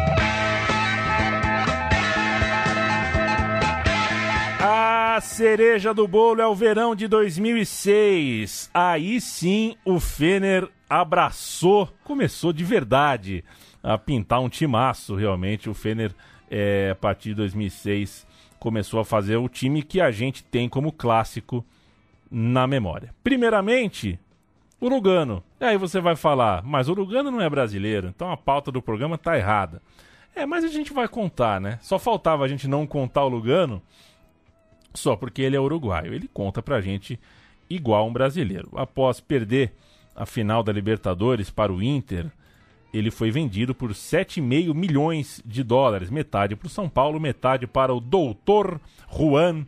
A 4.64 5.20
cereja 5.20 5.92
do 5.92 6.06
bolo 6.06 6.40
é 6.40 6.46
o 6.46 6.54
verão 6.54 6.94
de 6.94 7.08
2006. 7.08 8.70
Aí 8.72 9.20
sim 9.20 9.74
o 9.84 9.98
Fener 9.98 10.68
abraçou, 10.88 11.92
começou 12.04 12.52
de 12.52 12.62
verdade 12.62 13.44
a 13.82 13.98
pintar 13.98 14.40
um 14.40 14.48
timaço 14.48 15.16
realmente. 15.16 15.68
O 15.68 15.74
Fener, 15.74 16.14
é, 16.48 16.90
a 16.92 16.94
partir 16.94 17.30
de 17.30 17.34
2006, 17.34 18.24
começou 18.60 19.00
a 19.00 19.04
fazer 19.04 19.36
o 19.36 19.48
time 19.48 19.82
que 19.82 20.00
a 20.00 20.12
gente 20.12 20.44
tem 20.44 20.68
como 20.68 20.92
clássico 20.92 21.66
na 22.30 22.64
memória. 22.64 23.12
Primeiramente, 23.24 24.16
o 24.80 24.88
Lugano. 24.88 25.42
E 25.60 25.64
aí 25.64 25.76
você 25.76 26.00
vai 26.00 26.14
falar, 26.14 26.62
mas 26.62 26.88
o 26.88 26.94
Lugano 26.94 27.32
não 27.32 27.40
é 27.40 27.50
brasileiro, 27.50 28.06
então 28.14 28.30
a 28.30 28.36
pauta 28.36 28.70
do 28.70 28.80
programa 28.80 29.18
tá 29.18 29.36
errada. 29.36 29.82
É, 30.36 30.46
mas 30.46 30.62
a 30.62 30.68
gente 30.68 30.92
vai 30.92 31.08
contar, 31.08 31.60
né? 31.60 31.80
Só 31.82 31.98
faltava 31.98 32.44
a 32.44 32.48
gente 32.48 32.68
não 32.68 32.86
contar 32.86 33.24
o 33.24 33.28
Lugano 33.28 33.82
só 34.94 35.16
porque 35.16 35.42
ele 35.42 35.56
é 35.56 35.60
uruguaio. 35.60 36.14
Ele 36.14 36.28
conta 36.32 36.62
pra 36.62 36.80
gente 36.80 37.18
igual 37.68 38.08
um 38.08 38.12
brasileiro. 38.12 38.70
Após 38.76 39.20
perder 39.20 39.72
a 40.14 40.26
final 40.26 40.62
da 40.62 40.72
Libertadores 40.72 41.50
para 41.50 41.72
o 41.72 41.82
Inter, 41.82 42.30
ele 42.92 43.10
foi 43.10 43.30
vendido 43.30 43.74
por 43.74 43.92
7,5 43.92 44.74
milhões 44.74 45.42
de 45.44 45.62
dólares, 45.62 46.10
metade 46.10 46.54
para 46.54 46.66
o 46.66 46.70
São 46.70 46.88
Paulo, 46.88 47.18
metade 47.18 47.66
para 47.66 47.94
o 47.94 48.00
doutor 48.00 48.80
Juan 49.10 49.64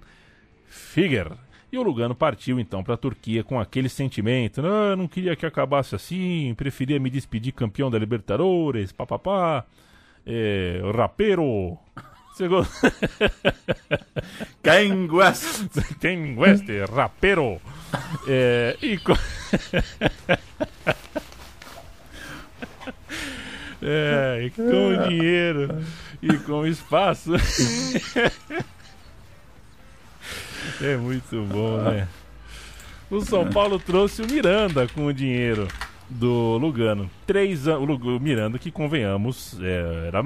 Figuer. 0.67 1.33
E 1.73 1.79
o 1.79 1.83
Lugano 1.83 2.15
partiu 2.15 2.61
então 2.61 2.85
para 2.85 2.95
a 2.95 2.99
Turquia 2.99 3.43
com 3.43 3.59
aquele 3.59 3.89
sentimento: 3.89 4.61
ah, 4.65 4.95
não 4.95 5.09
queria 5.09 5.35
que 5.35 5.47
acabasse 5.47 5.95
assim, 5.95 6.55
preferia 6.57 7.01
me 7.01 7.11
despedir 7.11 7.53
campeão 7.53 7.91
da 7.91 7.99
Libertadores, 7.99 8.93
papapá, 8.93 9.65
é, 10.27 10.81
rapero. 10.95 11.77
Go- 12.41 12.67
Ken 14.63 15.09
West. 15.11 15.69
Tem 16.01 16.37
West, 16.39 16.65
rapero. 16.95 17.61
É, 18.27 18.77
e 18.83 18.99
co- 18.99 19.13
é, 23.83 24.43
e 24.47 24.51
com 24.51 25.09
dinheiro 25.09 25.83
e 26.23 26.37
com 26.39 26.67
espaço. 26.67 27.33
é 30.83 30.97
muito 30.97 31.43
bom, 31.45 31.79
né? 31.83 32.09
O 33.11 33.21
São 33.21 33.49
Paulo 33.51 33.79
trouxe 33.79 34.23
o 34.23 34.27
Miranda 34.27 34.89
com 34.89 35.07
o 35.07 35.13
dinheiro 35.13 35.69
do 36.09 36.57
Lugano. 36.59 37.11
Três 37.27 37.69
anos. 37.69 37.89
O 38.03 38.19
Miranda, 38.19 38.59
que 38.59 38.71
convenhamos, 38.71 39.57
é, 39.61 40.07
era 40.09 40.23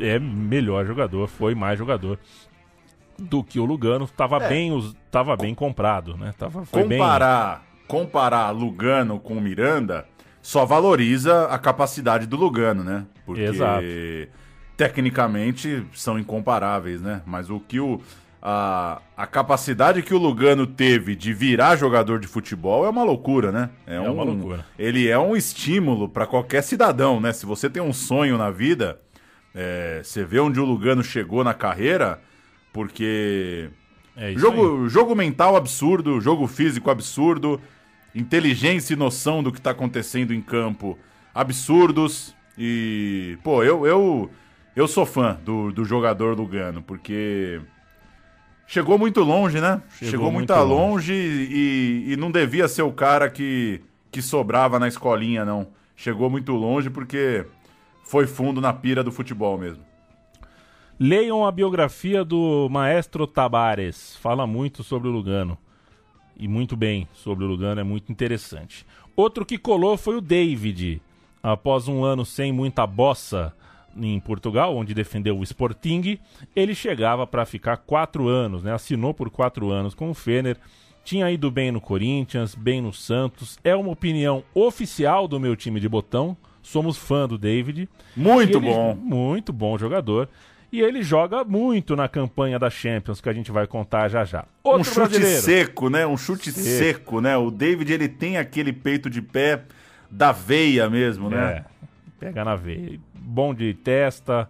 é 0.00 0.18
melhor 0.18 0.84
jogador, 0.86 1.26
foi 1.28 1.54
mais 1.54 1.78
jogador 1.78 2.18
do 3.18 3.42
que 3.44 3.60
o 3.60 3.64
Lugano. 3.64 4.06
Tava, 4.08 4.42
É. 4.42 4.48
bem, 4.48 4.72
us- 4.72 4.94
tava 5.10 5.36
bem 5.36 5.54
comprado, 5.54 6.16
né? 6.16 6.32
Tava, 6.38 6.64
foi 6.64 6.84
bem. 6.84 6.98
Comparar, 6.98 7.64
comparar 7.86 8.50
Lugano 8.50 9.20
com 9.20 9.40
Miranda 9.40 10.06
só 10.40 10.64
valoriza 10.64 11.46
a 11.46 11.58
capacidade 11.58 12.26
do 12.26 12.36
Lugano, 12.36 12.82
né? 12.82 13.04
Porque 13.24 13.42
Exato. 13.42 13.84
tecnicamente 14.76 15.84
são 15.92 16.18
incomparáveis, 16.18 17.00
né? 17.00 17.22
Mas 17.26 17.50
o 17.50 17.60
que 17.60 17.78
o 17.80 18.00
a, 18.44 19.00
a 19.16 19.24
capacidade 19.24 20.02
que 20.02 20.12
o 20.12 20.18
Lugano 20.18 20.66
teve 20.66 21.14
de 21.14 21.32
virar 21.32 21.76
jogador 21.76 22.18
de 22.18 22.26
futebol 22.26 22.84
é 22.84 22.88
uma 22.88 23.04
loucura, 23.04 23.52
né? 23.52 23.70
É 23.86 24.00
uma 24.00 24.24
loucura. 24.24 24.66
Ele 24.76 25.06
é 25.08 25.16
um 25.16 25.36
estímulo 25.36 26.08
para 26.08 26.26
qualquer 26.26 26.60
cidadão, 26.62 27.20
né? 27.20 27.32
Se 27.32 27.46
você 27.46 27.70
tem 27.70 27.80
um 27.80 27.92
sonho 27.92 28.36
na 28.36 28.50
vida, 28.50 28.98
é, 29.54 30.00
você 30.02 30.24
vê 30.24 30.40
onde 30.40 30.58
o 30.58 30.64
Lugano 30.64 31.02
chegou 31.02 31.44
na 31.44 31.54
carreira, 31.54 32.20
porque 32.72 33.70
É 34.16 34.26
aí. 34.26 34.38
Jogo, 34.38 34.88
jogo 34.88 35.14
mental 35.14 35.56
absurdo, 35.56 36.20
jogo 36.20 36.46
físico 36.46 36.90
absurdo, 36.90 37.60
inteligência 38.14 38.94
e 38.94 38.96
noção 38.96 39.42
do 39.42 39.52
que 39.52 39.60
tá 39.60 39.70
acontecendo 39.70 40.32
em 40.32 40.40
campo 40.40 40.98
absurdos. 41.34 42.34
E, 42.56 43.38
pô, 43.42 43.62
eu 43.62 43.86
eu, 43.86 44.30
eu 44.76 44.88
sou 44.88 45.06
fã 45.06 45.38
do, 45.44 45.72
do 45.72 45.84
jogador 45.84 46.36
Lugano, 46.36 46.82
porque 46.82 47.60
chegou 48.66 48.98
muito 48.98 49.20
longe, 49.20 49.60
né? 49.60 49.82
Chegou 49.98 50.10
Chegou, 50.10 50.32
muito 50.32 50.52
muito 50.52 50.64
longe 50.64 51.12
e, 51.14 52.12
e 52.12 52.16
não 52.16 52.30
devia 52.30 52.68
ser 52.68 52.82
o 52.82 52.92
cara 52.92 53.28
que, 53.30 53.80
que 54.10 54.22
sobrava 54.22 54.78
na 54.78 54.88
escolinha, 54.88 55.44
não. 55.44 55.68
Chegou 55.96 56.28
muito 56.30 56.52
longe 56.52 56.90
porque 56.90 57.44
foi 58.12 58.26
fundo 58.26 58.60
na 58.60 58.74
pira 58.74 59.02
do 59.02 59.10
futebol 59.10 59.56
mesmo. 59.56 59.82
Leiam 61.00 61.46
a 61.46 61.50
biografia 61.50 62.22
do 62.22 62.68
maestro 62.70 63.26
Tabares. 63.26 64.16
Fala 64.16 64.46
muito 64.46 64.82
sobre 64.82 65.08
o 65.08 65.10
Lugano. 65.10 65.56
E 66.36 66.46
muito 66.46 66.76
bem 66.76 67.08
sobre 67.14 67.42
o 67.42 67.48
Lugano, 67.48 67.80
é 67.80 67.84
muito 67.84 68.12
interessante. 68.12 68.84
Outro 69.16 69.46
que 69.46 69.56
colou 69.56 69.96
foi 69.96 70.14
o 70.14 70.20
David. 70.20 71.00
Após 71.42 71.88
um 71.88 72.04
ano 72.04 72.22
sem 72.22 72.52
muita 72.52 72.86
bossa 72.86 73.54
em 73.96 74.20
Portugal, 74.20 74.76
onde 74.76 74.92
defendeu 74.92 75.38
o 75.38 75.42
Sporting, 75.42 76.18
ele 76.54 76.74
chegava 76.74 77.26
para 77.26 77.46
ficar 77.46 77.78
quatro 77.78 78.28
anos, 78.28 78.62
né? 78.62 78.74
Assinou 78.74 79.14
por 79.14 79.30
quatro 79.30 79.70
anos 79.70 79.94
com 79.94 80.10
o 80.10 80.14
Fener. 80.14 80.58
Tinha 81.02 81.30
ido 81.30 81.50
bem 81.50 81.72
no 81.72 81.80
Corinthians, 81.80 82.54
bem 82.54 82.82
no 82.82 82.92
Santos. 82.92 83.58
É 83.64 83.74
uma 83.74 83.90
opinião 83.90 84.44
oficial 84.54 85.26
do 85.26 85.40
meu 85.40 85.56
time 85.56 85.80
de 85.80 85.88
botão. 85.88 86.36
Somos 86.62 86.96
fã 86.96 87.26
do 87.26 87.36
David. 87.36 87.88
Muito 88.16 88.58
ele- 88.58 88.66
bom. 88.70 88.94
Muito 88.94 89.52
bom 89.52 89.76
jogador. 89.76 90.28
E 90.70 90.80
ele 90.80 91.02
joga 91.02 91.44
muito 91.44 91.94
na 91.94 92.08
campanha 92.08 92.58
da 92.58 92.70
Champions, 92.70 93.20
que 93.20 93.28
a 93.28 93.32
gente 93.32 93.50
vai 93.52 93.66
contar 93.66 94.08
já 94.08 94.24
já. 94.24 94.46
Outro 94.64 94.80
um 94.80 94.84
chute 94.84 94.96
brasileiro. 95.00 95.42
seco, 95.42 95.90
né? 95.90 96.06
Um 96.06 96.16
chute 96.16 96.50
Seco. 96.50 96.66
seco. 96.78 97.20
né? 97.20 97.36
O 97.36 97.50
David, 97.50 97.92
ele 97.92 98.08
tem 98.08 98.38
aquele 98.38 98.72
peito 98.72 99.10
de 99.10 99.20
pé 99.20 99.64
da 100.10 100.32
veia 100.32 100.88
mesmo, 100.88 101.28
né? 101.28 101.56
É, 101.58 101.64
pega 102.18 102.42
na 102.44 102.54
veia. 102.56 102.98
Bom 103.14 103.52
de 103.52 103.74
testa, 103.74 104.48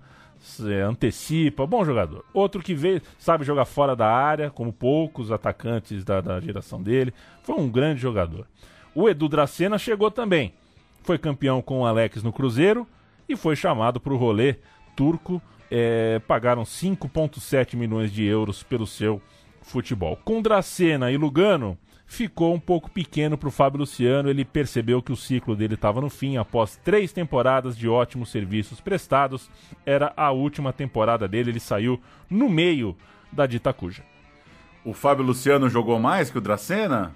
antecipa, 0.89 1.67
bom 1.67 1.85
jogador. 1.85 2.25
Outro 2.33 2.63
que 2.63 2.75
veio, 2.75 3.03
sabe 3.19 3.45
jogar 3.45 3.65
fora 3.65 3.95
da 3.97 4.07
área, 4.09 4.51
como 4.51 4.73
poucos 4.73 5.31
atacantes 5.33 6.05
da, 6.05 6.21
da 6.21 6.41
geração 6.41 6.81
dele. 6.83 7.13
Foi 7.43 7.57
um 7.57 7.69
grande 7.69 8.01
jogador. 8.01 8.47
O 8.95 9.09
Edu 9.09 9.29
Dracena 9.29 9.79
chegou 9.79 10.11
também. 10.11 10.53
Foi 11.03 11.19
campeão 11.19 11.61
com 11.61 11.81
o 11.81 11.87
Alex 11.87 12.23
no 12.23 12.33
Cruzeiro 12.33 12.87
e 13.29 13.37
foi 13.37 13.57
chamado 13.57 14.01
para 14.01 14.13
o 14.13 14.17
rolê 14.17 14.57
turco. 14.95 15.41
É, 15.71 16.21
pagaram 16.27 16.65
5,7 16.65 17.77
milhões 17.77 18.13
de 18.13 18.25
euros 18.25 18.63
pelo 18.63 18.87
seu 18.87 19.23
futebol. 19.63 20.19
Com 20.23 20.43
Dracena 20.43 21.11
e 21.11 21.17
Lugano, 21.17 21.79
ficou 22.13 22.53
um 22.55 22.61
pouco 22.61 22.91
pequeno 22.91 23.39
para 23.39 23.49
o 23.49 23.53
Fábio 23.53 23.81
Luciano. 23.81 24.29
Ele 24.29 24.45
percebeu 24.45 25.03
que 25.03 25.13
o 25.13 25.17
ciclo 25.17 25.57
dele 25.57 25.75
estava 25.75 26.01
no 26.01 26.11
fim 26.11 26.37
após 26.37 26.77
três 26.77 27.13
temporadas 27.13 27.77
de 27.77 27.89
ótimos 27.89 28.31
serviços 28.31 28.81
prestados. 28.81 29.51
Era 29.87 30.13
a 30.15 30.31
última 30.31 30.73
temporada 30.73 31.27
dele, 31.27 31.51
ele 31.51 31.61
saiu 31.61 32.01
no 32.29 32.51
meio 32.51 32.95
da 33.33 33.47
dita 33.47 33.73
cuja. 33.73 34.05
O 34.85 34.93
Fábio 34.93 35.25
Luciano 35.25 35.71
jogou 35.71 35.99
mais 35.99 36.31
que 36.31 36.37
o 36.37 36.41
Dracena? 36.41 37.15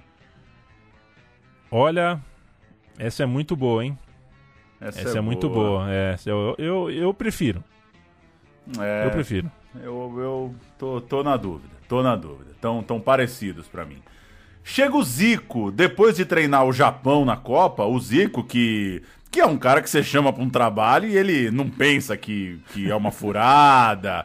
Olha, 1.70 2.20
essa 2.98 3.22
é 3.22 3.26
muito 3.26 3.56
boa, 3.56 3.84
hein? 3.84 3.98
Essa, 4.80 5.00
essa 5.00 5.16
é, 5.16 5.18
é 5.18 5.20
muito 5.20 5.48
boa. 5.48 5.86
É, 5.90 6.16
eu, 6.26 6.54
eu, 6.58 6.90
eu 6.90 7.14
prefiro. 7.14 7.62
É, 8.78 9.06
eu 9.06 9.10
prefiro. 9.10 9.50
Eu, 9.82 10.14
eu 10.18 10.54
tô, 10.78 11.00
tô 11.00 11.22
na 11.22 11.36
dúvida. 11.36 11.74
Tô 11.88 12.02
na 12.02 12.16
dúvida. 12.16 12.52
Tão, 12.60 12.82
tão 12.82 13.00
parecidos 13.00 13.68
para 13.68 13.84
mim. 13.84 14.02
Chega 14.62 14.96
o 14.96 15.02
Zico, 15.02 15.70
depois 15.70 16.16
de 16.16 16.24
treinar 16.24 16.64
o 16.64 16.72
Japão 16.72 17.24
na 17.24 17.36
Copa, 17.36 17.84
o 17.84 17.98
Zico 18.00 18.42
que 18.42 19.02
que 19.30 19.40
é 19.40 19.46
um 19.46 19.58
cara 19.58 19.82
que 19.82 19.90
você 19.90 20.02
chama 20.02 20.32
para 20.32 20.42
um 20.42 20.48
trabalho 20.48 21.06
e 21.06 21.14
ele 21.14 21.50
não 21.50 21.68
pensa 21.68 22.16
que, 22.16 22.58
que 22.72 22.90
é 22.90 22.96
uma 22.96 23.10
furada, 23.10 24.24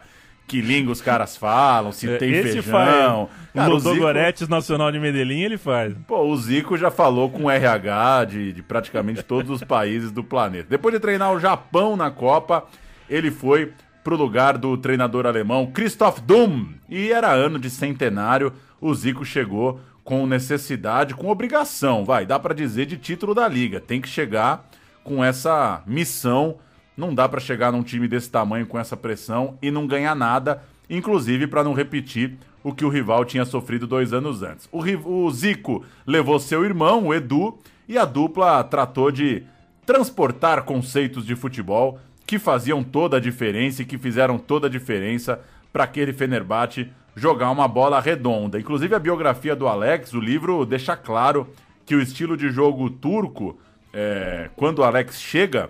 que 0.52 0.60
língua 0.60 0.92
os 0.92 1.00
caras 1.00 1.38
falam, 1.38 1.94
se 1.94 2.10
é, 2.10 2.18
tem 2.18 2.30
Esse 2.34 2.62
feijão. 2.62 3.30
Faz. 3.54 3.70
no 3.70 3.80
Zico... 3.80 3.96
Goretes 3.96 4.50
Nacional 4.50 4.92
de 4.92 5.00
Medellín 5.00 5.44
ele 5.44 5.58
faz. 5.58 5.96
Pô, 6.06 6.24
o 6.24 6.36
Zico 6.36 6.78
já 6.78 6.92
falou 6.92 7.30
com 7.30 7.46
o 7.46 7.50
RH 7.50 8.26
de, 8.26 8.52
de 8.52 8.62
praticamente 8.62 9.24
todos 9.24 9.50
os 9.50 9.64
países 9.64 10.12
do 10.12 10.22
planeta. 10.22 10.68
Depois 10.70 10.94
de 10.94 11.00
treinar 11.00 11.32
o 11.32 11.40
Japão 11.40 11.96
na 11.96 12.12
Copa, 12.12 12.66
ele 13.10 13.32
foi 13.32 13.72
pro 14.04 14.18
lugar 14.18 14.58
do 14.58 14.76
treinador 14.76 15.26
alemão 15.26 15.68
Christoph 15.68 16.20
Dumm. 16.20 16.74
E 16.90 17.14
era 17.14 17.32
ano 17.32 17.58
de 17.58 17.70
centenário, 17.70 18.52
o 18.82 18.94
Zico 18.94 19.24
chegou 19.24 19.80
com 20.04 20.28
necessidade, 20.28 21.16
com 21.16 21.30
obrigação, 21.30 22.04
vai, 22.04 22.26
dá 22.26 22.38
para 22.38 22.54
dizer 22.54 22.88
de 22.88 22.98
título 22.98 23.34
da 23.34 23.48
liga. 23.48 23.80
Tem 23.80 24.02
que 24.02 24.10
chegar 24.10 24.70
com 25.02 25.24
essa 25.24 25.82
missão. 25.88 26.58
Não 26.96 27.14
dá 27.14 27.28
para 27.28 27.40
chegar 27.40 27.72
num 27.72 27.84
time 27.84 28.08
desse 28.08 28.30
tamanho 28.30 28.68
com 28.68 28.78
essa 28.78 28.98
pressão 28.98 29.58
e 29.62 29.72
não 29.72 29.88
ganhar 29.88 30.16
nada, 30.16 30.64
inclusive 30.90 31.48
para 31.48 31.64
não 31.64 31.74
repetir 31.74 32.38
o 32.64 32.74
que 32.74 32.86
o 32.86 32.90
rival 32.90 33.26
tinha 33.26 33.46
sofrido 33.46 33.88
dois 33.88 34.14
anos 34.14 34.44
antes. 34.44 34.70
O, 34.72 34.82
o 35.10 35.32
Zico 35.32 35.84
levou 36.06 36.40
seu 36.40 36.64
irmão, 36.64 37.08
o 37.08 37.14
Edu, 37.14 37.58
e 37.88 37.98
a 37.98 38.06
dupla 38.06 38.64
tratou 38.64 39.12
de 39.12 39.44
transportar 39.86 40.64
conceitos 40.64 41.26
de 41.26 41.36
futebol 41.36 42.00
que 42.26 42.38
faziam 42.38 42.84
toda 42.84 43.18
a 43.18 43.20
diferença 43.20 43.82
e 43.82 43.86
que 43.86 43.98
fizeram 43.98 44.38
toda 44.38 44.68
a 44.68 44.70
diferença 44.70 45.42
para 45.74 45.84
aquele 45.86 46.14
Fenerbahçe 46.14 46.90
jogar 47.16 47.50
uma 47.52 47.68
bola 47.68 48.00
redonda. 48.00 48.60
Inclusive 48.60 48.96
a 48.96 49.00
biografia 49.00 49.56
do 49.56 49.68
Alex, 49.68 50.14
o 50.14 50.20
livro 50.20 50.66
deixa 50.66 50.96
claro 50.96 51.48
que 51.86 51.96
o 51.96 52.02
estilo 52.02 52.38
de 52.38 52.50
jogo 52.50 52.90
turco, 52.90 53.60
é, 53.94 54.50
quando 54.56 54.80
o 54.80 54.84
Alex 54.84 55.20
chega 55.20 55.70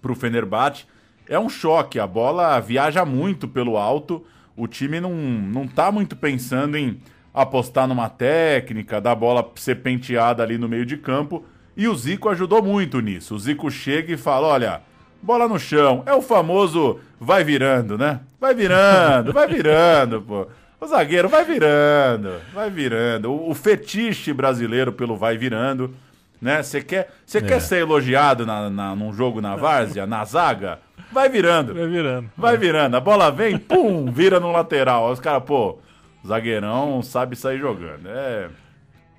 para 0.00 0.12
o 0.12 0.14
Fenerbahçe, 0.14 0.86
é 1.28 1.38
um 1.38 1.48
choque. 1.48 1.98
A 1.98 2.06
bola 2.06 2.58
viaja 2.60 3.04
muito 3.04 3.46
pelo 3.46 3.76
alto, 3.76 4.24
o 4.56 4.66
time 4.66 5.00
não, 5.00 5.12
não 5.14 5.66
tá 5.66 5.92
muito 5.92 6.16
pensando 6.16 6.76
em 6.76 7.00
apostar 7.32 7.86
numa 7.86 8.08
técnica, 8.08 9.00
da 9.00 9.14
bola 9.14 9.48
ser 9.56 9.76
penteada 9.76 10.42
ali 10.42 10.58
no 10.58 10.68
meio 10.68 10.84
de 10.84 10.96
campo, 10.96 11.44
e 11.76 11.86
o 11.86 11.94
Zico 11.94 12.28
ajudou 12.28 12.62
muito 12.62 13.00
nisso. 13.00 13.34
O 13.34 13.38
Zico 13.38 13.70
chega 13.70 14.12
e 14.12 14.16
fala: 14.16 14.48
olha 14.48 14.82
bola 15.22 15.48
no 15.48 15.58
chão. 15.58 16.02
É 16.06 16.12
o 16.12 16.22
famoso 16.22 17.00
vai 17.20 17.44
virando, 17.44 17.96
né? 17.98 18.20
Vai 18.40 18.54
virando, 18.54 19.32
vai 19.32 19.46
virando, 19.46 20.22
pô. 20.22 20.46
O 20.80 20.86
zagueiro 20.86 21.28
vai 21.28 21.44
virando, 21.44 22.40
vai 22.54 22.70
virando. 22.70 23.32
O, 23.32 23.50
o 23.50 23.54
fetiche 23.54 24.32
brasileiro 24.32 24.92
pelo 24.92 25.16
vai 25.16 25.36
virando, 25.36 25.92
né? 26.40 26.62
Você 26.62 26.82
quer, 26.82 27.10
você 27.24 27.38
é. 27.38 27.42
quer 27.42 27.60
ser 27.60 27.78
elogiado 27.78 28.46
na, 28.46 28.70
na, 28.70 28.96
num 28.96 29.12
jogo 29.12 29.40
na 29.40 29.56
várzea, 29.56 30.06
na 30.06 30.24
zaga? 30.24 30.80
Vai 31.10 31.28
virando. 31.28 31.74
Vai 31.74 31.88
virando. 31.88 32.30
Vai 32.36 32.56
virando. 32.56 32.96
A 32.96 33.00
bola 33.00 33.30
vem, 33.30 33.58
pum, 33.58 34.10
vira 34.10 34.38
no 34.38 34.52
lateral. 34.52 35.10
Os 35.10 35.20
caras, 35.20 35.42
pô, 35.44 35.78
zagueirão 36.26 37.02
sabe 37.02 37.36
sair 37.36 37.58
jogando. 37.58 38.08
É. 38.08 38.48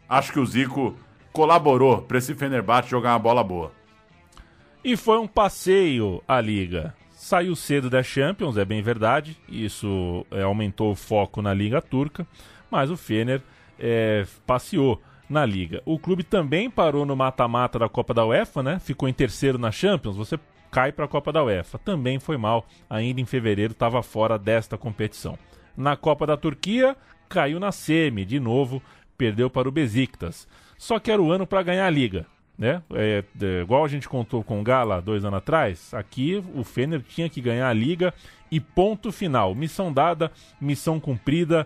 Acho 0.08 0.32
que 0.32 0.40
o 0.40 0.46
Zico 0.46 0.96
colaborou 1.32 2.02
para 2.02 2.18
esse 2.18 2.34
Fenerbahçe 2.36 2.90
jogar 2.90 3.14
uma 3.14 3.20
bola 3.20 3.44
boa. 3.44 3.72
E 4.84 4.96
foi 4.96 5.18
um 5.20 5.28
passeio 5.28 6.24
a 6.28 6.40
liga. 6.40 6.94
Saiu 7.12 7.56
cedo 7.56 7.90
da 7.90 8.02
Champions, 8.02 8.56
é 8.58 8.64
bem 8.64 8.82
verdade. 8.82 9.38
Isso 9.48 10.26
é, 10.32 10.42
aumentou 10.42 10.92
o 10.92 10.96
foco 10.96 11.42
na 11.42 11.54
liga 11.54 11.82
turca, 11.82 12.26
mas 12.72 12.90
o 12.90 12.96
Fener 12.96 13.42
é, 13.78 14.26
passeou 14.48 15.02
na 15.30 15.46
liga. 15.46 15.82
O 15.86 16.00
clube 16.00 16.24
também 16.24 16.70
parou 16.70 17.06
no 17.06 17.16
mata-mata 17.16 17.78
da 17.78 17.88
Copa 17.88 18.14
da 18.14 18.26
UEFA, 18.26 18.64
né? 18.64 18.80
Ficou 18.80 19.08
em 19.08 19.14
terceiro 19.14 19.58
na 19.58 19.72
Champions. 19.72 20.16
Você 20.16 20.40
cai 20.72 20.92
para 20.92 21.06
a 21.06 21.08
Copa 21.08 21.32
da 21.32 21.44
UEFA. 21.44 21.78
Também 21.78 22.20
foi 22.20 22.38
mal. 22.38 22.66
Ainda 22.90 23.22
em 23.22 23.26
fevereiro 23.26 23.74
estava 23.74 24.02
fora 24.02 24.38
desta 24.40 24.78
competição. 24.78 25.38
Na 25.78 25.96
Copa 25.96 26.26
da 26.26 26.36
Turquia, 26.36 26.98
caiu 27.28 27.60
na 27.60 27.72
semi 27.72 28.26
de 28.26 28.40
novo, 28.40 28.82
perdeu 29.18 29.50
para 29.50 29.70
o 29.70 29.72
Besiktas. 29.72 30.48
Só 30.78 30.98
que 30.98 31.12
era 31.12 31.22
o 31.22 31.32
ano 31.32 31.46
para 31.46 31.62
ganhar 31.62 31.86
a 31.86 31.90
liga 31.90 32.26
né? 32.60 32.84
É, 32.94 33.24
é, 33.42 33.62
igual 33.62 33.86
a 33.86 33.88
gente 33.88 34.10
contou 34.10 34.44
com 34.44 34.60
o 34.60 34.64
Gala 34.64 35.02
dois 35.02 35.24
anos 35.24 35.38
atrás, 35.38 35.94
aqui 35.94 36.44
o 36.54 36.62
Fener 36.62 37.02
tinha 37.02 37.30
que 37.30 37.40
ganhar 37.40 37.70
a 37.70 37.74
liga 37.74 38.14
e 38.52 38.60
ponto 38.60 39.14
final. 39.14 39.56
Missão 39.56 39.94
dada, 39.94 40.30
missão 40.60 41.00
cumprida. 41.00 41.66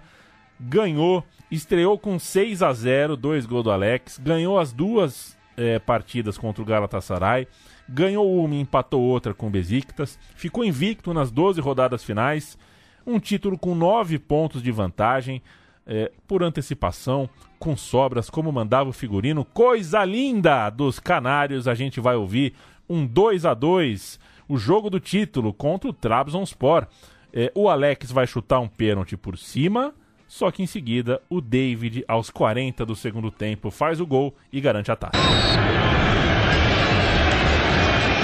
Ganhou, 0.60 1.26
estreou 1.56 1.98
com 1.98 2.18
6 2.18 2.62
a 2.62 2.74
0 2.74 3.16
dois 3.16 3.46
gols 3.46 3.64
do 3.64 3.72
Alex, 3.72 4.18
ganhou 4.18 4.60
as 4.60 4.72
duas 4.72 5.38
é, 5.58 5.80
partidas 5.80 6.38
contra 6.38 6.62
o 6.62 6.66
Galatasaray, 6.66 7.48
ganhou 7.88 8.44
uma 8.44 8.56
e 8.56 8.60
empatou 8.60 9.02
outra 9.02 9.34
com 9.34 9.48
o 9.48 9.52
Besiktas, 9.52 10.18
ficou 10.36 10.64
invicto 10.64 11.14
nas 11.14 11.32
12 11.32 11.62
rodadas 11.62 12.04
finais, 12.04 12.58
um 13.06 13.20
título 13.20 13.58
com 13.58 13.76
9 13.76 14.18
pontos 14.20 14.64
de 14.64 14.72
vantagem, 14.72 15.42
é, 15.86 16.12
por 16.28 16.44
antecipação, 16.44 17.30
com 17.60 17.76
sobras, 17.76 18.30
como 18.30 18.52
mandava 18.52 18.90
o 18.90 18.94
figurino. 18.94 19.44
Coisa 19.44 20.04
linda 20.06 20.70
dos 20.70 21.00
Canários, 21.00 21.68
a 21.68 21.76
gente 21.76 22.00
vai 22.00 22.16
ouvir 22.16 22.54
um 22.90 23.06
2 23.06 23.46
a 23.46 23.54
2 23.54 24.20
o 24.48 24.58
jogo 24.58 24.90
do 24.90 25.00
título 25.00 25.54
contra 25.54 25.90
o 25.90 25.94
Trabzonspor. 25.94 26.88
É, 27.32 27.52
o 27.56 27.70
Alex 27.70 28.12
vai 28.12 28.28
chutar 28.28 28.60
um 28.60 28.68
pênalti 28.68 29.18
por 29.18 29.38
cima, 29.38 29.94
só 30.34 30.50
que 30.50 30.64
em 30.64 30.66
seguida 30.66 31.22
o 31.30 31.40
David, 31.40 32.04
aos 32.08 32.32
40 32.32 32.84
do 32.88 32.96
segundo 32.96 33.30
tempo, 33.30 33.70
faz 33.70 34.02
o 34.02 34.08
gol 34.08 34.34
e 34.52 34.60
garante 34.60 34.92
a 34.92 34.96
taça. 34.96 35.20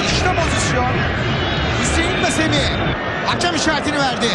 İşte 0.05 0.29
pozisyon. 0.35 0.93
Hüseyin 1.81 2.23
ve 2.23 2.31
Semih. 2.31 2.69
Hakem 3.27 3.55
işaretini 3.55 3.99
verdi. 3.99 4.27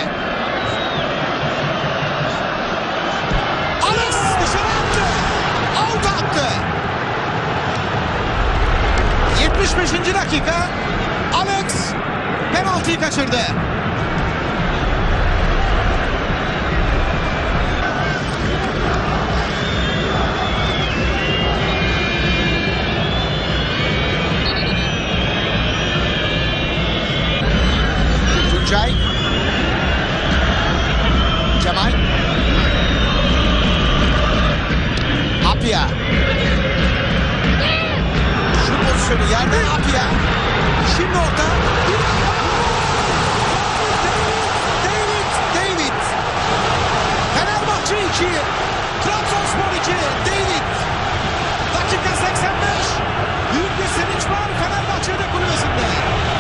Out 5.78 6.06
attı. 6.06 6.46
75. 9.42 10.14
dakika 10.14 10.68
Alex 11.34 11.94
penaltıyı 12.52 13.00
kaçırdı. 13.00 13.73
Tuncay 28.74 28.90
Cemal 31.62 31.92
Apia. 35.50 35.88
Şu 38.66 38.72
pozisyonu 38.86 39.30
yerden 39.30 39.64
Apia. 39.74 40.04
Şimdi 40.96 41.16
orta. 41.18 41.46
David, 44.84 45.30
David. 45.54 46.00
Fenerbahçe 47.34 47.94
2. 47.94 48.24
Trabzonspor 49.04 49.70
2. 49.82 49.90
David. 50.26 50.66
Dakika 51.74 52.16
85. 52.16 52.34
Büyük 53.52 53.78
bir 53.78 53.88
sevinç 54.00 54.24
var 54.30 54.48
Fenerbahçe'de 54.60 55.30
kulübesinde. 55.32 56.33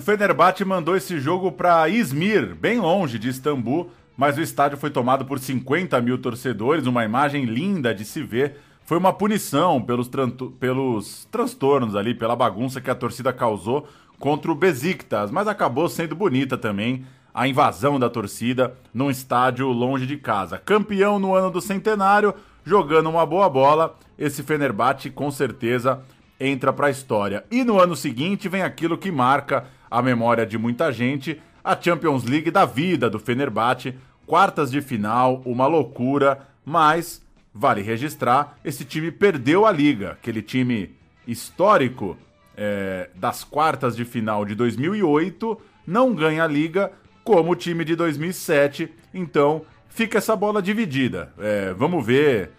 Fenerbahçe 0.00 0.64
mandou 0.64 0.96
esse 0.96 1.20
jogo 1.20 1.52
para 1.52 1.88
Izmir, 1.88 2.54
bem 2.54 2.80
longe 2.80 3.18
de 3.18 3.28
Istambul, 3.28 3.90
mas 4.16 4.36
o 4.36 4.40
estádio 4.40 4.76
foi 4.76 4.90
tomado 4.90 5.24
por 5.24 5.38
50 5.38 6.00
mil 6.00 6.18
torcedores, 6.18 6.86
uma 6.86 7.04
imagem 7.04 7.44
linda 7.44 7.94
de 7.94 8.04
se 8.04 8.22
ver. 8.22 8.56
Foi 8.84 8.98
uma 8.98 9.12
punição 9.12 9.80
pelos, 9.80 10.10
pelos 10.58 11.24
transtornos 11.30 11.94
ali, 11.94 12.14
pela 12.14 12.34
bagunça 12.34 12.80
que 12.80 12.90
a 12.90 12.94
torcida 12.94 13.32
causou 13.32 13.88
contra 14.18 14.50
o 14.50 14.54
Besiktas, 14.54 15.30
mas 15.30 15.46
acabou 15.46 15.88
sendo 15.88 16.14
bonita 16.14 16.58
também 16.58 17.04
a 17.32 17.46
invasão 17.46 17.98
da 17.98 18.08
torcida 18.08 18.76
num 18.92 19.10
estádio 19.10 19.68
longe 19.68 20.06
de 20.06 20.16
casa. 20.16 20.58
Campeão 20.58 21.18
no 21.18 21.34
ano 21.34 21.50
do 21.50 21.60
centenário, 21.60 22.34
jogando 22.64 23.10
uma 23.10 23.26
boa 23.26 23.48
bola, 23.48 23.96
esse 24.18 24.42
Fenerbahçe 24.42 25.10
com 25.10 25.30
certeza 25.30 26.02
entra 26.38 26.72
para 26.72 26.88
a 26.88 26.90
história. 26.90 27.44
E 27.50 27.64
no 27.64 27.80
ano 27.80 27.96
seguinte 27.96 28.48
vem 28.48 28.62
aquilo 28.62 28.98
que 28.98 29.10
marca 29.10 29.66
a 29.94 30.02
memória 30.02 30.44
de 30.44 30.58
muita 30.58 30.90
gente, 30.90 31.40
a 31.62 31.80
Champions 31.80 32.24
League 32.24 32.50
da 32.50 32.64
vida 32.64 33.08
do 33.08 33.20
Fenerbahçe, 33.20 33.94
quartas 34.26 34.68
de 34.68 34.80
final, 34.82 35.40
uma 35.44 35.68
loucura, 35.68 36.48
mas 36.64 37.22
vale 37.54 37.80
registrar, 37.80 38.58
esse 38.64 38.84
time 38.84 39.12
perdeu 39.12 39.64
a 39.64 39.70
liga, 39.70 40.10
aquele 40.10 40.42
time 40.42 40.96
histórico 41.28 42.18
é, 42.56 43.08
das 43.14 43.44
quartas 43.44 43.94
de 43.94 44.04
final 44.04 44.44
de 44.44 44.56
2008, 44.56 45.60
não 45.86 46.12
ganha 46.12 46.42
a 46.42 46.48
liga 46.48 46.90
como 47.22 47.52
o 47.52 47.56
time 47.56 47.84
de 47.84 47.94
2007, 47.94 48.92
então 49.14 49.62
fica 49.88 50.18
essa 50.18 50.34
bola 50.34 50.60
dividida. 50.60 51.32
É, 51.38 51.72
vamos 51.72 52.04
ver 52.04 52.50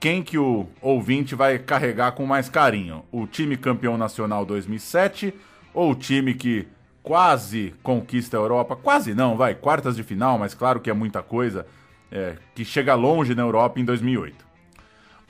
quem 0.00 0.24
que 0.24 0.36
o 0.36 0.66
ouvinte 0.82 1.36
vai 1.36 1.56
carregar 1.56 2.12
com 2.12 2.26
mais 2.26 2.48
carinho? 2.48 3.04
O 3.12 3.28
time 3.28 3.56
campeão 3.56 3.96
nacional 3.96 4.44
2007 4.44 5.32
ou 5.72 5.92
o 5.92 5.94
time 5.94 6.34
que 6.34 6.66
quase 7.02 7.74
conquista 7.82 8.36
a 8.36 8.40
Europa? 8.40 8.76
Quase 8.76 9.14
não, 9.14 9.36
vai, 9.36 9.54
quartas 9.54 9.96
de 9.96 10.02
final, 10.02 10.38
mas 10.38 10.54
claro 10.54 10.80
que 10.80 10.90
é 10.90 10.92
muita 10.92 11.22
coisa, 11.22 11.66
é, 12.10 12.36
que 12.54 12.64
chega 12.64 12.94
longe 12.94 13.34
na 13.34 13.42
Europa 13.42 13.80
em 13.80 13.84
2008. 13.84 14.50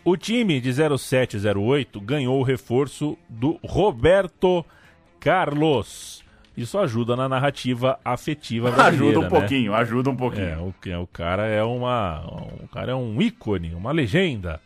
O 0.05 0.16
time 0.16 0.61
de 0.61 0.73
0708 0.73 2.01
ganhou 2.01 2.41
o 2.41 2.43
reforço 2.43 3.18
do 3.29 3.59
Roberto 3.62 4.64
Carlos. 5.18 6.25
Isso 6.57 6.79
ajuda 6.79 7.14
na 7.14 7.29
narrativa 7.29 7.99
afetiva 8.05 8.71
brasileira, 8.73 9.18
Ajuda 9.18 9.18
um 9.18 9.23
né? 9.23 9.29
pouquinho, 9.29 9.75
ajuda 9.75 10.11
um 10.11 10.16
pouquinho. 10.16 10.47
É, 10.47 10.97
o, 10.97 11.03
o 11.03 11.07
cara 11.07 11.47
é 11.47 11.62
uma, 11.62 12.25
o 12.62 12.68
cara 12.68 12.93
é 12.93 12.95
um 12.95 13.21
ícone, 13.21 13.75
uma 13.75 13.93
legenda. 13.93 14.61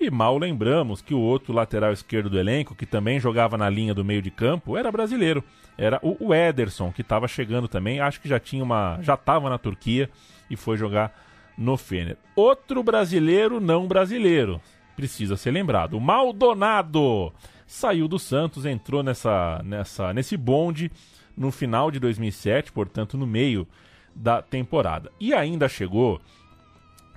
E 0.00 0.10
mal 0.10 0.38
lembramos 0.38 1.02
que 1.02 1.12
o 1.12 1.20
outro 1.20 1.52
lateral 1.52 1.92
esquerdo 1.92 2.30
do 2.30 2.38
elenco, 2.38 2.74
que 2.74 2.86
também 2.86 3.20
jogava 3.20 3.58
na 3.58 3.68
linha 3.68 3.92
do 3.92 4.02
meio 4.02 4.22
de 4.22 4.30
campo, 4.30 4.74
era 4.74 4.90
brasileiro. 4.90 5.44
Era 5.76 6.00
o, 6.02 6.34
Ederson, 6.34 6.90
que 6.90 7.02
estava 7.02 7.28
chegando 7.28 7.68
também, 7.68 8.00
acho 8.00 8.18
que 8.18 8.28
já 8.28 8.40
tinha 8.40 8.64
uma, 8.64 8.98
já 9.02 9.12
estava 9.12 9.50
na 9.50 9.58
Turquia 9.58 10.08
e 10.48 10.56
foi 10.56 10.78
jogar 10.78 11.12
no 11.56 11.76
Fener. 11.76 12.16
Outro 12.34 12.82
brasileiro 12.82 13.60
não 13.60 13.86
brasileiro, 13.86 14.58
precisa 14.96 15.36
ser 15.36 15.50
lembrado. 15.50 15.98
O 15.98 16.00
Maldonado 16.00 17.30
saiu 17.66 18.08
do 18.08 18.18
Santos, 18.18 18.64
entrou 18.64 19.02
nessa, 19.02 19.60
nessa, 19.62 20.14
nesse 20.14 20.34
bonde 20.34 20.90
no 21.36 21.50
final 21.50 21.90
de 21.90 22.00
2007, 22.00 22.72
portanto 22.72 23.18
no 23.18 23.26
meio 23.26 23.68
da 24.14 24.40
temporada. 24.40 25.12
E 25.20 25.34
ainda 25.34 25.68
chegou 25.68 26.22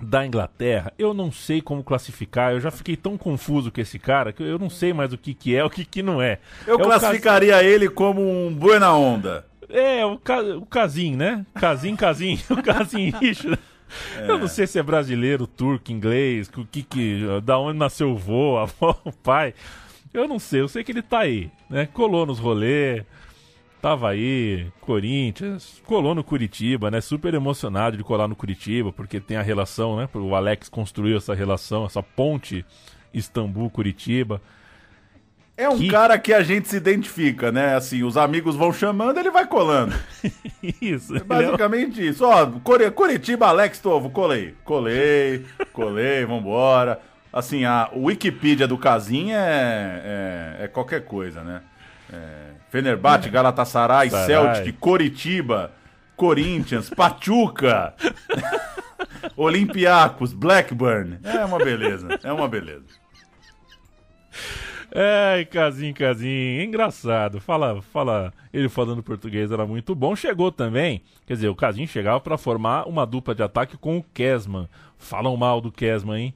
da 0.00 0.26
Inglaterra, 0.26 0.92
eu 0.98 1.14
não 1.14 1.30
sei 1.30 1.60
como 1.60 1.82
classificar, 1.82 2.52
eu 2.52 2.60
já 2.60 2.70
fiquei 2.70 2.96
tão 2.96 3.16
confuso 3.16 3.70
com 3.70 3.80
esse 3.80 3.98
cara 3.98 4.32
que 4.32 4.42
eu 4.42 4.58
não 4.58 4.68
sei 4.68 4.92
mais 4.92 5.12
o 5.12 5.18
que, 5.18 5.34
que 5.34 5.54
é, 5.54 5.64
o 5.64 5.70
que, 5.70 5.84
que 5.84 6.02
não 6.02 6.20
é. 6.20 6.38
Eu 6.66 6.78
é 6.78 6.82
classificaria 6.82 7.62
ele 7.62 7.88
como 7.88 8.20
um 8.20 8.52
buena 8.52 8.92
onda. 8.94 9.46
É, 9.68 10.04
o, 10.04 10.18
ca... 10.18 10.40
o 10.40 10.66
Casim, 10.66 11.16
né? 11.16 11.44
Casim, 11.54 11.96
Casim, 11.96 12.38
o 12.50 12.62
Casim 12.62 13.10
Richard. 13.10 13.58
É. 14.18 14.30
Eu 14.30 14.38
não 14.38 14.48
sei 14.48 14.66
se 14.66 14.78
é 14.78 14.82
brasileiro, 14.82 15.46
turco, 15.46 15.92
inglês, 15.92 16.50
o 16.56 16.64
que 16.64 16.82
que, 16.82 17.20
da 17.42 17.58
onde 17.58 17.78
nasceu 17.78 18.10
o 18.10 18.16
vô, 18.16 18.56
a 18.58 18.62
avó, 18.62 19.00
o 19.04 19.12
pai. 19.12 19.54
Eu 20.12 20.28
não 20.28 20.38
sei, 20.38 20.60
eu 20.60 20.68
sei 20.68 20.84
que 20.84 20.92
ele 20.92 21.02
tá 21.02 21.20
aí, 21.20 21.50
né? 21.68 21.86
Colou 21.92 22.24
nos 22.24 22.38
rolês, 22.38 23.02
tava 23.84 24.08
aí, 24.08 24.66
Corinthians, 24.80 25.82
colou 25.84 26.14
no 26.14 26.24
Curitiba, 26.24 26.90
né? 26.90 27.02
Super 27.02 27.34
emocionado 27.34 27.98
de 27.98 28.02
colar 28.02 28.26
no 28.26 28.34
Curitiba, 28.34 28.90
porque 28.90 29.20
tem 29.20 29.36
a 29.36 29.42
relação, 29.42 29.98
né? 29.98 30.08
O 30.14 30.34
Alex 30.34 30.70
construiu 30.70 31.18
essa 31.18 31.34
relação, 31.34 31.84
essa 31.84 32.02
ponte 32.02 32.64
Istambul-Curitiba. 33.12 34.40
É 35.54 35.68
um 35.68 35.76
que... 35.76 35.88
cara 35.88 36.18
que 36.18 36.32
a 36.32 36.42
gente 36.42 36.66
se 36.66 36.78
identifica, 36.78 37.52
né? 37.52 37.76
Assim, 37.76 38.02
os 38.02 38.16
amigos 38.16 38.56
vão 38.56 38.72
chamando, 38.72 39.18
ele 39.18 39.30
vai 39.30 39.46
colando. 39.46 39.94
isso. 40.80 41.14
É 41.18 41.20
basicamente 41.20 42.00
é... 42.00 42.04
isso. 42.06 42.24
Ó, 42.24 42.46
Curitiba, 42.90 43.48
Alex 43.48 43.80
Tovo, 43.80 44.08
colei. 44.08 44.54
Colei, 44.64 45.44
colei, 45.74 46.24
vambora. 46.24 47.02
Assim, 47.30 47.66
a 47.66 47.90
Wikipedia 47.94 48.66
do 48.66 48.78
Casim 48.78 49.32
é, 49.32 50.56
é, 50.58 50.64
é 50.64 50.68
qualquer 50.68 51.04
coisa, 51.04 51.44
né? 51.44 51.60
É, 52.10 52.53
Fenerbahçe, 52.74 53.30
Galatasaray, 53.30 54.10
Sarai. 54.10 54.26
Celtic, 54.26 54.76
Coritiba, 54.80 55.70
Corinthians, 56.16 56.90
Pachuca, 56.90 57.94
Olympiacos, 59.36 60.32
Blackburn. 60.32 61.20
É 61.22 61.44
uma 61.44 61.58
beleza, 61.58 62.18
é 62.24 62.32
uma 62.32 62.48
beleza. 62.48 62.86
Ai, 64.92 65.44
Casim, 65.44 65.92
Casim, 65.92 66.62
engraçado. 66.62 67.40
Fala, 67.40 67.80
fala, 67.80 68.34
ele 68.52 68.68
falando 68.68 69.04
português 69.04 69.52
era 69.52 69.64
muito 69.64 69.94
bom. 69.94 70.16
Chegou 70.16 70.50
também, 70.50 71.00
quer 71.24 71.34
dizer, 71.34 71.48
o 71.50 71.54
Casim 71.54 71.86
chegava 71.86 72.18
para 72.18 72.36
formar 72.36 72.88
uma 72.88 73.06
dupla 73.06 73.36
de 73.36 73.42
ataque 73.44 73.76
com 73.76 73.98
o 73.98 74.02
Kesman. 74.02 74.68
Falam 74.98 75.36
mal 75.36 75.60
do 75.60 75.70
Kesman, 75.70 76.20
hein? 76.20 76.34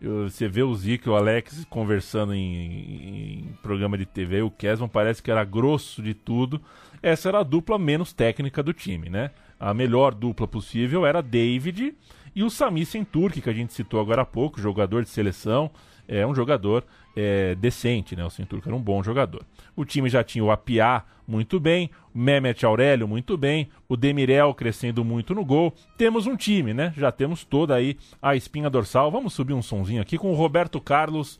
Você 0.00 0.48
vê 0.48 0.62
o 0.62 0.72
Zico 0.74 1.08
e 1.08 1.10
o 1.10 1.16
Alex 1.16 1.64
conversando 1.68 2.32
em, 2.32 3.40
em, 3.40 3.58
programa 3.62 3.98
de 3.98 4.06
TV, 4.06 4.42
o 4.42 4.50
Kesman 4.50 4.88
parece 4.88 5.20
que 5.20 5.30
era 5.30 5.44
grosso 5.44 6.00
de 6.00 6.14
tudo. 6.14 6.60
Essa 7.02 7.28
era 7.28 7.40
a 7.40 7.42
dupla 7.42 7.78
menos 7.78 8.12
técnica 8.12 8.62
do 8.62 8.72
time, 8.72 9.08
né? 9.08 9.32
A 9.58 9.74
melhor 9.74 10.14
dupla 10.14 10.46
possível 10.46 11.04
era 11.04 11.20
David 11.20 11.96
e 12.34 12.44
o 12.44 12.50
Sami 12.50 12.86
Senturk, 12.86 13.40
que 13.40 13.50
a 13.50 13.52
gente 13.52 13.72
citou 13.72 14.00
agora 14.00 14.22
há 14.22 14.24
pouco, 14.24 14.60
jogador 14.60 15.02
de 15.02 15.08
seleção, 15.08 15.68
é 16.06 16.24
um 16.24 16.34
jogador 16.34 16.84
é, 17.18 17.54
decente, 17.54 18.14
né? 18.14 18.24
O 18.24 18.30
Centurca 18.30 18.68
era 18.68 18.76
um 18.76 18.80
bom 18.80 19.02
jogador. 19.02 19.44
O 19.76 19.84
time 19.84 20.08
já 20.08 20.22
tinha 20.22 20.44
o 20.44 20.50
Apiá 20.50 21.04
muito 21.26 21.60
bem, 21.60 21.90
o 22.14 22.18
Mehmet 22.18 22.64
Aurélio 22.64 23.06
muito 23.06 23.36
bem, 23.36 23.68
o 23.88 23.96
Demirel 23.96 24.54
crescendo 24.54 25.04
muito 25.04 25.34
no 25.34 25.44
gol. 25.44 25.74
Temos 25.96 26.26
um 26.26 26.36
time, 26.36 26.72
né? 26.72 26.92
Já 26.96 27.12
temos 27.12 27.44
toda 27.44 27.74
aí 27.74 27.98
a 28.22 28.34
espinha 28.34 28.70
dorsal. 28.70 29.10
Vamos 29.10 29.34
subir 29.34 29.52
um 29.52 29.62
sonzinho 29.62 30.00
aqui 30.00 30.16
com 30.16 30.30
o 30.30 30.34
Roberto 30.34 30.80
Carlos 30.80 31.38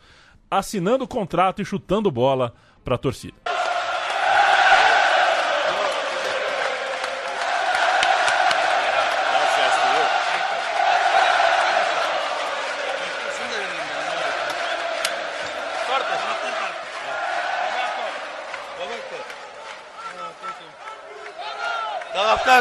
assinando 0.51 1.05
o 1.05 1.09
contrato 1.09 1.62
e 1.62 1.64
chutando 1.64 2.11
bola 2.11 2.55
para 2.85 2.97
a 2.97 2.99
torcida. 2.99 3.57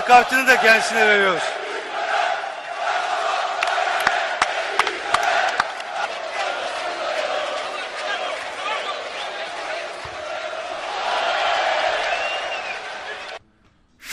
Kartını 0.01 0.47
da 0.47 0.61
kendisine 0.61 1.07
veriyoruz. 1.07 1.43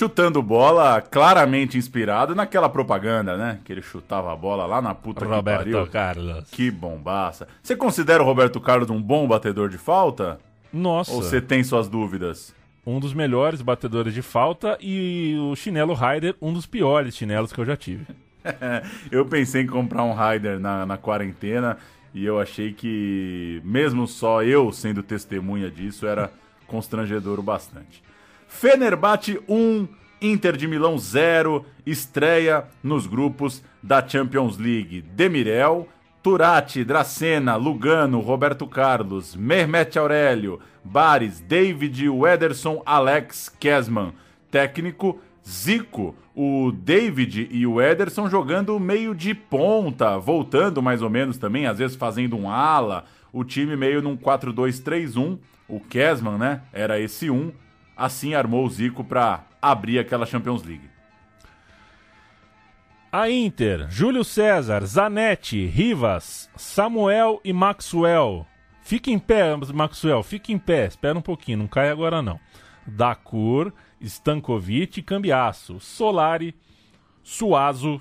chutando 0.04 0.42
bola, 0.42 1.00
claramente 1.00 1.78
inspirado 1.78 2.34
naquela 2.34 2.68
propaganda, 2.68 3.36
né? 3.36 3.60
Que 3.64 3.72
ele 3.72 3.80
chutava 3.80 4.32
a 4.32 4.36
bola 4.36 4.66
lá 4.66 4.82
na 4.82 4.94
puta 4.94 5.24
Roberto 5.24 5.64
que 5.64 5.72
pariu. 5.72 5.86
Carlos. 5.86 6.50
Que 6.50 6.70
bombaça. 6.70 7.48
Você 7.62 7.74
considera 7.74 8.22
o 8.22 8.26
Roberto 8.26 8.60
Carlos 8.60 8.90
um 8.90 9.00
bom 9.00 9.26
batedor 9.26 9.68
de 9.68 9.78
falta? 9.78 10.38
Nossa. 10.72 11.12
Ou 11.12 11.22
você 11.22 11.40
tem 11.40 11.64
suas 11.64 11.88
dúvidas? 11.88 12.54
Um 12.86 13.00
dos 13.00 13.14
melhores 13.14 13.62
batedores 13.62 14.12
de 14.12 14.22
falta 14.22 14.76
e 14.80 15.36
o 15.38 15.56
chinelo 15.56 15.94
Ryder, 15.94 16.36
um 16.40 16.52
dos 16.52 16.66
piores 16.66 17.16
chinelos 17.16 17.52
que 17.52 17.60
eu 17.60 17.64
já 17.64 17.76
tive. 17.76 18.06
eu 19.10 19.24
pensei 19.24 19.62
em 19.62 19.66
comprar 19.66 20.04
um 20.04 20.12
Ryder 20.12 20.60
na, 20.60 20.84
na 20.84 20.98
quarentena 20.98 21.78
e 22.12 22.24
eu 22.24 22.38
achei 22.38 22.72
que, 22.72 23.60
mesmo 23.64 24.06
só 24.06 24.42
eu 24.42 24.70
sendo 24.70 25.02
testemunha 25.02 25.70
disso, 25.70 26.06
era 26.06 26.30
constrangedor 26.66 27.40
o 27.40 27.42
bastante. 27.42 28.02
Fenerbahçe 28.46 29.40
1, 29.48 29.88
Inter 30.22 30.56
de 30.56 30.68
Milão 30.68 30.96
0, 30.96 31.66
estreia 31.84 32.64
nos 32.82 33.06
grupos 33.06 33.64
da 33.82 34.06
Champions 34.06 34.56
League. 34.58 35.02
Demirel, 35.02 35.88
Turati, 36.24 36.82
Dracena, 36.84 37.54
Lugano, 37.54 38.18
Roberto 38.18 38.66
Carlos, 38.66 39.36
Mehmet 39.36 39.98
Aurélio, 39.98 40.58
Bares, 40.82 41.38
David, 41.38 42.08
Wederson, 42.08 42.82
Alex, 42.86 43.50
Kesman. 43.60 44.14
técnico 44.50 45.20
Zico. 45.46 46.14
O 46.34 46.72
David 46.72 47.46
e 47.50 47.66
o 47.66 47.78
Ederson 47.78 48.30
jogando 48.30 48.80
meio 48.80 49.14
de 49.14 49.34
ponta, 49.34 50.18
voltando 50.18 50.82
mais 50.82 51.02
ou 51.02 51.10
menos 51.10 51.36
também, 51.36 51.66
às 51.66 51.76
vezes 51.76 51.94
fazendo 51.94 52.38
um 52.38 52.48
ala. 52.48 53.04
O 53.30 53.44
time 53.44 53.76
meio 53.76 54.00
num 54.00 54.16
4-2-3-1. 54.16 55.38
O 55.68 55.78
Kesman, 55.78 56.38
né? 56.38 56.62
Era 56.72 56.98
esse 56.98 57.28
um. 57.28 57.52
Assim 57.94 58.32
armou 58.32 58.64
o 58.64 58.70
Zico 58.70 59.04
para 59.04 59.44
abrir 59.60 59.98
aquela 59.98 60.24
Champions 60.24 60.62
League. 60.62 60.93
A 63.16 63.30
Inter, 63.30 63.86
Júlio 63.88 64.24
César, 64.24 64.84
Zanetti, 64.84 65.66
Rivas, 65.66 66.50
Samuel 66.56 67.40
e 67.44 67.52
Maxwell. 67.52 68.44
Fique 68.82 69.12
em 69.12 69.20
pé, 69.20 69.56
Maxwell, 69.72 70.20
fique 70.24 70.52
em 70.52 70.58
pé. 70.58 70.86
Espera 70.86 71.16
um 71.16 71.22
pouquinho, 71.22 71.58
não 71.58 71.68
cai 71.68 71.90
agora 71.90 72.20
não. 72.20 72.40
Dacur, 72.84 73.72
Stankovic 74.00 75.00
Cambiaço. 75.02 75.78
Solari, 75.78 76.56
Suazo 77.22 78.00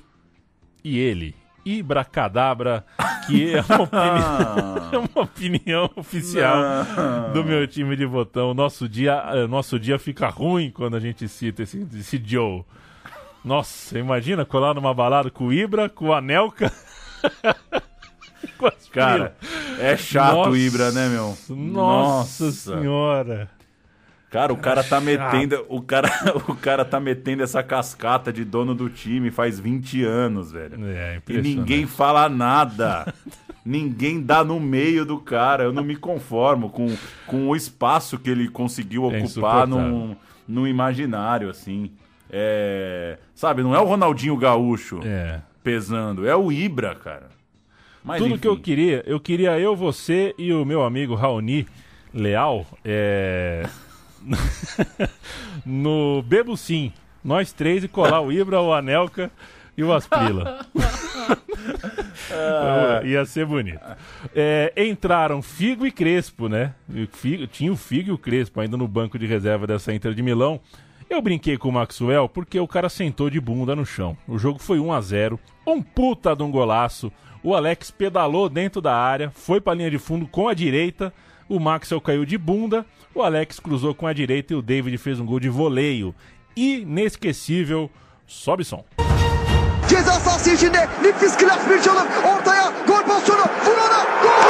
e 0.83 0.97
ele. 0.97 1.35
Ibracadabra, 1.63 2.83
que 3.27 3.53
é 3.53 3.61
uma 3.61 3.83
opinião, 3.85 4.89
é 4.91 4.97
uma 4.97 5.23
opinião 5.23 5.91
oficial 5.95 6.57
Não. 6.57 7.33
do 7.33 7.43
meu 7.43 7.67
time 7.67 7.95
de 7.95 8.07
botão. 8.07 8.55
Nosso 8.55 8.89
dia, 8.89 9.23
eh, 9.27 9.45
nosso 9.45 9.79
dia 9.79 9.99
fica 9.99 10.27
ruim 10.27 10.71
quando 10.71 10.95
a 10.95 10.99
gente 10.99 11.27
cita 11.27 11.61
esse, 11.61 11.87
esse 11.93 12.19
Joe. 12.25 12.65
Nossa, 13.43 13.97
imagina 13.99 14.45
colar 14.45 14.73
numa 14.73 14.93
balada 14.93 15.29
com 15.29 15.47
o 15.47 15.53
Ibra, 15.53 15.89
com 15.89 16.07
o 16.07 16.13
Anelka. 16.13 16.71
com 18.57 18.67
as 18.67 18.87
Cara, 18.89 19.35
é 19.79 19.97
chato 19.97 20.35
Nossa, 20.35 20.49
o 20.51 20.57
Ibra, 20.57 20.91
né, 20.91 21.09
meu? 21.09 21.35
Nossa, 21.49 22.51
senhora. 22.51 23.49
Cara, 24.29 24.51
o 24.51 24.57
cara 24.57 24.81
tá 24.83 24.99
Chato. 24.99 25.03
metendo, 25.03 25.65
o 25.69 25.79
cara, 25.81 26.09
o 26.47 26.55
cara 26.55 26.83
tá 26.83 26.99
metendo 26.99 27.43
essa 27.43 27.61
cascata 27.61 28.33
de 28.33 28.43
dono 28.43 28.73
do 28.73 28.89
time 28.89 29.29
faz 29.29 29.59
20 29.59 30.03
anos, 30.03 30.51
velho. 30.51 30.83
É, 30.87 31.13
E 31.13 31.17
impressionante. 31.17 31.55
ninguém 31.59 31.85
fala 31.85 32.27
nada. 32.29 33.13
ninguém 33.63 34.19
dá 34.23 34.43
no 34.43 34.59
meio 34.59 35.05
do 35.05 35.19
cara. 35.19 35.63
Eu 35.65 35.71
não 35.73 35.83
me 35.83 35.95
conformo 35.95 36.69
com, 36.71 36.87
com 37.27 37.47
o 37.49 37.55
espaço 37.55 38.17
que 38.17 38.29
ele 38.29 38.47
conseguiu 38.47 39.03
É 39.03 39.07
ocupar 39.07 39.21
insuportável. 39.23 39.67
num, 39.77 40.15
num 40.47 40.65
imaginário, 40.67 41.49
assim. 41.49 41.91
É, 42.35 43.19
sabe, 43.35 43.61
não 43.61 43.75
é 43.75 43.79
o 43.79 43.83
Ronaldinho 43.85 44.35
Gaúcho 44.35 44.99
É. 45.05 45.39
pesando, 45.63 46.27
é 46.27 46.35
o 46.35 46.51
Ibra, 46.51 46.95
cara. 46.95 47.29
Mas, 48.03 48.17
Tudo 48.17 48.31
enfim. 48.31 48.39
que 48.41 48.47
eu 48.47 48.57
queria, 48.59 49.03
eu 49.05 49.19
queria 49.19 49.59
eu, 49.59 49.75
você 49.75 50.33
e 50.37 50.51
o 50.51 50.65
meu 50.65 50.83
amigo 50.83 51.13
Raoni 51.13 51.67
Leal 52.13 52.65
é... 52.83 53.63
no 55.65 56.21
Bebo 56.23 56.57
Sim. 56.57 56.91
Nós 57.23 57.53
três 57.53 57.83
e 57.83 57.87
colar 57.87 58.21
o 58.21 58.31
Ibra, 58.31 58.59
o 58.59 58.73
Anelka 58.73 59.31
e 59.77 59.83
o 59.83 59.93
Asprila. 59.93 60.65
Ia 63.05 63.25
ser 63.25 63.45
bonito. 63.45 63.79
É, 64.35 64.73
entraram 64.77 65.41
Figo 65.41 65.85
e 65.85 65.91
Crespo, 65.91 66.49
né? 66.49 66.73
Figo- 67.11 67.47
tinha 67.47 67.71
o 67.71 67.77
Figo 67.77 68.09
e 68.09 68.13
o 68.13 68.17
Crespo 68.17 68.59
ainda 68.59 68.75
no 68.75 68.87
banco 68.87 69.17
de 69.17 69.25
reserva 69.25 69.65
dessa 69.67 69.93
Inter 69.93 70.13
de 70.13 70.21
Milão. 70.21 70.59
Eu 71.09 71.21
brinquei 71.21 71.57
com 71.57 71.69
o 71.69 71.71
Maxwell 71.71 72.27
porque 72.27 72.59
o 72.59 72.67
cara 72.67 72.89
sentou 72.89 73.29
de 73.29 73.39
bunda 73.39 73.75
no 73.75 73.85
chão. 73.85 74.17
O 74.27 74.37
jogo 74.37 74.59
foi 74.59 74.79
1 74.79 74.91
a 74.93 75.01
0 75.01 75.39
um 75.65 75.81
puta 75.81 76.35
de 76.35 76.43
um 76.43 76.51
golaço. 76.51 77.11
O 77.43 77.53
Alex 77.55 77.91
pedalou 77.91 78.49
dentro 78.49 78.81
da 78.81 78.95
área, 78.95 79.29
foi 79.31 79.59
pra 79.59 79.73
linha 79.73 79.91
de 79.91 79.97
fundo 79.97 80.27
com 80.27 80.47
a 80.47 80.53
direita. 80.53 81.13
O 81.49 81.59
Maxwell 81.59 82.01
caiu 82.01 82.25
de 82.25 82.37
bunda, 82.37 82.85
o 83.13 83.21
Alex 83.21 83.59
cruzou 83.59 83.93
com 83.93 84.07
a 84.07 84.13
direita 84.13 84.53
e 84.53 84.55
o 84.55 84.61
David 84.61 84.97
fez 84.97 85.19
um 85.19 85.25
gol 85.25 85.39
de 85.39 85.49
voleio. 85.49 86.15
Inesquecível. 86.55 87.89
Sobe 88.25 88.63
som. 88.63 88.83
Gol! 94.23 94.43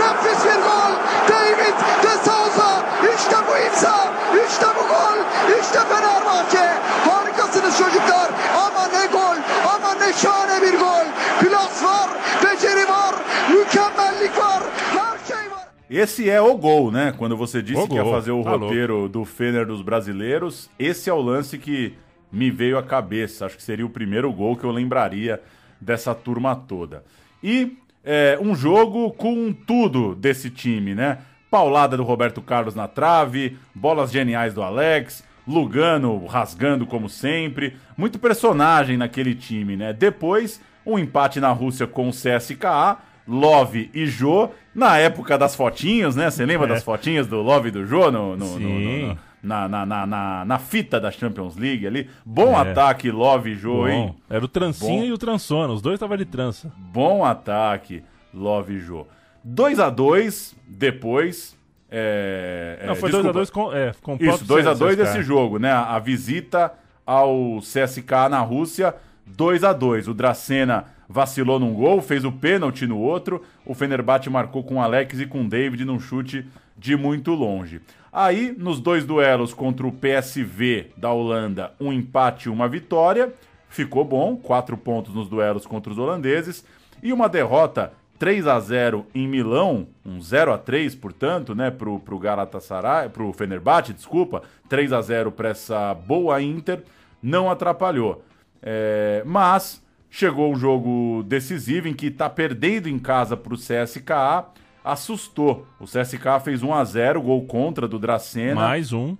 Nefis 0.00 0.44
bir 0.44 0.60
gol. 0.62 0.92
David 1.28 1.76
de 2.02 2.12
Souza. 2.24 2.82
İşte 3.16 3.36
bu 3.48 3.58
imza. 3.66 4.12
İşte 4.46 4.66
bu 4.76 4.88
gol. 4.88 5.18
İşte 5.62 5.78
Fenerbahçe. 5.78 6.66
Harikasınız 7.10 7.78
çocuklar. 7.78 8.30
Ama 8.66 8.88
ne 8.88 9.06
gol. 9.12 9.36
Ama 9.74 9.94
ne 9.94 10.12
şahane 10.12 10.62
bir 10.62 10.78
gol. 10.78 11.06
Klas 11.40 11.84
var. 11.84 12.10
Beceri 12.44 12.88
var. 12.88 13.14
Mükemmellik 13.50 14.38
var. 14.38 14.62
Her 14.92 15.18
şey 15.28 15.50
var. 15.50 15.66
Esse 15.90 16.30
é 16.30 16.40
o 16.40 16.56
gol, 16.56 16.92
né? 16.92 17.12
Quando 17.18 17.36
você 17.36 17.62
disse 17.62 17.82
O 17.82 17.88
que 17.88 17.96
ia 17.96 18.04
fazer 18.04 18.30
o 18.30 18.44
tá 18.44 18.50
roteiro 18.50 19.08
do 19.08 19.24
Fener 19.24 19.66
dos 19.66 19.82
brasileiros, 19.82 20.70
esse 20.78 21.10
é 21.10 21.12
o 21.12 21.20
lance 21.20 21.58
que 21.58 21.94
me 22.32 22.50
veio 22.50 22.78
à 22.78 22.82
cabeça. 22.82 23.46
Acho 23.46 23.56
que 23.56 23.62
seria 23.62 23.84
o 23.84 23.90
primeiro 23.90 24.32
gol 24.32 24.56
que 24.56 24.64
eu 24.64 24.70
lembraria 24.70 25.40
dessa 25.80 26.14
turma 26.14 26.54
toda. 26.54 27.02
E 27.42 27.76
é, 28.04 28.38
um 28.40 28.54
jogo 28.54 29.10
com 29.12 29.52
tudo 29.52 30.14
desse 30.14 30.48
time, 30.50 30.94
né? 30.94 31.18
Paulada 31.50 31.96
do 31.96 32.04
Roberto 32.04 32.40
Carlos 32.40 32.76
na 32.76 32.86
trave, 32.86 33.58
bolas 33.74 34.12
geniais 34.12 34.54
do 34.54 34.62
Alex, 34.62 35.24
Lugano 35.50 36.24
rasgando 36.26 36.86
como 36.86 37.08
sempre, 37.08 37.76
muito 37.96 38.18
personagem 38.18 38.96
naquele 38.96 39.34
time, 39.34 39.76
né? 39.76 39.92
Depois, 39.92 40.60
um 40.86 40.98
empate 40.98 41.40
na 41.40 41.50
Rússia 41.50 41.86
com 41.86 42.08
o 42.08 42.12
CSKA, 42.12 42.98
Love 43.28 43.90
e 43.94 44.06
Jô, 44.06 44.50
na 44.74 44.96
época 44.98 45.36
das 45.36 45.54
fotinhos, 45.54 46.16
né? 46.16 46.30
Você 46.30 46.44
lembra 46.46 46.66
É. 46.66 46.70
das 46.70 46.82
fotinhas 46.82 47.26
do 47.26 47.40
Love 47.42 47.68
e 47.68 47.70
do 47.72 47.86
Jô 47.86 48.10
no, 48.10 48.36
no- 48.36 48.36
no- 48.36 48.58
Sim. 48.58 49.02
no- 49.02 49.08
no- 49.08 49.18
na, 49.42 49.68
na, 49.68 49.86
na, 49.86 50.06
na, 50.06 50.44
na 50.44 50.58
fita 50.58 51.00
da 51.00 51.10
Champions 51.10 51.56
League 51.56 51.86
ali? 51.86 52.08
Bom 52.26 52.52
É. 52.52 52.56
ataque, 52.70 53.10
Love 53.10 53.50
e 53.50 53.54
Jô, 53.54 53.88
hein? 53.88 54.06
Bom, 54.08 54.16
era 54.28 54.44
o 54.44 54.48
Trancinha 54.48 55.00
Bom. 55.00 55.04
e 55.06 55.12
o 55.12 55.18
Transona, 55.18 55.72
os 55.72 55.80
dois 55.82 55.94
estavam 55.94 56.16
de 56.16 56.24
trança. 56.24 56.72
Bom 56.76 57.24
ataque, 57.24 58.02
Love 58.34 58.74
e 58.74 58.78
Jô. 58.80 59.06
2 59.44 59.78
a 59.80 59.88
2 59.90 60.54
depois. 60.68 61.56
É, 61.90 62.82
Não, 62.86 62.92
é, 62.92 62.96
foi 62.96 63.10
desculpa. 63.10 63.40
2x2 63.40 63.50
com, 63.50 63.72
é, 63.72 63.92
com 64.00 64.12
o 64.12 64.16
Isso, 64.16 64.44
próprio 64.44 64.72
2x2 64.72 64.90
CSKA. 64.90 65.02
esse 65.02 65.22
jogo, 65.22 65.58
né? 65.58 65.72
A 65.72 65.98
visita 65.98 66.72
ao 67.04 67.58
CSK 67.60 68.28
na 68.30 68.40
Rússia, 68.40 68.94
2x2. 69.36 70.08
O 70.08 70.14
Dracena 70.14 70.84
vacilou 71.08 71.58
num 71.58 71.74
gol, 71.74 72.00
fez 72.00 72.24
o 72.24 72.30
pênalti 72.30 72.86
no 72.86 72.98
outro. 72.98 73.42
O 73.66 73.74
Fenerbahçe 73.74 74.30
marcou 74.30 74.62
com 74.62 74.76
o 74.76 74.80
Alex 74.80 75.18
e 75.18 75.26
com 75.26 75.42
o 75.42 75.48
David 75.48 75.84
num 75.84 75.98
chute 75.98 76.46
de 76.78 76.96
muito 76.96 77.32
longe. 77.32 77.80
Aí, 78.12 78.54
nos 78.56 78.80
dois 78.80 79.04
duelos 79.04 79.52
contra 79.52 79.86
o 79.86 79.92
PSV 79.92 80.90
da 80.96 81.10
Holanda, 81.12 81.72
um 81.80 81.92
empate 81.92 82.48
e 82.48 82.50
uma 82.50 82.68
vitória. 82.68 83.32
Ficou 83.68 84.04
bom, 84.04 84.36
quatro 84.36 84.76
pontos 84.76 85.14
nos 85.14 85.28
duelos 85.28 85.66
contra 85.66 85.92
os 85.92 85.98
holandeses. 85.98 86.64
E 87.02 87.12
uma 87.12 87.28
derrota 87.28 87.92
3 88.20 88.46
a 88.46 88.60
0 88.60 89.06
em 89.14 89.26
Milão, 89.26 89.88
um 90.04 90.20
0 90.20 90.52
a 90.52 90.58
3, 90.58 90.94
portanto, 90.94 91.54
né, 91.54 91.70
pro, 91.70 91.98
pro 91.98 92.18
Galatasaray, 92.18 93.08
pro 93.08 93.32
Fenerbahçe, 93.32 93.94
desculpa, 93.94 94.42
3 94.68 94.92
a 94.92 95.00
0 95.00 95.32
para 95.32 95.48
essa 95.48 95.94
boa 95.94 96.42
Inter, 96.42 96.82
não 97.22 97.50
atrapalhou. 97.50 98.22
É, 98.62 99.22
mas 99.24 99.82
chegou 100.10 100.52
um 100.52 100.54
jogo 100.54 101.24
decisivo 101.26 101.88
em 101.88 101.94
que 101.94 102.10
tá 102.10 102.28
perdendo 102.28 102.90
em 102.90 102.98
casa 102.98 103.38
pro 103.38 103.56
CSKA, 103.56 104.48
assustou. 104.84 105.66
O 105.80 105.86
CSKA 105.86 106.38
fez 106.40 106.62
1 106.62 106.74
a 106.74 106.84
0, 106.84 107.22
gol 107.22 107.46
contra 107.46 107.88
do 107.88 107.98
Dracena 107.98 108.54
Mais 108.54 108.92
um. 108.92 109.16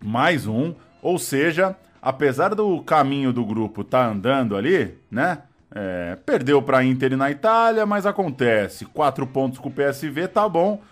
mais 0.00 0.46
um. 0.46 0.72
Ou 1.02 1.18
seja, 1.18 1.74
apesar 2.00 2.54
do 2.54 2.80
caminho 2.82 3.32
do 3.32 3.44
grupo 3.44 3.82
tá 3.82 4.06
andando 4.06 4.56
ali, 4.56 4.96
né? 5.10 5.42
É, 5.72 6.16
perdeu 6.26 6.60
para 6.60 6.82
Inter 6.84 7.16
na 7.16 7.30
Itália, 7.30 7.86
mas 7.86 8.06
acontece. 8.06 8.84
Quatro 8.86 9.26
pontos 9.26 9.58
com 9.58 9.68
o 9.68 9.72
PSV, 9.72 10.28
tá 10.28 10.48
bom. 10.48 10.82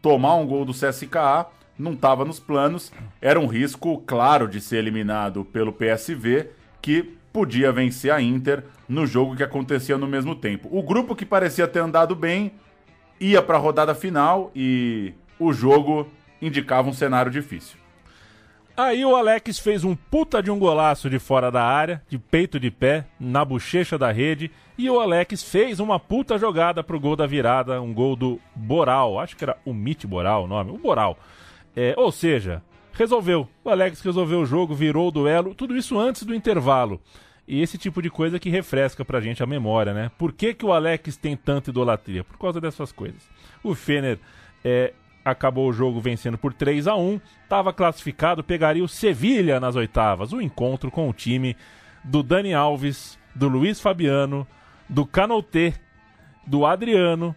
Tomar 0.00 0.36
um 0.36 0.46
gol 0.46 0.64
do 0.64 0.72
CSKA 0.72 1.46
não 1.78 1.92
estava 1.92 2.24
nos 2.24 2.38
planos. 2.38 2.92
Era 3.20 3.40
um 3.40 3.46
risco 3.46 3.98
claro 4.06 4.46
de 4.46 4.60
ser 4.60 4.78
eliminado 4.78 5.44
pelo 5.44 5.72
PSV, 5.72 6.50
que 6.80 7.02
podia 7.32 7.72
vencer 7.72 8.12
a 8.12 8.20
Inter 8.20 8.64
no 8.88 9.06
jogo 9.06 9.36
que 9.36 9.42
acontecia 9.42 9.98
no 9.98 10.06
mesmo 10.06 10.34
tempo. 10.34 10.68
O 10.70 10.82
grupo 10.82 11.14
que 11.14 11.26
parecia 11.26 11.68
ter 11.68 11.80
andado 11.80 12.14
bem 12.14 12.52
ia 13.20 13.42
para 13.42 13.56
a 13.56 13.60
rodada 13.60 13.94
final 13.94 14.50
e 14.54 15.12
o 15.38 15.52
jogo 15.52 16.08
indicava 16.40 16.88
um 16.88 16.92
cenário 16.92 17.30
difícil. 17.30 17.76
Aí 18.78 19.04
o 19.04 19.16
Alex 19.16 19.58
fez 19.58 19.82
um 19.82 19.96
puta 19.96 20.40
de 20.40 20.52
um 20.52 20.56
golaço 20.56 21.10
de 21.10 21.18
fora 21.18 21.50
da 21.50 21.64
área, 21.64 22.00
de 22.08 22.16
peito 22.16 22.60
de 22.60 22.70
pé, 22.70 23.06
na 23.18 23.44
bochecha 23.44 23.98
da 23.98 24.12
rede. 24.12 24.52
E 24.78 24.88
o 24.88 25.00
Alex 25.00 25.42
fez 25.42 25.80
uma 25.80 25.98
puta 25.98 26.38
jogada 26.38 26.80
pro 26.84 27.00
gol 27.00 27.16
da 27.16 27.26
virada, 27.26 27.82
um 27.82 27.92
gol 27.92 28.14
do 28.14 28.38
Boral. 28.54 29.18
Acho 29.18 29.36
que 29.36 29.42
era 29.42 29.56
o 29.64 29.74
Mit 29.74 30.06
Boral 30.06 30.44
o 30.44 30.46
nome, 30.46 30.70
o 30.70 30.78
Boral. 30.78 31.18
É, 31.74 31.92
ou 31.96 32.12
seja, 32.12 32.62
resolveu. 32.92 33.48
O 33.64 33.68
Alex 33.68 34.00
resolveu 34.00 34.42
o 34.42 34.46
jogo, 34.46 34.76
virou 34.76 35.08
o 35.08 35.10
duelo, 35.10 35.56
tudo 35.56 35.76
isso 35.76 35.98
antes 35.98 36.22
do 36.22 36.32
intervalo. 36.32 37.00
E 37.48 37.60
esse 37.60 37.78
tipo 37.78 38.00
de 38.00 38.08
coisa 38.08 38.38
que 38.38 38.48
refresca 38.48 39.04
pra 39.04 39.20
gente 39.20 39.42
a 39.42 39.46
memória, 39.46 39.92
né? 39.92 40.12
Por 40.16 40.32
que, 40.32 40.54
que 40.54 40.64
o 40.64 40.72
Alex 40.72 41.16
tem 41.16 41.36
tanta 41.36 41.70
idolatria? 41.70 42.22
Por 42.22 42.38
causa 42.38 42.60
dessas 42.60 42.92
coisas. 42.92 43.28
O 43.60 43.74
Fener 43.74 44.20
é, 44.64 44.92
acabou 45.30 45.68
o 45.68 45.72
jogo 45.72 46.00
vencendo 46.00 46.38
por 46.38 46.52
3 46.52 46.86
a 46.86 46.96
1 46.96 47.20
estava 47.42 47.72
classificado, 47.72 48.44
pegaria 48.44 48.84
o 48.84 48.88
Sevilha 48.88 49.58
nas 49.60 49.76
oitavas. 49.76 50.32
O 50.32 50.40
encontro 50.40 50.90
com 50.90 51.08
o 51.08 51.12
time 51.12 51.56
do 52.04 52.22
Dani 52.22 52.54
Alves, 52.54 53.18
do 53.34 53.48
Luiz 53.48 53.80
Fabiano, 53.80 54.46
do 54.88 55.04
Canotê, 55.06 55.74
do 56.46 56.64
Adriano, 56.64 57.34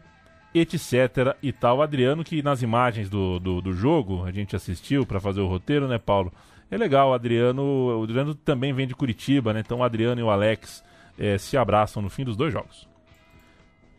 etc. 0.53 1.35
e 1.41 1.51
tal. 1.51 1.81
Adriano, 1.81 2.23
que 2.23 2.41
nas 2.41 2.61
imagens 2.61 3.09
do, 3.09 3.39
do, 3.39 3.61
do 3.61 3.73
jogo, 3.73 4.25
a 4.25 4.31
gente 4.31 4.55
assistiu 4.55 5.05
para 5.05 5.19
fazer 5.19 5.41
o 5.41 5.47
roteiro, 5.47 5.87
né, 5.87 5.97
Paulo? 5.97 6.31
É 6.69 6.77
legal, 6.77 7.09
o 7.09 7.13
Adriano, 7.13 7.99
o 7.99 8.03
Adriano 8.03 8.33
também 8.33 8.71
vem 8.71 8.87
de 8.87 8.95
Curitiba, 8.95 9.53
né? 9.53 9.59
Então 9.59 9.79
o 9.79 9.83
Adriano 9.83 10.21
e 10.21 10.23
o 10.23 10.29
Alex 10.29 10.83
é, 11.19 11.37
se 11.37 11.57
abraçam 11.57 12.01
no 12.01 12.09
fim 12.09 12.23
dos 12.23 12.37
dois 12.37 12.53
jogos. 12.53 12.90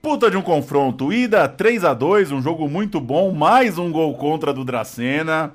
Puta 0.03 0.29
de 0.29 0.37
um 0.37 0.43
confronto, 0.43 1.13
ida 1.13 1.49
3 1.49 1.85
a 1.85 1.95
2 1.95 2.33
um 2.33 2.43
jogo 2.43 2.69
muito 2.69 3.01
bom, 3.01 3.31
mais 3.31 3.79
um 3.79 3.93
gol 3.93 4.17
contra 4.17 4.53
do 4.53 4.65
Dracena. 4.65 5.53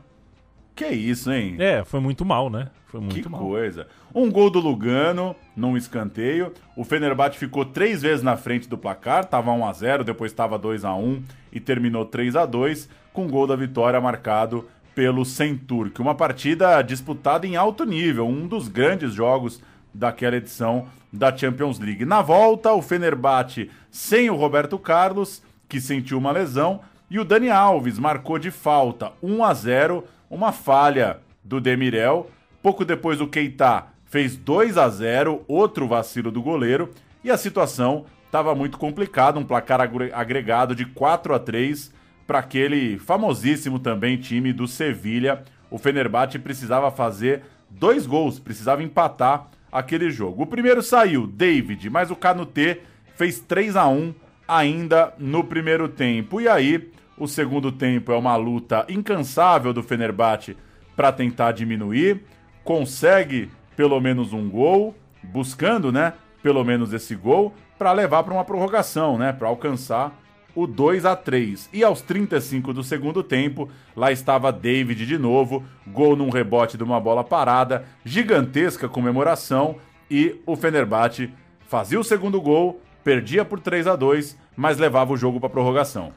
Que 0.73 0.87
isso, 0.87 1.29
hein? 1.29 1.57
É, 1.59 1.83
foi 1.83 1.99
muito 1.99 2.23
mal, 2.23 2.49
né? 2.49 2.69
Foi 2.85 3.01
muito 3.01 3.21
que 3.21 3.27
mal. 3.27 3.41
coisa. 3.41 3.87
Um 4.15 4.31
gol 4.31 4.49
do 4.49 4.61
Lugano 4.61 5.35
num 5.53 5.75
escanteio. 5.75 6.53
O 6.77 6.85
Fenerbahçe 6.85 7.37
ficou 7.37 7.65
três 7.65 8.01
vezes 8.01 8.23
na 8.23 8.37
frente 8.37 8.69
do 8.69 8.77
placar. 8.77 9.25
Tava 9.25 9.51
1 9.51 9.65
a 9.65 9.73
0 9.73 10.03
depois 10.05 10.31
estava 10.31 10.57
2 10.57 10.85
a 10.85 10.95
1 10.95 11.23
e 11.51 11.59
terminou 11.59 12.05
3 12.05 12.37
a 12.37 12.45
2 12.45 12.87
com 13.11 13.27
gol 13.27 13.47
da 13.47 13.55
vitória 13.57 13.99
marcado 13.99 14.65
pelo 14.95 15.25
Centurk. 15.25 15.99
Uma 16.01 16.15
partida 16.15 16.81
disputada 16.81 17.45
em 17.45 17.57
alto 17.57 17.83
nível, 17.83 18.25
um 18.25 18.47
dos 18.47 18.69
grandes 18.69 19.13
jogos 19.13 19.61
daquela 19.93 20.37
edição 20.37 20.87
da 21.11 21.35
Champions 21.35 21.79
League. 21.79 22.05
Na 22.05 22.21
volta, 22.21 22.73
o 22.73 22.81
Fenerbahçe 22.81 23.69
sem 23.89 24.29
o 24.29 24.35
Roberto 24.35 24.77
Carlos, 24.77 25.41
que 25.67 25.81
sentiu 25.81 26.17
uma 26.17 26.31
lesão, 26.31 26.81
e 27.09 27.19
o 27.19 27.25
Dani 27.25 27.49
Alves 27.49 27.97
marcou 27.97 28.37
de 28.37 28.51
falta 28.51 29.13
1 29.23 29.43
a 29.43 29.53
0, 29.53 30.03
uma 30.29 30.51
falha 30.51 31.19
do 31.43 31.61
Demirel. 31.61 32.29
Pouco 32.61 32.83
depois 32.83 33.21
o 33.21 33.27
Keita 33.27 33.85
fez 34.05 34.35
2 34.35 34.77
a 34.77 34.89
0, 34.89 35.43
outro 35.47 35.87
vacilo 35.87 36.31
do 36.31 36.41
goleiro, 36.41 36.91
e 37.23 37.31
a 37.31 37.37
situação 37.37 38.05
estava 38.25 38.53
muito 38.53 38.77
complicada, 38.77 39.39
um 39.39 39.45
placar 39.45 39.79
agregado 39.81 40.75
de 40.75 40.85
4 40.85 41.33
a 41.33 41.39
3 41.39 41.93
para 42.25 42.39
aquele 42.39 42.99
famosíssimo 42.99 43.79
também 43.79 44.17
time 44.17 44.51
do 44.51 44.67
Sevilha. 44.67 45.43
O 45.71 45.77
Fenerbahçe 45.77 46.37
precisava 46.37 46.91
fazer 46.91 47.43
dois 47.69 48.05
gols, 48.05 48.39
precisava 48.39 48.83
empatar 48.83 49.47
aquele 49.71 50.09
jogo. 50.09 50.43
O 50.43 50.47
primeiro 50.47 50.81
saiu, 50.81 51.27
David, 51.27 51.89
mas 51.89 52.11
o 52.11 52.15
Canutê 52.15 52.81
fez 53.15 53.39
3 53.39 53.75
a 53.75 53.87
1 53.87 54.13
ainda 54.47 55.13
no 55.17 55.43
primeiro 55.43 55.89
tempo. 55.89 56.39
E 56.39 56.47
aí, 56.47 56.91
o 57.17 57.27
segundo 57.27 57.71
tempo 57.71 58.11
é 58.11 58.17
uma 58.17 58.35
luta 58.35 58.85
incansável 58.87 59.73
do 59.73 59.83
Fenerbahçe 59.83 60.55
para 60.95 61.11
tentar 61.11 61.51
diminuir, 61.51 62.23
consegue 62.63 63.49
pelo 63.75 63.99
menos 63.99 64.33
um 64.33 64.49
gol, 64.49 64.95
buscando, 65.21 65.91
né, 65.91 66.13
pelo 66.41 66.63
menos 66.63 66.93
esse 66.93 67.15
gol 67.15 67.53
para 67.77 67.91
levar 67.91 68.23
para 68.23 68.33
uma 68.33 68.43
prorrogação, 68.43 69.17
né, 69.17 69.31
para 69.31 69.47
alcançar 69.47 70.17
o 70.57 70.65
2 70.65 71.05
a 71.05 71.15
3. 71.15 71.69
E 71.71 71.83
aos 71.83 72.01
35 72.01 72.73
do 72.73 72.83
segundo 72.83 73.21
tempo, 73.21 73.69
lá 73.95 74.11
estava 74.11 74.51
David 74.51 75.05
de 75.05 75.15
novo, 75.15 75.63
gol 75.85 76.15
num 76.15 76.31
rebote 76.31 76.75
de 76.75 76.83
uma 76.83 76.99
bola 76.99 77.23
parada, 77.23 77.85
gigantesca 78.03 78.89
comemoração 78.89 79.75
e 80.09 80.41
o 80.47 80.55
Fenerbahçe 80.55 81.31
fazia 81.67 81.99
o 81.99 82.03
segundo 82.03 82.41
gol, 82.41 82.81
perdia 83.03 83.45
por 83.45 83.59
3 83.59 83.85
a 83.85 83.95
2, 83.95 84.35
mas 84.55 84.79
levava 84.79 85.13
o 85.13 85.17
jogo 85.17 85.39
para 85.39 85.47
prorrogação. 85.47 86.11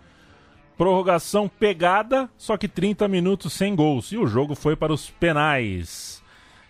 Prorrogação 0.75 1.47
pegada, 1.47 2.27
só 2.39 2.57
que 2.57 2.67
30 2.67 3.07
minutos 3.09 3.53
sem 3.53 3.77
gols 3.77 4.11
e 4.11 4.17
o 4.17 4.27
jogo 4.27 4.55
foi 4.55 4.75
para 4.75 4.91
os 4.91 5.11
penais. 5.11 6.23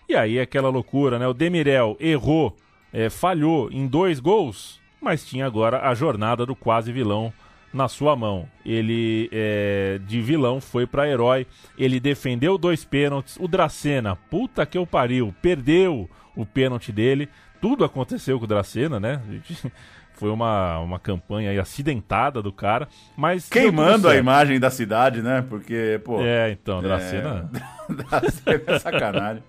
E 0.08 0.16
aí 0.16 0.40
aquela 0.40 0.70
loucura, 0.70 1.20
né? 1.20 1.28
O 1.28 1.32
Demirel 1.32 1.96
errou, 2.00 2.56
é, 2.92 3.08
falhou 3.08 3.70
em 3.70 3.86
dois 3.86 4.18
gols, 4.18 4.80
mas 5.00 5.24
tinha 5.24 5.46
agora 5.46 5.88
a 5.88 5.94
jornada 5.94 6.44
do 6.44 6.56
quase 6.56 6.90
vilão 6.90 7.32
na 7.72 7.88
sua 7.88 8.16
mão. 8.16 8.48
Ele, 8.64 9.28
é, 9.32 10.00
de 10.06 10.20
vilão, 10.20 10.60
foi 10.60 10.86
para 10.86 11.08
herói. 11.08 11.46
Ele 11.78 12.00
defendeu 12.00 12.58
dois 12.58 12.84
pênaltis. 12.84 13.36
O 13.40 13.46
Dracena, 13.46 14.16
puta 14.16 14.66
que 14.66 14.76
eu 14.76 14.86
pariu, 14.86 15.34
perdeu 15.40 16.08
o 16.36 16.44
pênalti 16.44 16.92
dele. 16.92 17.28
Tudo 17.60 17.84
aconteceu 17.84 18.38
com 18.38 18.44
o 18.44 18.48
Dracena, 18.48 18.98
né? 18.98 19.20
Foi 20.14 20.28
uma, 20.28 20.78
uma 20.80 20.98
campanha 20.98 21.58
acidentada 21.62 22.42
do 22.42 22.52
cara, 22.52 22.86
mas... 23.16 23.48
Queimando 23.48 24.06
a 24.06 24.14
imagem 24.16 24.60
da 24.60 24.68
cidade, 24.68 25.22
né? 25.22 25.42
Porque, 25.48 25.98
pô... 26.04 26.20
É, 26.20 26.50
então, 26.50 26.82
Dracena... 26.82 27.50
É... 27.88 27.92
Dracena 27.94 28.62
é 28.66 28.78
sacanagem. 28.78 29.42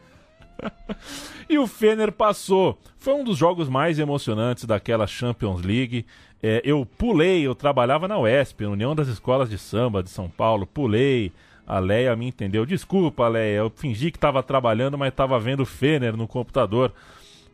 E 1.49 1.57
o 1.57 1.67
Fener 1.67 2.11
passou. 2.11 2.77
Foi 2.97 3.13
um 3.13 3.23
dos 3.23 3.37
jogos 3.37 3.67
mais 3.67 3.99
emocionantes 3.99 4.65
daquela 4.65 5.07
Champions 5.07 5.61
League. 5.61 6.05
É, 6.41 6.61
eu 6.63 6.85
pulei, 6.85 7.45
eu 7.45 7.53
trabalhava 7.53 8.07
na 8.07 8.17
UESP, 8.17 8.65
União 8.65 8.95
das 8.95 9.07
Escolas 9.07 9.49
de 9.49 9.57
Samba 9.57 10.01
de 10.01 10.09
São 10.09 10.29
Paulo, 10.29 10.65
pulei. 10.65 11.31
A 11.67 11.79
Leia 11.79 12.15
me 12.15 12.27
entendeu. 12.27 12.65
Desculpa, 12.65 13.27
Leia, 13.27 13.57
eu 13.57 13.71
fingi 13.73 14.11
que 14.11 14.17
estava 14.17 14.41
trabalhando, 14.43 14.97
mas 14.97 15.09
estava 15.09 15.39
vendo 15.39 15.65
Fener 15.65 16.17
no 16.17 16.27
computador. 16.27 16.91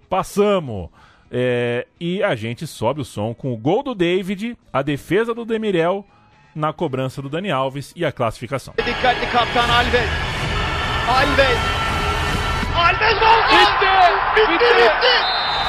Passamos. 0.10 0.89
É, 1.30 1.86
e 1.99 2.24
a 2.24 2.36
gente 2.36 2.66
sobe 2.66 3.01
o 3.01 3.05
som 3.05 3.34
com 3.34 3.53
o 3.53 3.58
gol 3.58 3.84
do 3.84 3.93
David, 3.93 4.58
a 4.72 4.82
defesa 4.82 5.34
do 5.34 5.45
Demirel, 5.45 6.05
na 6.55 6.74
cobrança 6.74 7.22
do 7.22 7.30
Dani 7.30 7.51
Alves 7.51 7.93
e 7.95 8.05
a 8.05 8.12
classificação. 8.12 8.74
Dikkatli 8.78 9.28
kaptan 9.28 9.72
Alves. 9.72 10.10
Alves. 11.08 11.86
Bitti! 13.51 13.95
Bitti! 14.35 14.69
Bitti! 14.77 15.15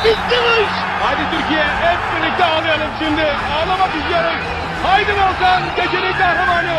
Bitti 0.05 0.37
bu 0.45 0.63
iş! 0.63 0.73
Haydi 1.03 1.23
Türkiye 1.31 1.65
hep 1.65 1.99
birlikte 2.13 2.45
ağlayalım 2.45 2.91
şimdi. 2.99 3.23
Ağlamak 3.57 3.95
istiyoruz. 3.97 4.39
Haydi 4.83 5.13
Volkan 5.13 5.63
gecenin 5.77 6.13
kahramanı. 6.13 6.79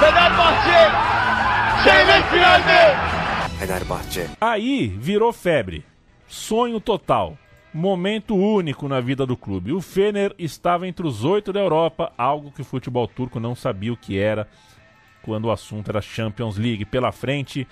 Fenerbahçe 0.00 0.90
çeyrek 1.84 2.24
finalde. 2.24 2.96
Fenerbahçe. 3.60 4.26
Aí 4.40 4.92
virou 5.06 5.32
febre. 5.32 5.82
Sonho 6.28 6.80
total. 6.80 7.30
Momento 7.74 8.34
único 8.34 8.88
na 8.88 9.00
vida 9.00 9.28
do 9.28 9.36
clube. 9.36 9.72
O 9.72 9.80
Fener 9.80 10.32
estava 10.38 10.86
entre 10.86 11.06
os 11.06 11.24
oito 11.24 11.52
da 11.52 11.60
Europa, 11.60 12.12
algo 12.18 12.50
que 12.50 12.62
o 12.62 12.64
futebol 12.64 13.06
turco 13.06 13.38
não 13.40 13.54
sabia 13.54 13.92
o 13.92 13.96
que 13.96 14.18
era 14.18 14.48
quando 15.22 15.44
o 15.44 15.50
assunto 15.50 15.90
era 15.90 16.00
Champions 16.00 16.56
League. 16.56 16.84
Pela 16.86 17.12
frente, 17.12 17.68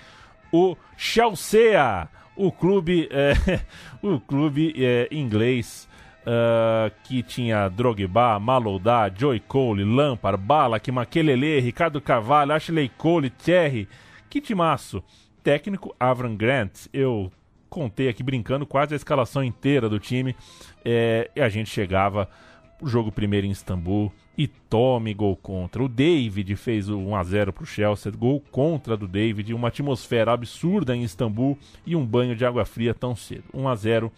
o 0.52 0.76
Chelsea, 0.96 2.08
o 2.36 2.52
clube, 2.52 3.08
é, 3.10 3.60
o 4.02 4.20
clube 4.20 4.74
é, 4.76 5.08
inglês 5.10 5.88
uh, 6.26 6.92
que 7.04 7.22
tinha 7.22 7.68
Drogba, 7.68 8.38
Malouda, 8.38 9.12
Joey 9.16 9.40
Cole, 9.40 9.84
Lampard, 9.84 10.42
Balak, 10.42 10.90
Makelele, 10.90 11.60
Ricardo 11.60 12.00
Carvalho, 12.00 12.52
Ashley 12.52 12.90
Cole, 12.98 13.30
Thierry. 13.30 13.88
Que 14.28 14.40
timaço! 14.40 15.02
Técnico 15.42 15.94
Avram 16.00 16.34
Grant, 16.34 16.86
eu 16.92 17.30
contei 17.70 18.08
aqui 18.08 18.22
brincando 18.22 18.66
quase 18.66 18.94
a 18.94 18.96
escalação 18.96 19.44
inteira 19.44 19.88
do 19.88 20.00
time 20.00 20.34
é, 20.84 21.30
e 21.36 21.40
a 21.40 21.48
gente 21.48 21.70
chegava 21.70 22.28
o 22.80 22.88
jogo 22.88 23.12
primeiro 23.12 23.46
em 23.46 23.50
Istambul 23.50 24.12
e 24.36 24.46
tome 24.46 25.14
gol 25.14 25.36
contra. 25.36 25.82
O 25.82 25.88
David 25.88 26.54
fez 26.56 26.88
o 26.88 26.98
1x0 26.98 27.52
para 27.52 27.62
o 27.62 27.66
Chelsea, 27.66 28.12
gol 28.12 28.42
contra 28.50 28.96
do 28.96 29.08
David, 29.08 29.54
uma 29.54 29.68
atmosfera 29.68 30.32
absurda 30.32 30.94
em 30.94 31.02
Istambul 31.02 31.58
e 31.86 31.96
um 31.96 32.04
banho 32.04 32.36
de 32.36 32.44
água 32.44 32.64
fria 32.64 32.92
tão 32.92 33.16
cedo. 33.16 33.44
1x0 33.54 34.10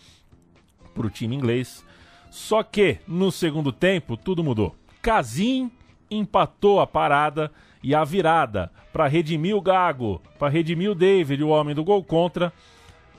para 0.94 1.06
o 1.06 1.10
time 1.10 1.36
inglês. 1.36 1.84
Só 2.30 2.62
que 2.62 2.98
no 3.06 3.30
segundo 3.30 3.72
tempo 3.72 4.16
tudo 4.16 4.42
mudou. 4.42 4.74
Casim 5.00 5.70
empatou 6.10 6.80
a 6.80 6.86
parada 6.86 7.50
e 7.82 7.94
a 7.94 8.02
virada 8.04 8.72
para 8.92 9.06
redimir 9.06 9.56
o 9.56 9.60
Gago, 9.60 10.20
para 10.38 10.48
redimir 10.48 10.90
o 10.90 10.94
David, 10.94 11.42
o 11.42 11.48
homem 11.48 11.74
do 11.74 11.84
gol 11.84 12.02
contra. 12.02 12.52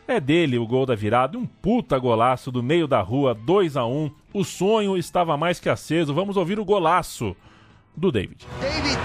É 0.09 0.19
dele 0.19 0.57
o 0.57 0.65
gol 0.65 0.87
da 0.87 0.95
virada, 0.95 1.37
um 1.37 1.45
puta 1.45 1.95
golaço 1.99 2.51
do 2.51 2.63
meio 2.63 2.87
da 2.87 2.99
rua, 2.99 3.35
2 3.35 3.77
a 3.77 3.85
1 3.85 4.09
O 4.33 4.43
sonho 4.43 4.97
estava 4.97 5.37
mais 5.37 5.59
que 5.59 5.69
aceso. 5.69 6.15
Vamos 6.15 6.35
ouvir 6.35 6.59
o 6.59 6.65
golaço 6.65 7.35
do 7.95 8.11
David. 8.11 8.47
David, 8.59 8.99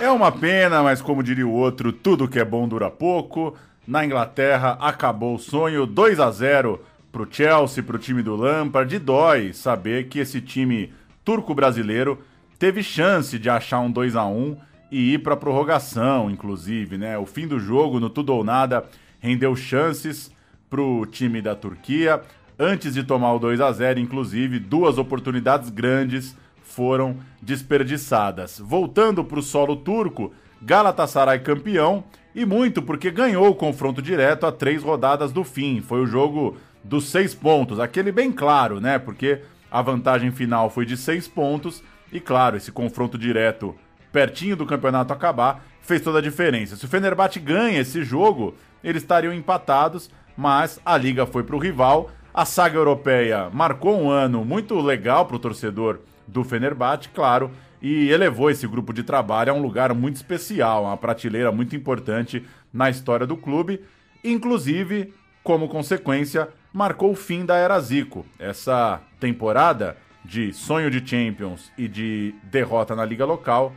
É 0.00 0.10
uma 0.10 0.32
pena, 0.32 0.82
mas 0.82 1.00
como 1.00 1.22
diria 1.22 1.46
o 1.46 1.52
outro, 1.52 1.92
tudo 1.92 2.26
que 2.28 2.38
é 2.38 2.44
bom 2.44 2.66
dura 2.66 2.90
pouco. 2.90 3.54
Na 3.86 4.04
Inglaterra 4.04 4.76
acabou 4.80 5.36
o 5.36 5.38
sonho, 5.38 5.86
2 5.86 6.18
a 6.18 6.30
0 6.30 6.82
pro 7.12 7.28
Chelsea, 7.30 7.82
pro 7.82 7.98
time 7.98 8.22
do 8.22 8.34
Lampard. 8.34 8.94
E 8.94 8.98
dói 8.98 9.52
saber 9.52 10.08
que 10.08 10.18
esse 10.18 10.40
time 10.40 10.92
turco-brasileiro 11.24 12.18
teve 12.58 12.82
chance 12.82 13.38
de 13.38 13.48
achar 13.48 13.80
um 13.80 13.90
2 13.90 14.16
a 14.16 14.26
1 14.26 14.56
e 14.90 15.14
ir 15.14 15.18
para 15.18 15.36
prorrogação, 15.36 16.28
inclusive, 16.30 16.98
né? 16.98 17.16
O 17.16 17.24
fim 17.24 17.46
do 17.46 17.58
jogo 17.60 18.00
no 18.00 18.10
tudo 18.10 18.34
ou 18.34 18.42
nada 18.42 18.84
rendeu 19.20 19.54
chances 19.54 20.30
pro 20.68 21.06
time 21.06 21.40
da 21.40 21.54
Turquia. 21.54 22.20
Antes 22.58 22.94
de 22.94 23.04
tomar 23.04 23.32
o 23.32 23.38
2 23.38 23.60
a 23.60 23.70
0, 23.70 24.00
inclusive, 24.00 24.58
duas 24.58 24.98
oportunidades 24.98 25.70
grandes 25.70 26.36
foram 26.74 27.16
desperdiçadas. 27.40 28.58
Voltando 28.58 29.24
para 29.24 29.38
o 29.38 29.42
solo 29.42 29.76
turco, 29.76 30.32
Galatasaray 30.60 31.40
campeão 31.40 32.04
e 32.34 32.44
muito 32.44 32.82
porque 32.82 33.10
ganhou 33.10 33.48
o 33.48 33.54
confronto 33.54 34.02
direto 34.02 34.46
a 34.46 34.52
três 34.52 34.82
rodadas 34.82 35.30
do 35.30 35.44
fim. 35.44 35.80
Foi 35.80 36.00
o 36.00 36.06
jogo 36.06 36.56
dos 36.82 37.08
seis 37.08 37.34
pontos, 37.34 37.78
aquele 37.78 38.10
bem 38.10 38.32
claro, 38.32 38.80
né? 38.80 38.98
Porque 38.98 39.40
a 39.70 39.80
vantagem 39.80 40.30
final 40.32 40.68
foi 40.68 40.84
de 40.84 40.96
seis 40.96 41.28
pontos 41.28 41.82
e, 42.12 42.20
claro, 42.20 42.56
esse 42.56 42.72
confronto 42.72 43.16
direto 43.16 43.74
pertinho 44.12 44.56
do 44.56 44.66
campeonato 44.66 45.12
acabar 45.12 45.64
fez 45.80 46.00
toda 46.00 46.18
a 46.18 46.22
diferença. 46.22 46.76
Se 46.76 46.84
o 46.84 46.88
Fenerbahçe 46.88 47.40
ganha 47.40 47.80
esse 47.80 48.02
jogo, 48.02 48.54
eles 48.82 49.02
estariam 49.02 49.32
empatados, 49.32 50.10
mas 50.36 50.80
a 50.84 50.96
liga 50.96 51.26
foi 51.26 51.42
para 51.42 51.56
o 51.56 51.58
rival. 51.58 52.10
A 52.32 52.44
saga 52.44 52.76
europeia 52.78 53.50
marcou 53.52 54.00
um 54.00 54.10
ano 54.10 54.44
muito 54.44 54.80
legal 54.80 55.26
para 55.26 55.36
o 55.36 55.40
torcedor 55.40 56.00
do 56.26 56.44
Fenerbahçe, 56.44 57.08
claro, 57.08 57.50
e 57.80 58.08
elevou 58.10 58.50
esse 58.50 58.66
grupo 58.66 58.92
de 58.92 59.02
trabalho 59.02 59.52
a 59.52 59.54
um 59.54 59.62
lugar 59.62 59.92
muito 59.94 60.16
especial, 60.16 60.84
uma 60.84 60.96
prateleira 60.96 61.52
muito 61.52 61.76
importante 61.76 62.44
na 62.72 62.88
história 62.88 63.26
do 63.26 63.36
clube, 63.36 63.80
inclusive, 64.22 65.12
como 65.42 65.68
consequência, 65.68 66.48
marcou 66.72 67.12
o 67.12 67.16
fim 67.16 67.44
da 67.44 67.56
era 67.56 67.78
Zico. 67.80 68.24
Essa 68.38 69.00
temporada 69.20 69.96
de 70.24 70.52
sonho 70.52 70.90
de 70.90 71.06
Champions 71.06 71.70
e 71.76 71.86
de 71.86 72.34
derrota 72.44 72.96
na 72.96 73.04
liga 73.04 73.26
local 73.26 73.74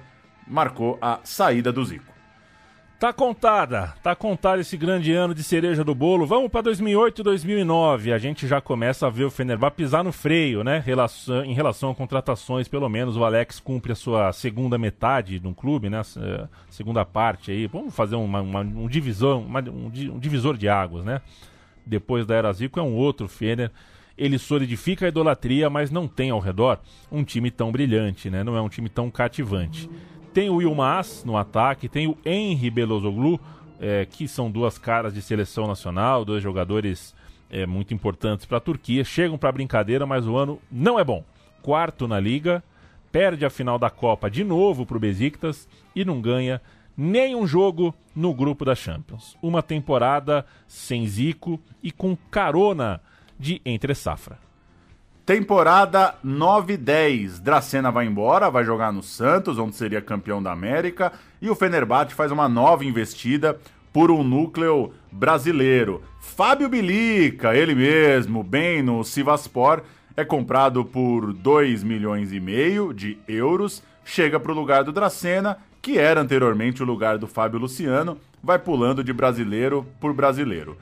marcou 0.48 0.98
a 1.02 1.20
saída 1.24 1.72
do 1.72 1.84
Zico. 1.84 2.17
Tá 3.00 3.14
contada, 3.14 3.94
tá 4.02 4.16
contado 4.16 4.60
esse 4.60 4.76
grande 4.76 5.14
ano 5.14 5.36
de 5.36 5.44
cereja 5.44 5.84
do 5.84 5.94
bolo. 5.94 6.26
Vamos 6.26 6.50
para 6.50 6.62
2008 6.62 7.22
e 7.22 7.24
2009. 7.24 8.12
A 8.12 8.18
gente 8.18 8.48
já 8.48 8.60
começa 8.60 9.06
a 9.06 9.10
ver 9.12 9.26
o 9.26 9.30
Fenerbahçe 9.30 9.76
pisar 9.76 10.04
no 10.04 10.12
freio, 10.12 10.64
né? 10.64 10.84
Em 11.46 11.54
relação 11.54 11.92
a 11.92 11.96
contratações, 11.96 12.68
pelo 12.68 12.90
menos 12.90 13.16
o 13.16 13.24
Alex 13.24 13.60
cumpre 13.60 13.92
a 13.92 13.96
sua 13.96 14.34
segunda 14.34 14.80
metade 14.80 15.40
no 15.40 15.54
clube, 15.54 15.92
né? 15.92 16.02
Segunda 16.72 17.06
parte 17.06 17.52
aí. 17.52 17.68
Vamos 17.68 17.96
fazer 17.96 18.16
uma, 18.16 18.42
uma, 18.42 18.62
um, 18.62 18.88
divisor, 18.88 19.42
uma, 19.42 19.62
um, 19.62 19.92
um, 20.16 20.20
divisor 20.20 20.58
de 20.58 20.68
águas, 20.68 21.06
né? 21.06 21.22
Depois 21.86 22.26
da 22.26 22.34
Era 22.34 22.52
Zico 22.52 22.80
é 22.80 22.84
um 22.84 22.96
outro 22.96 23.28
Fener. 23.28 23.70
Ele 24.18 24.40
solidifica 24.40 25.06
a 25.06 25.10
idolatria, 25.10 25.70
mas 25.70 25.92
não 25.92 26.08
tem 26.08 26.32
ao 26.32 26.40
redor 26.40 26.80
um 27.12 27.24
time 27.24 27.52
tão 27.52 27.72
brilhante, 27.72 28.28
né? 28.32 28.44
Não 28.44 28.58
é 28.58 28.62
um 28.62 28.70
time 28.70 28.90
tão 28.90 29.12
cativante. 29.12 29.88
Tem 30.34 30.50
o 30.50 30.62
Yilmaz 30.62 31.24
no 31.26 31.36
ataque, 31.36 31.90
tem 31.90 32.08
o 32.08 32.18
Henry 32.24 32.70
Belozoglu, 32.70 33.40
é, 33.80 34.06
que 34.06 34.28
são 34.28 34.52
duas 34.52 34.78
caras 34.78 35.14
de 35.14 35.22
seleção 35.22 35.68
nacional, 35.68 36.24
dois 36.24 36.44
jogadores 36.44 37.16
é, 37.50 37.66
muito 37.66 37.94
importantes 37.94 38.46
para 38.46 38.58
a 38.58 38.62
Turquia. 38.62 39.04
Chegam 39.04 39.38
para 39.38 39.50
a 39.50 39.54
brincadeira, 39.54 40.06
mas 40.06 40.28
o 40.28 40.38
ano 40.38 40.60
não 40.72 41.00
é 41.00 41.04
bom. 41.04 41.24
Quarto 41.62 42.08
na 42.08 42.20
liga, 42.20 42.64
perde 43.12 43.46
a 43.46 43.50
final 43.50 43.80
da 43.80 43.90
Copa 43.90 44.30
de 44.30 44.44
novo 44.44 44.86
para 44.86 44.98
o 44.98 45.00
Besiktas 45.00 45.68
e 45.96 46.06
não 46.06 46.22
ganha 46.22 46.62
nenhum 46.96 47.46
jogo 47.46 47.94
no 48.16 48.34
grupo 48.34 48.66
da 48.66 48.76
Champions. 48.76 49.38
Uma 49.42 49.62
temporada 49.62 50.46
sem 50.68 51.06
Zico 51.08 51.60
e 51.82 51.92
com 51.92 52.16
carona 52.30 53.02
de 53.40 53.62
entre 53.66 53.94
safra. 53.94 54.47
Temporada 55.28 56.16
9-10. 56.26 57.42
Dracena 57.42 57.92
vai 57.92 58.06
embora, 58.06 58.50
vai 58.50 58.64
jogar 58.64 58.94
no 58.94 59.04
Santos, 59.04 59.60
onde 59.60 59.76
seria 59.76 60.02
campeão 60.02 60.42
da 60.42 60.54
América. 60.54 61.12
E 61.42 61.50
o 61.50 61.56
Fenerbahçe 61.56 62.14
faz 62.14 62.32
uma 62.32 62.48
nova 62.48 62.86
investida 62.86 63.60
por 63.92 64.10
um 64.10 64.24
núcleo 64.24 64.94
brasileiro. 65.12 66.02
Fábio 66.22 66.70
Bilica, 66.70 67.54
ele 67.54 67.76
mesmo, 67.76 68.42
bem 68.42 68.82
no 68.82 69.04
Sivaspor, 69.04 69.82
é 70.16 70.24
comprado 70.24 70.86
por 70.86 71.34
2 71.34 71.84
milhões 71.84 72.32
e 72.32 72.40
meio 72.40 72.94
de 72.94 73.18
euros. 73.28 73.84
Chega 74.06 74.40
para 74.40 74.54
o 74.54 74.56
lugar 74.56 74.86
do 74.86 74.94
Dracena, 74.94 75.58
que 75.82 75.98
era 75.98 76.22
anteriormente 76.22 76.82
o 76.82 76.86
lugar 76.86 77.18
do 77.18 77.28
Fábio 77.28 77.60
Luciano, 77.60 78.18
vai 78.42 78.60
pulando 78.60 79.04
de 79.04 79.12
brasileiro 79.12 79.86
por 80.00 80.14
brasileiro. 80.14 80.78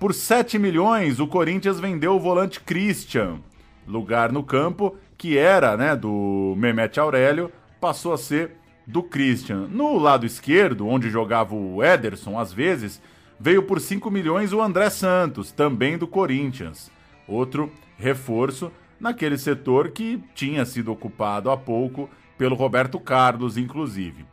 Por 0.00 0.12
7 0.12 0.58
milhões, 0.58 1.20
o 1.20 1.28
Corinthians 1.28 1.78
vendeu 1.78 2.16
o 2.16 2.20
volante 2.20 2.58
Christian, 2.58 3.38
lugar 3.86 4.32
no 4.32 4.42
campo, 4.42 4.96
que 5.16 5.38
era 5.38 5.76
né, 5.76 5.94
do 5.96 6.54
Mehmet 6.56 6.98
Aurélio, 6.98 7.50
passou 7.80 8.12
a 8.12 8.18
ser 8.18 8.52
do 8.86 9.02
Christian. 9.02 9.66
No 9.70 9.98
lado 9.98 10.26
esquerdo, 10.26 10.86
onde 10.86 11.10
jogava 11.10 11.54
o 11.54 11.82
Ederson, 11.82 12.38
às 12.38 12.52
vezes, 12.52 13.00
veio 13.38 13.62
por 13.62 13.80
5 13.80 14.10
milhões 14.10 14.52
o 14.52 14.60
André 14.60 14.90
Santos, 14.90 15.52
também 15.52 15.96
do 15.96 16.06
Corinthians. 16.06 16.90
Outro 17.26 17.72
reforço 17.96 18.70
naquele 19.00 19.38
setor 19.38 19.90
que 19.90 20.22
tinha 20.34 20.64
sido 20.64 20.92
ocupado 20.92 21.50
há 21.50 21.56
pouco 21.56 22.08
pelo 22.36 22.54
Roberto 22.54 22.98
Carlos, 22.98 23.56
inclusive. 23.56 24.24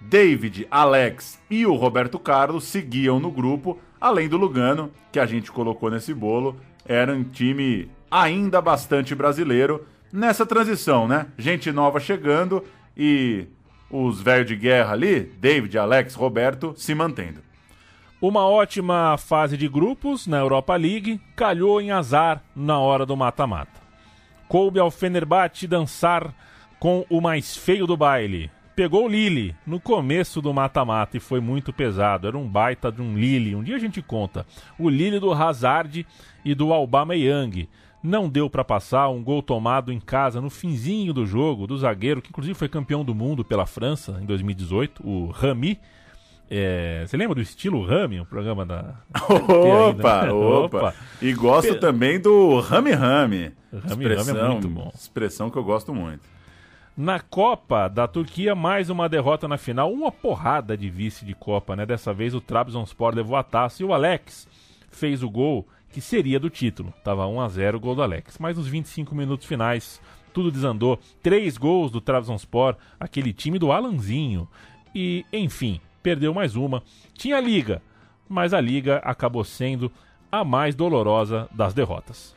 David, 0.00 0.66
Alex 0.70 1.38
e 1.50 1.66
o 1.66 1.74
Roberto 1.74 2.18
Carlos 2.18 2.64
seguiam 2.64 3.18
no 3.18 3.30
grupo, 3.30 3.78
além 4.00 4.28
do 4.28 4.36
Lugano, 4.36 4.90
que 5.12 5.18
a 5.18 5.26
gente 5.26 5.50
colocou 5.50 5.90
nesse 5.90 6.14
bolo, 6.14 6.56
era 6.84 7.12
um 7.12 7.24
time 7.24 7.90
ainda 8.10 8.60
bastante 8.60 9.14
brasileiro 9.14 9.86
nessa 10.12 10.46
transição, 10.46 11.06
né? 11.06 11.26
Gente 11.36 11.70
nova 11.72 12.00
chegando 12.00 12.64
e 12.96 13.46
os 13.90 14.20
velhos 14.20 14.46
de 14.46 14.56
guerra 14.56 14.92
ali, 14.92 15.20
David, 15.40 15.78
Alex, 15.78 16.14
Roberto, 16.14 16.74
se 16.76 16.94
mantendo. 16.94 17.40
Uma 18.20 18.46
ótima 18.46 19.16
fase 19.16 19.56
de 19.56 19.68
grupos 19.68 20.26
na 20.26 20.38
Europa 20.38 20.74
League 20.74 21.20
calhou 21.36 21.80
em 21.80 21.92
azar 21.92 22.42
na 22.54 22.78
hora 22.78 23.06
do 23.06 23.16
mata-mata. 23.16 23.80
Coube 24.48 24.80
ao 24.80 24.90
Fenerbahçe 24.90 25.68
dançar 25.68 26.34
com 26.80 27.06
o 27.08 27.20
mais 27.20 27.56
feio 27.56 27.86
do 27.86 27.96
baile. 27.96 28.50
Pegou 28.74 29.06
o 29.06 29.08
Lille 29.08 29.54
no 29.66 29.78
começo 29.78 30.40
do 30.40 30.52
mata-mata 30.54 31.16
e 31.16 31.20
foi 31.20 31.40
muito 31.40 31.72
pesado. 31.72 32.26
Era 32.26 32.36
um 32.38 32.48
baita 32.48 32.90
de 32.90 33.02
um 33.02 33.16
Lille. 33.16 33.54
Um 33.54 33.62
dia 33.62 33.76
a 33.76 33.80
gente 33.80 34.00
conta. 34.00 34.46
O 34.78 34.88
Lille 34.88 35.20
do 35.20 35.32
Hazard 35.32 36.06
e 36.44 36.54
do 36.54 36.72
Aubameyang 36.72 37.68
não 38.02 38.28
deu 38.28 38.48
para 38.48 38.64
passar 38.64 39.08
um 39.08 39.22
gol 39.22 39.42
tomado 39.42 39.92
em 39.92 40.00
casa 40.00 40.40
no 40.40 40.50
finzinho 40.50 41.12
do 41.12 41.26
jogo 41.26 41.66
do 41.66 41.76
zagueiro, 41.76 42.22
que 42.22 42.30
inclusive 42.30 42.54
foi 42.54 42.68
campeão 42.68 43.04
do 43.04 43.14
mundo 43.14 43.44
pela 43.44 43.66
França 43.66 44.18
em 44.20 44.26
2018, 44.26 45.06
o 45.06 45.30
Rami. 45.30 45.78
É, 46.50 47.04
você 47.06 47.16
lembra 47.16 47.34
do 47.34 47.42
estilo 47.42 47.84
Rami, 47.84 48.20
o 48.20 48.24
programa 48.24 48.64
da. 48.64 48.94
Opa, 49.28 50.22
né? 50.22 50.32
opa, 50.32 50.78
opa! 50.78 50.94
E 51.20 51.32
gosto 51.34 51.74
Pe... 51.74 51.80
também 51.80 52.18
do 52.18 52.60
Rami 52.60 52.92
Rami. 52.92 53.52
Rami 53.70 54.14
Rami 54.14 54.30
é 54.30 54.48
muito 54.48 54.68
bom. 54.68 54.90
Expressão 54.94 55.50
que 55.50 55.58
eu 55.58 55.64
gosto 55.64 55.94
muito. 55.94 56.22
Na 56.96 57.20
Copa 57.20 57.86
da 57.86 58.08
Turquia, 58.08 58.54
mais 58.56 58.90
uma 58.90 59.08
derrota 59.08 59.46
na 59.46 59.56
final, 59.56 59.92
uma 59.92 60.10
porrada 60.10 60.76
de 60.76 60.90
vice 60.90 61.24
de 61.24 61.34
Copa, 61.34 61.76
né? 61.76 61.86
Dessa 61.86 62.12
vez 62.12 62.34
o 62.34 62.40
Trabzonspor 62.40 63.14
levou 63.14 63.36
a 63.36 63.42
taça 63.44 63.82
e 63.82 63.86
o 63.86 63.92
Alex 63.92 64.48
fez 64.90 65.22
o 65.22 65.30
gol 65.30 65.68
que 65.90 66.00
seria 66.00 66.38
do 66.38 66.50
título. 66.50 66.92
Tava 67.02 67.26
1 67.26 67.40
a 67.40 67.48
0 67.48 67.76
o 67.76 67.80
gol 67.80 67.94
do 67.94 68.02
Alex. 68.02 68.38
Mas 68.38 68.56
nos 68.56 68.66
25 68.66 69.14
minutos 69.14 69.46
finais, 69.46 70.00
tudo 70.32 70.50
desandou. 70.50 70.98
Três 71.22 71.56
gols 71.56 71.90
do 71.90 72.00
Trabzonspor, 72.00 72.76
aquele 72.98 73.32
time 73.32 73.58
do 73.58 73.72
Alanzinho. 73.72 74.48
E, 74.94 75.24
enfim, 75.32 75.80
perdeu 76.02 76.32
mais 76.32 76.56
uma. 76.56 76.82
Tinha 77.14 77.40
liga, 77.40 77.82
mas 78.28 78.52
a 78.52 78.60
liga 78.60 78.98
acabou 78.98 79.44
sendo 79.44 79.90
a 80.30 80.44
mais 80.44 80.74
dolorosa 80.74 81.48
das 81.52 81.72
derrotas. 81.72 82.36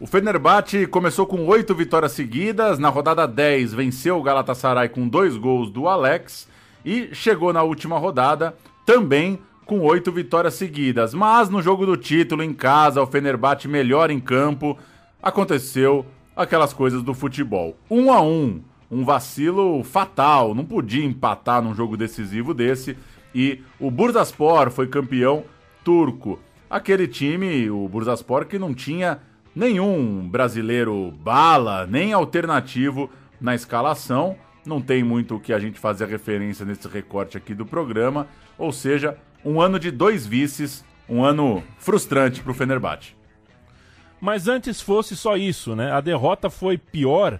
O 0.00 0.06
Fenerbahçe 0.06 0.86
começou 0.86 1.26
com 1.26 1.44
oito 1.46 1.74
vitórias 1.74 2.12
seguidas. 2.12 2.78
Na 2.78 2.88
rodada 2.88 3.26
10, 3.26 3.74
venceu 3.74 4.18
o 4.18 4.22
Galatasaray 4.22 4.88
com 4.88 5.08
dois 5.08 5.36
gols 5.36 5.70
do 5.70 5.88
Alex. 5.88 6.48
E 6.84 7.12
chegou 7.12 7.52
na 7.52 7.62
última 7.62 7.98
rodada 7.98 8.56
também 8.86 9.40
com 9.68 9.80
oito 9.80 10.10
vitórias 10.10 10.54
seguidas. 10.54 11.12
Mas 11.12 11.50
no 11.50 11.60
jogo 11.60 11.84
do 11.84 11.94
título, 11.94 12.42
em 12.42 12.54
casa, 12.54 13.02
o 13.02 13.06
Fenerbahçe 13.06 13.68
melhor 13.68 14.10
em 14.10 14.18
campo, 14.18 14.78
aconteceu 15.22 16.06
aquelas 16.34 16.72
coisas 16.72 17.02
do 17.02 17.12
futebol. 17.12 17.76
Um 17.90 18.10
a 18.10 18.22
um, 18.22 18.62
um 18.90 19.04
vacilo 19.04 19.84
fatal, 19.84 20.54
não 20.54 20.64
podia 20.64 21.04
empatar 21.04 21.60
num 21.60 21.74
jogo 21.74 21.98
decisivo 21.98 22.54
desse. 22.54 22.96
E 23.34 23.60
o 23.78 23.90
Bursaspor 23.90 24.70
foi 24.70 24.86
campeão 24.86 25.44
turco. 25.84 26.40
Aquele 26.70 27.06
time, 27.06 27.68
o 27.68 27.86
Bursaspor, 27.90 28.46
que 28.46 28.58
não 28.58 28.72
tinha 28.72 29.20
nenhum 29.54 30.26
brasileiro 30.26 31.12
bala, 31.20 31.86
nem 31.86 32.14
alternativo 32.14 33.10
na 33.38 33.54
escalação. 33.54 34.34
Não 34.64 34.80
tem 34.80 35.04
muito 35.04 35.36
o 35.36 35.40
que 35.40 35.52
a 35.52 35.58
gente 35.58 35.78
fazer 35.78 36.08
referência 36.08 36.64
nesse 36.64 36.88
recorte 36.88 37.36
aqui 37.36 37.52
do 37.52 37.66
programa. 37.66 38.26
Ou 38.56 38.72
seja, 38.72 39.18
um 39.44 39.60
ano 39.60 39.78
de 39.78 39.90
dois 39.90 40.26
vices, 40.26 40.84
um 41.08 41.24
ano 41.24 41.62
frustrante 41.78 42.42
para 42.42 42.52
o 42.52 42.54
Fenerbahçe. 42.54 43.16
Mas 44.20 44.48
antes 44.48 44.80
fosse 44.80 45.16
só 45.16 45.36
isso, 45.36 45.76
né? 45.76 45.92
A 45.92 46.00
derrota 46.00 46.50
foi 46.50 46.76
pior 46.76 47.38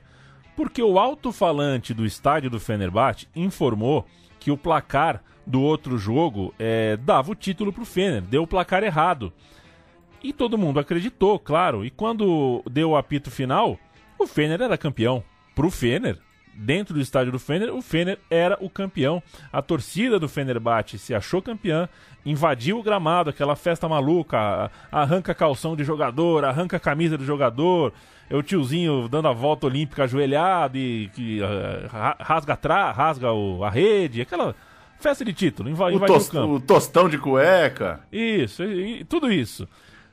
porque 0.56 0.82
o 0.82 0.98
alto-falante 0.98 1.94
do 1.94 2.04
estádio 2.04 2.50
do 2.50 2.60
Fenerbahçe 2.60 3.28
informou 3.34 4.06
que 4.40 4.50
o 4.50 4.56
placar 4.56 5.22
do 5.46 5.62
outro 5.62 5.96
jogo 5.96 6.54
é, 6.58 6.96
dava 6.96 7.32
o 7.32 7.34
título 7.34 7.72
para 7.72 7.82
o 7.82 7.86
Fener, 7.86 8.22
deu 8.22 8.42
o 8.42 8.46
placar 8.46 8.82
errado. 8.82 9.32
E 10.22 10.32
todo 10.32 10.58
mundo 10.58 10.80
acreditou, 10.80 11.38
claro. 11.38 11.84
E 11.84 11.90
quando 11.90 12.62
deu 12.70 12.90
o 12.90 12.96
apito 12.96 13.30
final, 13.30 13.78
o 14.18 14.26
Fener 14.26 14.60
era 14.60 14.76
campeão. 14.76 15.22
Pro 15.54 15.70
Fener, 15.70 16.18
dentro 16.58 16.92
do 16.92 17.00
estádio 17.00 17.30
do 17.30 17.38
Fener, 17.38 17.72
o 17.72 17.80
Fener 17.80 18.18
era 18.28 18.58
o 18.60 18.68
campeão. 18.68 19.22
A 19.52 19.62
torcida 19.62 20.18
do 20.18 20.28
Fenerbahçe 20.28 20.98
se 20.98 21.14
achou 21.14 21.40
campeã, 21.40 21.88
invadiu 22.26 22.78
o 22.78 22.82
gramado, 22.82 23.30
aquela 23.30 23.54
festa 23.54 23.88
maluca, 23.88 24.70
arranca 24.90 25.34
calção 25.34 25.76
de 25.76 25.84
jogador, 25.84 26.44
arranca 26.44 26.80
camisa 26.80 27.16
do 27.16 27.24
jogador, 27.24 27.92
é 28.28 28.36
o 28.36 28.42
tiozinho 28.42 29.08
dando 29.08 29.28
a 29.28 29.32
volta 29.32 29.66
olímpica 29.66 30.02
ajoelhado 30.02 30.76
e 30.76 31.08
que 31.14 31.40
uh, 31.40 31.46
rasga 32.18 32.54
atrás, 32.54 32.96
rasga 32.96 33.32
o, 33.32 33.62
a 33.62 33.70
rede, 33.70 34.20
aquela 34.20 34.54
festa 34.98 35.24
de 35.24 35.32
título, 35.32 35.70
invadiu 35.70 36.00
o, 36.00 36.04
o 36.04 36.06
campo. 36.06 36.54
O 36.54 36.60
tostão 36.60 37.08
de 37.08 37.18
cueca. 37.18 38.00
Isso, 38.12 38.64
e, 38.64 39.00
e, 39.00 39.04
tudo 39.04 39.32
isso. 39.32 39.68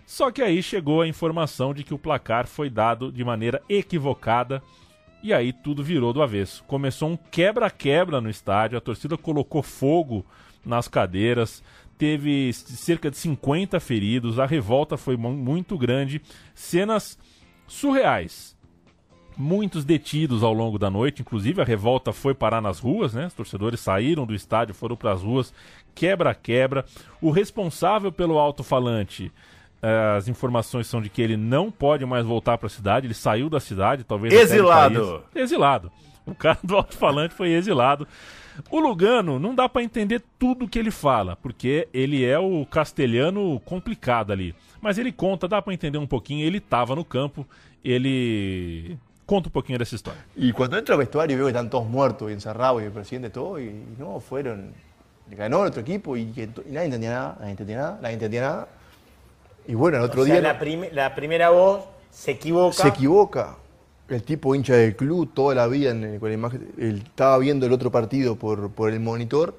Só 0.06 0.30
que 0.30 0.43
aí 0.43 0.62
chegou 0.62 1.02
a 1.02 1.08
informação 1.08 1.74
de 1.74 1.84
que 1.84 1.93
o 1.93 1.98
placar 1.98 2.46
foi 2.46 2.70
dado 2.70 3.12
de 3.12 3.24
maneira 3.24 3.64
equivocada 3.68 4.62
e 5.26 5.34
aí 5.34 5.52
tudo 5.52 5.84
virou 5.84 6.14
do 6.14 6.22
avesso. 6.22 6.64
Começou 6.66 7.10
um 7.10 7.18
quebra-quebra 7.18 8.22
no 8.22 8.30
estádio, 8.30 8.78
a 8.78 8.82
torcida 8.82 9.18
colocou 9.18 9.64
fogo 9.64 10.24
nas 10.64 10.88
cadeiras, 10.88 11.64
teve 11.98 12.54
cerca 12.54 13.10
de 13.10 13.18
50 13.18 13.80
feridos, 13.80 14.38
a 14.38 14.46
revolta 14.46 14.98
foi 14.98 15.18
muito 15.18 15.80
grande, 15.80 16.22
cenas 16.54 17.18
surreais. 17.66 18.56
Muitos 19.36 19.84
detidos 19.84 20.44
ao 20.44 20.54
longo 20.54 20.78
da 20.78 20.92
noite, 20.92 21.24
inclusive 21.24 21.60
a 21.60 21.66
revolta 21.66 22.14
foi 22.14 22.36
parar 22.36 22.62
nas 22.62 22.78
ruas, 22.78 23.16
né? 23.16 23.26
Os 23.26 23.34
torcedores 23.34 23.80
saíram 23.80 24.28
do 24.28 24.36
estádio, 24.36 24.76
foram 24.76 24.96
para 24.96 25.12
as 25.12 25.24
ruas, 25.24 25.52
quebra-quebra. 25.96 26.86
O 27.20 27.32
responsável 27.32 28.12
pelo 28.12 28.38
alto-falante 28.38 29.32
as 29.82 30.28
informações 30.28 30.88
são 30.88 31.02
de 31.02 31.10
que 31.10 31.22
ele 31.22 31.38
não 31.38 31.72
pode 31.72 32.06
mais 32.06 32.26
voltar 32.26 32.58
para 32.58 32.68
a 32.68 32.70
cidade, 32.70 33.08
ele 33.08 33.14
saiu 33.14 33.50
da 33.50 33.60
cidade, 33.60 34.04
talvez 34.04 34.34
exilado. 34.34 35.24
Exilado. 35.34 35.92
O 36.26 36.34
cara 36.34 36.58
do 36.64 36.76
alto-falante 36.76 37.36
foi 37.36 37.52
exilado. 37.52 38.08
O 38.72 38.80
Lugano 38.80 39.38
não 39.38 39.54
dá 39.54 39.68
para 39.68 39.84
entender 39.84 40.24
tudo 40.40 40.68
que 40.68 40.80
ele 40.80 40.90
fala, 40.90 41.36
porque 41.36 41.88
ele 41.94 42.26
é 42.26 42.40
o 42.40 42.66
castelhano 42.66 43.60
complicado 43.60 44.32
ali. 44.32 44.56
Mas 44.82 44.98
ele 44.98 45.12
conta, 45.12 45.48
dá 45.48 45.62
para 45.62 45.74
entender 45.74 45.98
um 45.98 46.08
pouquinho, 46.08 46.46
ele 46.46 46.58
estava 46.58 46.96
no 46.96 47.04
campo, 47.04 47.46
ele 47.84 48.98
conta 49.26 49.50
um 49.50 49.52
pouquinho 49.52 49.78
dessa 49.78 49.96
história. 49.96 50.20
E 50.36 50.54
quando 50.54 50.78
entra 50.78 50.96
ao 50.96 51.00
vestuário 51.00 51.34
e 51.34 51.36
veo 51.36 51.46
que 51.46 51.52
estão 51.52 51.68
todos 51.68 51.88
mortos 51.88 52.32
e 52.32 52.34
encerrados 52.34 52.82
e 52.82 52.88
o 52.88 52.92
presidente 52.92 53.30
todo, 53.30 53.60
e 53.60 53.86
não, 54.00 54.20
foram. 54.20 54.70
Ganó 55.28 55.62
nuestro 55.62 55.82
equipo 55.82 56.16
y, 56.16 56.28
que, 56.28 56.44
y 56.44 56.72
nadie 56.72 56.86
entendía 56.86 57.10
nada, 57.10 57.38
nadie 57.40 57.52
entendía 57.52 57.78
nada, 57.78 58.00
nadie 58.00 58.14
entendía 58.14 58.42
nada. 58.42 58.68
Y 59.68 59.74
bueno, 59.74 59.97
el 59.97 60.03
otro 60.03 60.22
o 60.22 60.26
sea, 60.26 60.36
día. 60.36 60.41
La, 60.41 60.59
prim 60.59 60.86
la, 60.91 61.16
primera 61.16 61.49
voz 61.49 61.86
se 62.11 62.32
equivoca. 62.32 62.76
Se 62.76 62.88
equivoca. 62.88 63.57
El 64.07 64.24
tipo 64.24 64.53
hincha 64.53 64.76
del 64.76 64.95
club 64.95 65.32
toda 65.34 65.55
la 65.55 65.68
vida 65.68 65.91
en, 65.91 66.20
con 66.20 66.30
la 66.30 66.36
imagen. 66.36 66.72
Él 66.78 67.03
estaba 67.05 67.38
viendo 67.39 67.66
el 67.66 67.74
otro 67.74 67.91
partido 67.91 68.36
por, 68.36 68.70
por 68.72 68.91
el 68.91 68.99
monitor. 68.99 69.55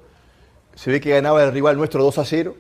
Se 0.75 0.91
ve 0.91 1.01
que 1.01 1.11
ganaba 1.11 1.43
el 1.43 1.53
rival 1.53 1.77
nuestro 1.77 2.05
2 2.05 2.19
a 2.19 2.25
0. 2.25 2.55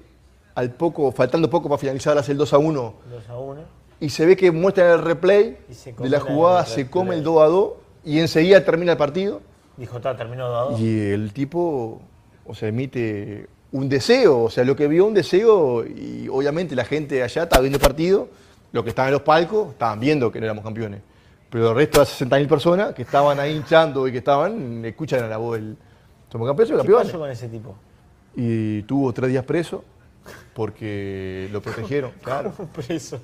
Al 0.54 0.72
poco, 0.72 1.12
faltando 1.12 1.50
poco 1.50 1.68
para 1.68 1.78
finalizar, 1.78 2.16
hace 2.18 2.32
el 2.32 2.38
2 2.38 2.52
a 2.54 2.58
1. 2.58 2.94
2 3.10 3.28
a 3.28 3.38
1. 3.38 3.60
Y 4.00 4.08
se 4.10 4.26
ve 4.26 4.36
que 4.36 4.50
muestra 4.50 4.94
el 4.94 5.02
replay 5.02 5.58
de 5.98 6.08
la 6.08 6.20
jugada, 6.20 6.60
el 6.62 6.66
se 6.66 6.90
come 6.90 7.14
el 7.14 7.22
2 7.22 7.42
a 7.42 7.46
2 7.46 7.72
y 8.04 8.20
enseguida 8.20 8.64
termina 8.64 8.92
el 8.92 8.98
partido. 8.98 9.40
Dijo, 9.76 9.96
está, 9.96 10.16
terminó 10.16 10.48
2 10.48 10.56
a 10.56 10.70
2. 10.72 10.80
Y 10.80 11.10
el 11.10 11.32
tipo, 11.32 12.00
o 12.44 12.54
sea, 12.54 12.68
emite 12.68 13.48
un 13.72 13.88
deseo, 13.88 14.44
o 14.44 14.50
sea, 14.50 14.64
lo 14.64 14.76
que 14.76 14.88
vio 14.88 15.06
un 15.06 15.14
deseo 15.14 15.84
y 15.84 16.28
obviamente 16.28 16.74
la 16.74 16.84
gente 16.84 17.22
allá 17.22 17.44
estaba 17.44 17.60
viendo 17.60 17.76
el 17.76 17.82
partido, 17.82 18.28
los 18.72 18.84
que 18.84 18.90
estaban 18.90 19.08
en 19.08 19.14
los 19.14 19.22
palcos 19.22 19.70
estaban 19.70 20.00
viendo 20.00 20.30
que 20.30 20.38
no 20.38 20.46
éramos 20.46 20.64
campeones. 20.64 21.00
Pero 21.50 21.70
el 21.70 21.76
resto 21.76 22.00
de 22.00 22.04
las 22.04 22.20
60.000 22.20 22.48
personas 22.48 22.94
que 22.94 23.02
estaban 23.02 23.38
ahí 23.38 23.56
hinchando 23.56 24.06
y 24.08 24.12
que 24.12 24.18
estaban, 24.18 24.84
escuchan 24.84 25.24
a 25.24 25.28
la 25.28 25.36
voz 25.36 25.58
del 25.58 25.76
somos 26.30 26.48
campeones 26.48 26.70
y 26.70 26.76
campeones. 26.76 27.06
¿Qué 27.06 27.12
pasó 27.12 27.18
con 27.18 27.30
ese 27.30 27.48
tipo? 27.48 27.74
Y 28.34 28.82
tuvo 28.82 29.12
tres 29.12 29.30
días 29.30 29.44
preso 29.44 29.84
porque 30.54 31.48
lo 31.52 31.62
protegieron, 31.62 32.12
claro. 32.22 32.52
¿Cómo 32.56 32.68
preso? 32.68 33.20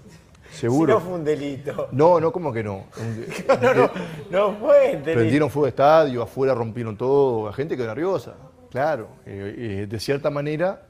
Seguro. 0.53 0.93
Si 0.93 0.99
no 0.99 1.05
fue 1.09 1.19
un 1.19 1.25
delito. 1.25 1.89
No, 1.93 2.21
no, 2.21 2.31
como 2.31 2.53
que 2.53 2.63
no. 2.63 2.85
no, 3.63 3.75
no, 3.75 3.91
no 4.31 4.53
fue 4.57 4.91
delito. 4.91 5.13
Prendieron 5.13 5.51
fuego 5.51 5.67
de 5.67 5.71
estadio, 5.71 6.23
afuera 6.23 6.55
rompieron 6.55 6.97
todo, 6.97 7.47
la 7.47 7.53
gente 7.53 7.77
quedó 7.77 7.89
nerviosa. 7.89 8.35
Claro, 8.73 9.11
eh, 9.27 9.83
eh, 9.83 9.87
de 9.87 10.01
cierta 10.01 10.31
manera 10.31 10.81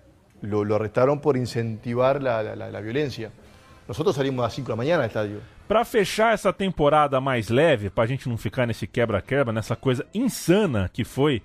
lo, 0.40 0.62
lo, 0.62 0.76
arrestaron 0.76 1.20
por 1.20 1.36
incentivar 1.36 2.22
la, 2.22 2.40
la, 2.40 2.70
la, 2.70 2.80
violencia. 2.80 3.32
Nosotros 3.88 4.14
salimos 4.14 4.46
às 4.46 4.52
5 4.54 4.68
da 4.68 4.76
manhã 4.76 4.96
no 4.96 5.04
estádio. 5.04 5.40
Para 5.66 5.84
fechar 5.84 6.32
essa 6.32 6.52
temporada 6.52 7.20
mais 7.20 7.48
leve, 7.48 7.90
para 7.90 8.04
a 8.04 8.06
gente 8.06 8.28
não 8.28 8.36
ficar 8.36 8.68
nesse 8.68 8.86
quebra-quebra, 8.86 9.52
nessa 9.52 9.74
coisa 9.74 10.06
insana 10.14 10.88
que 10.92 11.02
foi 11.02 11.42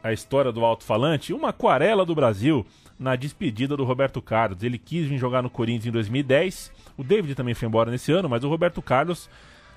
a 0.00 0.12
história 0.12 0.52
do 0.52 0.64
alto-falante, 0.64 1.32
uma 1.32 1.48
aquarela 1.48 2.06
do 2.06 2.14
Brasil 2.14 2.64
na 2.96 3.16
despedida 3.16 3.76
do 3.76 3.82
Roberto 3.82 4.22
Carlos. 4.22 4.62
Ele 4.62 4.78
quis 4.78 5.08
vir 5.08 5.18
jogar 5.18 5.42
no 5.42 5.50
Corinthians 5.50 5.86
em 5.86 5.90
2010, 5.90 6.70
o 6.96 7.02
David 7.02 7.34
também 7.34 7.54
foi 7.54 7.66
embora 7.66 7.90
nesse 7.90 8.12
ano, 8.12 8.28
mas 8.28 8.44
o 8.44 8.48
Roberto 8.48 8.80
Carlos, 8.80 9.28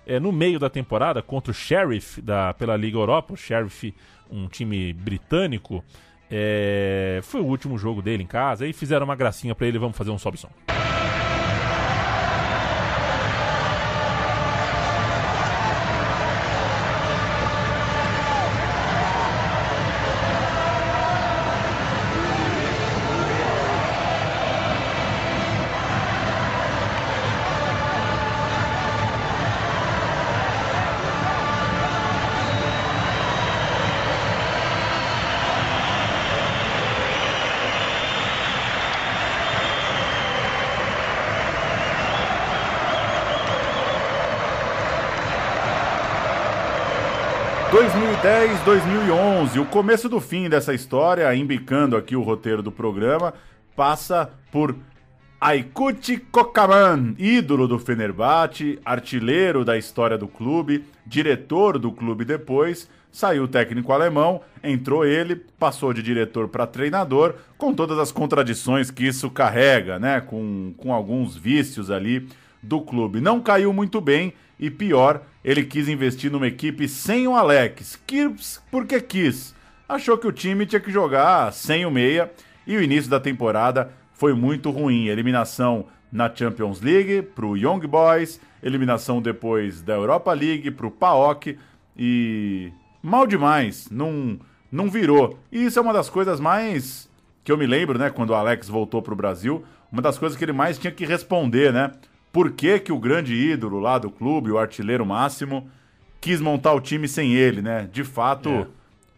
é, 0.05 0.19
no 0.19 0.31
meio 0.31 0.59
da 0.59 0.69
temporada, 0.69 1.21
contra 1.21 1.51
o 1.51 1.53
Sheriff 1.53 2.21
da, 2.21 2.53
pela 2.53 2.75
Liga 2.75 2.97
Europa, 2.97 3.33
o 3.33 3.37
Sheriff, 3.37 3.93
um 4.29 4.47
time 4.47 4.93
britânico, 4.93 5.83
é, 6.29 7.19
foi 7.23 7.41
o 7.41 7.45
último 7.45 7.77
jogo 7.77 8.01
dele 8.01 8.23
em 8.23 8.27
casa, 8.27 8.65
e 8.67 8.73
fizeram 8.73 9.05
uma 9.05 9.15
gracinha 9.15 9.53
para 9.53 9.67
ele, 9.67 9.77
vamos 9.77 9.97
fazer 9.97 10.11
um 10.11 10.17
sobe-som. 10.17 10.49
2010, 48.23 48.63
2011, 48.63 49.59
o 49.59 49.65
começo 49.65 50.07
do 50.07 50.21
fim 50.21 50.47
dessa 50.47 50.73
história, 50.73 51.35
embicando 51.35 51.97
aqui 51.97 52.15
o 52.15 52.21
roteiro 52.21 52.63
do 52.63 52.71
programa, 52.71 53.33
passa 53.75 54.29
por 54.49 54.73
Aykut 55.41 56.19
Kocaman, 56.31 57.15
ídolo 57.19 57.67
do 57.67 57.77
Fenerbahçe, 57.77 58.79
artilheiro 58.85 59.65
da 59.65 59.77
história 59.77 60.17
do 60.17 60.25
clube, 60.25 60.85
diretor 61.05 61.77
do 61.77 61.91
clube 61.91 62.23
depois, 62.23 62.89
saiu 63.11 63.43
o 63.43 63.47
técnico 63.49 63.91
alemão, 63.91 64.39
entrou 64.63 65.03
ele, 65.03 65.35
passou 65.59 65.91
de 65.91 66.01
diretor 66.01 66.47
para 66.47 66.65
treinador, 66.65 67.35
com 67.57 67.73
todas 67.73 67.99
as 67.99 68.09
contradições 68.09 68.89
que 68.89 69.05
isso 69.05 69.29
carrega, 69.29 69.99
né? 69.99 70.21
Com, 70.21 70.73
com 70.77 70.93
alguns 70.93 71.35
vícios 71.35 71.91
ali 71.91 72.25
do 72.61 72.79
clube. 72.79 73.19
Não 73.19 73.41
caiu 73.41 73.73
muito 73.73 73.99
bem 73.99 74.33
e 74.63 74.71
pior, 74.71 75.21
ele 75.43 75.65
quis 75.65 75.89
investir 75.89 76.31
numa 76.31 76.47
equipe 76.47 76.87
sem 76.87 77.27
o 77.27 77.35
Alex. 77.35 77.99
Quis 78.07 78.63
porque 78.71 79.01
quis. 79.01 79.53
Achou 79.89 80.17
que 80.17 80.25
o 80.25 80.31
time 80.31 80.65
tinha 80.65 80.79
que 80.79 80.89
jogar 80.89 81.51
sem 81.51 81.85
o 81.85 81.91
meia 81.91 82.31
e 82.65 82.77
o 82.77 82.81
início 82.81 83.11
da 83.11 83.19
temporada 83.19 83.91
foi 84.13 84.33
muito 84.33 84.71
ruim. 84.71 85.07
Eliminação 85.07 85.87
na 86.09 86.33
Champions 86.33 86.79
League 86.79 87.23
para 87.23 87.45
o 87.45 87.57
Young 87.57 87.85
Boys, 87.85 88.39
eliminação 88.63 89.21
depois 89.21 89.81
da 89.81 89.95
Europa 89.95 90.31
League 90.31 90.71
para 90.71 90.87
o 90.87 90.91
PAOK 90.91 91.59
e 91.97 92.71
mal 93.01 93.27
demais, 93.27 93.89
não, 93.91 94.39
não 94.71 94.89
virou. 94.89 95.37
E 95.51 95.65
isso 95.65 95.77
é 95.77 95.81
uma 95.81 95.91
das 95.91 96.09
coisas 96.09 96.39
mais 96.39 97.09
que 97.43 97.51
eu 97.51 97.57
me 97.57 97.67
lembro, 97.67 97.99
né, 97.99 98.09
quando 98.09 98.29
o 98.29 98.35
Alex 98.35 98.69
voltou 98.69 99.01
para 99.01 99.11
o 99.11 99.17
Brasil, 99.17 99.65
uma 99.91 100.01
das 100.01 100.17
coisas 100.17 100.37
que 100.37 100.45
ele 100.45 100.53
mais 100.53 100.77
tinha 100.77 100.93
que 100.93 101.05
responder, 101.05 101.73
né? 101.73 101.91
Por 102.33 102.51
que, 102.51 102.79
que 102.79 102.91
o 102.91 102.97
grande 102.97 103.35
ídolo 103.35 103.79
lá 103.79 103.99
do 103.99 104.09
clube, 104.09 104.51
o 104.51 104.57
artilheiro 104.57 105.05
máximo, 105.05 105.69
quis 106.19 106.41
montar 106.41 106.73
o 106.73 106.81
time 106.81 107.07
sem 107.07 107.33
ele, 107.35 107.61
né? 107.61 107.87
De 107.91 108.03
fato, 108.03 108.49
é. 108.49 108.67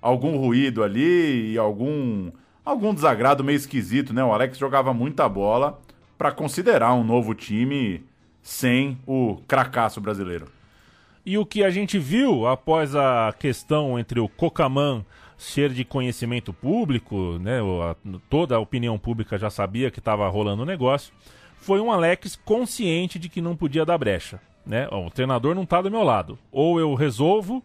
algum 0.02 0.38
ruído 0.38 0.84
ali 0.84 1.54
e 1.54 1.58
algum 1.58 2.30
algum 2.64 2.94
desagrado 2.94 3.44
meio 3.44 3.56
esquisito, 3.56 4.14
né? 4.14 4.22
O 4.22 4.34
Alex 4.34 4.58
jogava 4.58 4.94
muita 4.94 5.30
bola 5.30 5.80
para 6.18 6.32
considerar 6.32 6.94
um 6.94 7.04
novo 7.06 7.34
time 7.34 8.04
sem 8.42 8.98
o 9.08 9.38
cracaço 9.48 10.02
brasileiro. 10.02 10.48
E 11.26 11.38
o 11.38 11.46
que 11.46 11.64
a 11.64 11.70
gente 11.70 11.98
viu 11.98 12.46
após 12.46 12.96
a 12.96 13.34
questão 13.40 13.98
entre 13.98 14.20
o 14.20 14.28
Cocaman 14.28 15.06
ser 15.38 15.70
de 15.70 15.86
conhecimento 15.86 16.52
público, 16.52 17.40
né? 17.40 17.60
Toda 18.30 18.58
a 18.58 18.60
opinião 18.60 18.98
pública 18.98 19.38
já 19.38 19.50
sabia 19.50 19.90
que 19.90 20.00
estava 20.00 20.28
rolando 20.28 20.64
o 20.64 20.66
negócio. 20.66 21.14
Foi 21.66 21.82
um 21.82 21.92
Alex 21.92 22.36
consciente 22.46 23.18
de 23.18 23.28
que 23.28 23.42
não 23.42 23.56
podia 23.56 23.84
dar 23.84 23.98
brecha, 23.98 24.40
né? 24.64 24.88
o 24.92 25.10
treinador 25.10 25.56
não 25.56 25.64
está 25.64 25.82
do 25.82 25.90
meu 25.90 26.04
lado. 26.04 26.38
Ou 26.52 26.80
eu 26.80 26.94
resolvo, 26.94 27.64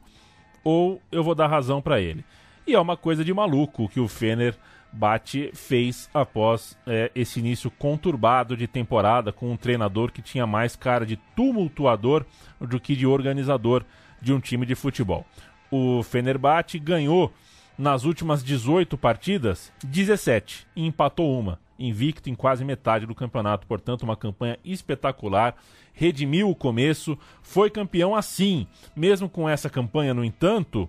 ou 0.65 1.03
eu 1.13 1.23
vou 1.23 1.35
dar 1.35 1.49
razão 1.49 1.83
para 1.83 2.01
ele. 2.01 2.25
E 2.67 2.73
é 2.73 2.81
uma 2.81 2.97
coisa 2.97 3.23
de 3.23 3.35
maluco 3.35 3.91
que 3.91 4.01
o 4.01 4.09
Fener 4.09 4.57
Bate 4.91 5.51
fez 5.53 6.09
após 6.15 6.79
é, 6.87 7.11
esse 7.15 7.41
início 7.41 7.71
conturbado 7.71 8.57
de 8.57 8.67
temporada 8.67 9.35
com 9.35 9.53
um 9.53 9.57
treinador 9.57 10.11
que 10.11 10.23
tinha 10.23 10.47
mais 10.47 10.75
cara 10.75 11.05
de 11.05 11.17
tumultuador 11.37 12.25
do 12.59 12.81
que 12.81 12.97
de 12.97 13.07
organizador 13.07 13.85
de 14.19 14.33
um 14.33 14.41
time 14.41 14.65
de 14.65 14.75
futebol. 14.75 15.27
O 15.71 16.03
Fenerbahçe 16.03 16.79
ganhou 16.79 17.31
nas 17.77 18.05
últimas 18.05 18.43
18 18.43 18.97
partidas 18.97 19.71
17 19.85 20.67
e 20.75 20.87
empatou 20.87 21.39
uma, 21.39 21.59
invicto 21.81 22.29
em 22.29 22.35
quase 22.35 22.65
metade 22.65 23.07
do 23.07 23.15
campeonato, 23.15 23.67
portanto 23.67 24.03
uma 24.03 24.17
campanha 24.17 24.59
espetacular, 24.65 25.57
redimiu 25.93 26.51
o 26.51 26.55
começo, 26.55 27.19
foi 27.43 27.71
campeão 27.71 28.15
assim. 28.15 28.67
Mesmo 28.95 29.29
com 29.29 29.49
essa 29.49 29.71
campanha, 29.71 30.13
no 30.13 30.23
entanto, 30.23 30.89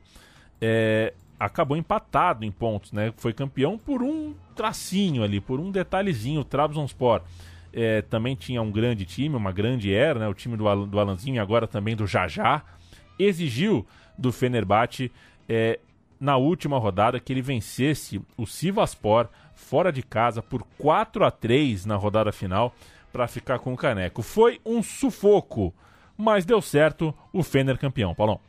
é, 0.60 1.14
acabou 1.40 1.78
empatado 1.78 2.46
em 2.46 2.52
pontos, 2.52 2.92
né? 2.92 3.14
Foi 3.18 3.34
campeão 3.34 3.78
por 3.78 4.04
um 4.04 4.36
tracinho 4.56 5.24
ali, 5.24 5.40
por 5.40 5.60
um 5.60 5.72
detalhezinho. 5.72 6.42
O 6.42 6.46
Trabzonspor 6.46 7.22
é, 7.74 8.02
também 8.04 8.36
tinha 8.36 8.62
um 8.62 8.72
grande 8.72 9.06
time, 9.06 9.36
uma 9.36 9.52
grande 9.52 9.94
era, 9.94 10.20
né? 10.20 10.28
O 10.28 10.34
time 10.34 10.56
do, 10.58 10.86
do 10.86 11.00
Alanzinho 11.00 11.38
e 11.38 11.40
agora 11.40 11.66
também 11.66 11.96
do 11.96 12.06
Jajá. 12.06 12.64
Exigiu 13.18 13.86
do 14.18 14.32
Fenerbahçe 14.32 15.12
é, 15.48 15.80
na 16.22 16.38
última 16.38 16.78
rodada 16.78 17.20
que 17.20 17.34
ele 17.34 17.42
vencesse 17.42 18.22
o 18.38 18.46
Sivaspor 18.46 19.28
fora 19.56 19.92
de 19.92 20.04
casa 20.04 20.40
por 20.40 20.64
4 20.78 21.26
a 21.26 21.32
3 21.32 21.88
na 21.88 21.96
rodada 21.96 22.32
final 22.32 22.76
para 23.12 23.28
ficar 23.28 23.58
com 23.58 23.74
o 23.74 23.78
caneco. 23.78 24.22
Foi 24.22 24.62
um 24.64 24.84
sufoco, 24.84 25.74
mas 26.16 26.46
deu 26.46 26.62
certo 26.62 27.12
o 27.34 27.42
Fener 27.42 27.76
campeão, 27.80 28.14
Paulão. 28.14 28.40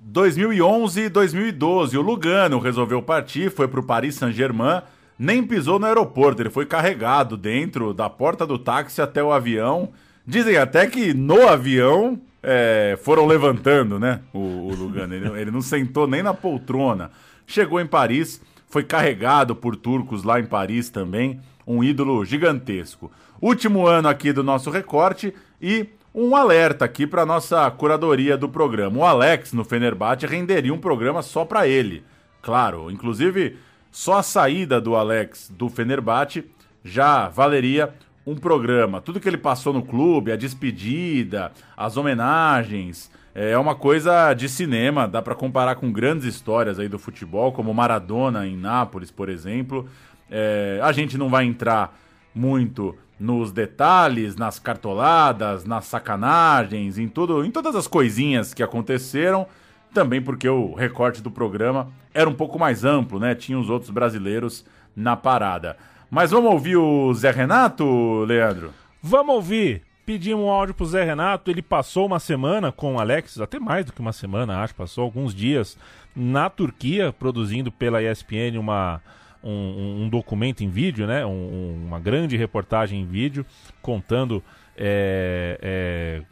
2011 0.00 1.02
e 1.02 1.08
2012, 1.10 1.98
o 1.98 2.00
Lugano 2.00 2.58
resolveu 2.58 3.02
partir, 3.02 3.50
foi 3.50 3.68
para 3.68 3.80
o 3.80 3.86
Paris 3.86 4.14
Saint-Germain, 4.14 4.80
nem 5.18 5.44
pisou 5.44 5.78
no 5.78 5.84
aeroporto, 5.84 6.40
ele 6.40 6.48
foi 6.48 6.64
carregado 6.64 7.36
dentro 7.36 7.92
da 7.92 8.08
porta 8.08 8.46
do 8.46 8.58
táxi 8.58 9.02
até 9.02 9.22
o 9.22 9.32
avião. 9.32 9.90
Dizem 10.28 10.58
até 10.58 10.86
que 10.86 11.14
no 11.14 11.48
avião 11.48 12.20
é, 12.42 12.98
foram 13.02 13.24
levantando, 13.24 13.98
né? 13.98 14.20
O, 14.30 14.38
o 14.38 14.74
Lugano, 14.74 15.14
ele, 15.14 15.26
ele 15.40 15.50
não 15.50 15.62
sentou 15.62 16.06
nem 16.06 16.22
na 16.22 16.34
poltrona. 16.34 17.10
Chegou 17.46 17.80
em 17.80 17.86
Paris, 17.86 18.38
foi 18.68 18.84
carregado 18.84 19.56
por 19.56 19.74
turcos 19.74 20.24
lá 20.24 20.38
em 20.38 20.44
Paris 20.44 20.90
também, 20.90 21.40
um 21.66 21.82
ídolo 21.82 22.22
gigantesco. 22.26 23.10
Último 23.40 23.86
ano 23.86 24.06
aqui 24.06 24.30
do 24.30 24.44
nosso 24.44 24.68
recorte 24.68 25.32
e 25.62 25.88
um 26.14 26.36
alerta 26.36 26.84
aqui 26.84 27.06
para 27.06 27.24
nossa 27.24 27.70
curadoria 27.70 28.36
do 28.36 28.50
programa. 28.50 28.98
O 28.98 29.04
Alex 29.06 29.54
no 29.54 29.64
Fenerbahçe 29.64 30.26
renderia 30.26 30.74
um 30.74 30.78
programa 30.78 31.22
só 31.22 31.46
para 31.46 31.66
ele. 31.66 32.04
Claro, 32.42 32.90
inclusive 32.90 33.56
só 33.90 34.18
a 34.18 34.22
saída 34.22 34.78
do 34.78 34.94
Alex 34.94 35.50
do 35.56 35.70
Fenerbahçe 35.70 36.44
já 36.84 37.28
valeria 37.28 37.94
um 38.30 38.36
programa. 38.36 39.00
Tudo 39.00 39.18
que 39.20 39.28
ele 39.28 39.38
passou 39.38 39.72
no 39.72 39.82
clube, 39.82 40.30
a 40.30 40.36
despedida, 40.36 41.50
as 41.76 41.96
homenagens, 41.96 43.10
é 43.34 43.56
uma 43.56 43.74
coisa 43.74 44.34
de 44.34 44.48
cinema, 44.48 45.08
dá 45.08 45.22
para 45.22 45.34
comparar 45.34 45.76
com 45.76 45.90
grandes 45.90 46.26
histórias 46.26 46.78
aí 46.78 46.88
do 46.88 46.98
futebol, 46.98 47.52
como 47.52 47.72
Maradona 47.72 48.46
em 48.46 48.56
Nápoles, 48.56 49.10
por 49.10 49.28
exemplo. 49.28 49.88
É, 50.30 50.78
a 50.82 50.92
gente 50.92 51.16
não 51.16 51.30
vai 51.30 51.46
entrar 51.46 51.98
muito 52.34 52.94
nos 53.18 53.50
detalhes, 53.50 54.36
nas 54.36 54.58
cartoladas, 54.58 55.64
nas 55.64 55.86
sacanagens, 55.86 56.98
em 56.98 57.08
tudo, 57.08 57.44
em 57.44 57.50
todas 57.50 57.74
as 57.74 57.86
coisinhas 57.86 58.52
que 58.52 58.62
aconteceram, 58.62 59.46
também 59.94 60.20
porque 60.20 60.48
o 60.48 60.74
recorte 60.74 61.22
do 61.22 61.30
programa 61.30 61.88
era 62.12 62.28
um 62.28 62.34
pouco 62.34 62.58
mais 62.58 62.84
amplo, 62.84 63.18
né? 63.18 63.34
Tinha 63.34 63.58
os 63.58 63.70
outros 63.70 63.90
brasileiros 63.90 64.64
na 64.94 65.16
parada. 65.16 65.76
Mas 66.10 66.30
vamos 66.30 66.50
ouvir 66.52 66.76
o 66.76 67.12
Zé 67.12 67.30
Renato, 67.30 68.24
Leandro? 68.24 68.72
Vamos 69.02 69.34
ouvir. 69.34 69.82
Pedimos 70.06 70.46
um 70.46 70.48
áudio 70.48 70.74
pro 70.74 70.86
Zé 70.86 71.04
Renato, 71.04 71.50
ele 71.50 71.60
passou 71.60 72.06
uma 72.06 72.18
semana 72.18 72.72
com 72.72 72.94
o 72.94 72.98
Alex, 72.98 73.38
até 73.38 73.60
mais 73.60 73.84
do 73.84 73.92
que 73.92 74.00
uma 74.00 74.12
semana, 74.12 74.62
acho, 74.62 74.74
passou 74.74 75.04
alguns 75.04 75.34
dias 75.34 75.76
na 76.16 76.48
Turquia, 76.48 77.12
produzindo 77.12 77.70
pela 77.70 78.02
ESPN 78.02 78.58
uma, 78.58 79.02
um, 79.44 80.04
um 80.04 80.08
documento 80.08 80.64
em 80.64 80.70
vídeo, 80.70 81.06
né? 81.06 81.26
Um, 81.26 81.84
uma 81.88 82.00
grande 82.00 82.38
reportagem 82.38 83.02
em 83.02 83.06
vídeo 83.06 83.44
contando 83.82 84.42
é, 84.74 85.58
é, 85.60 86.22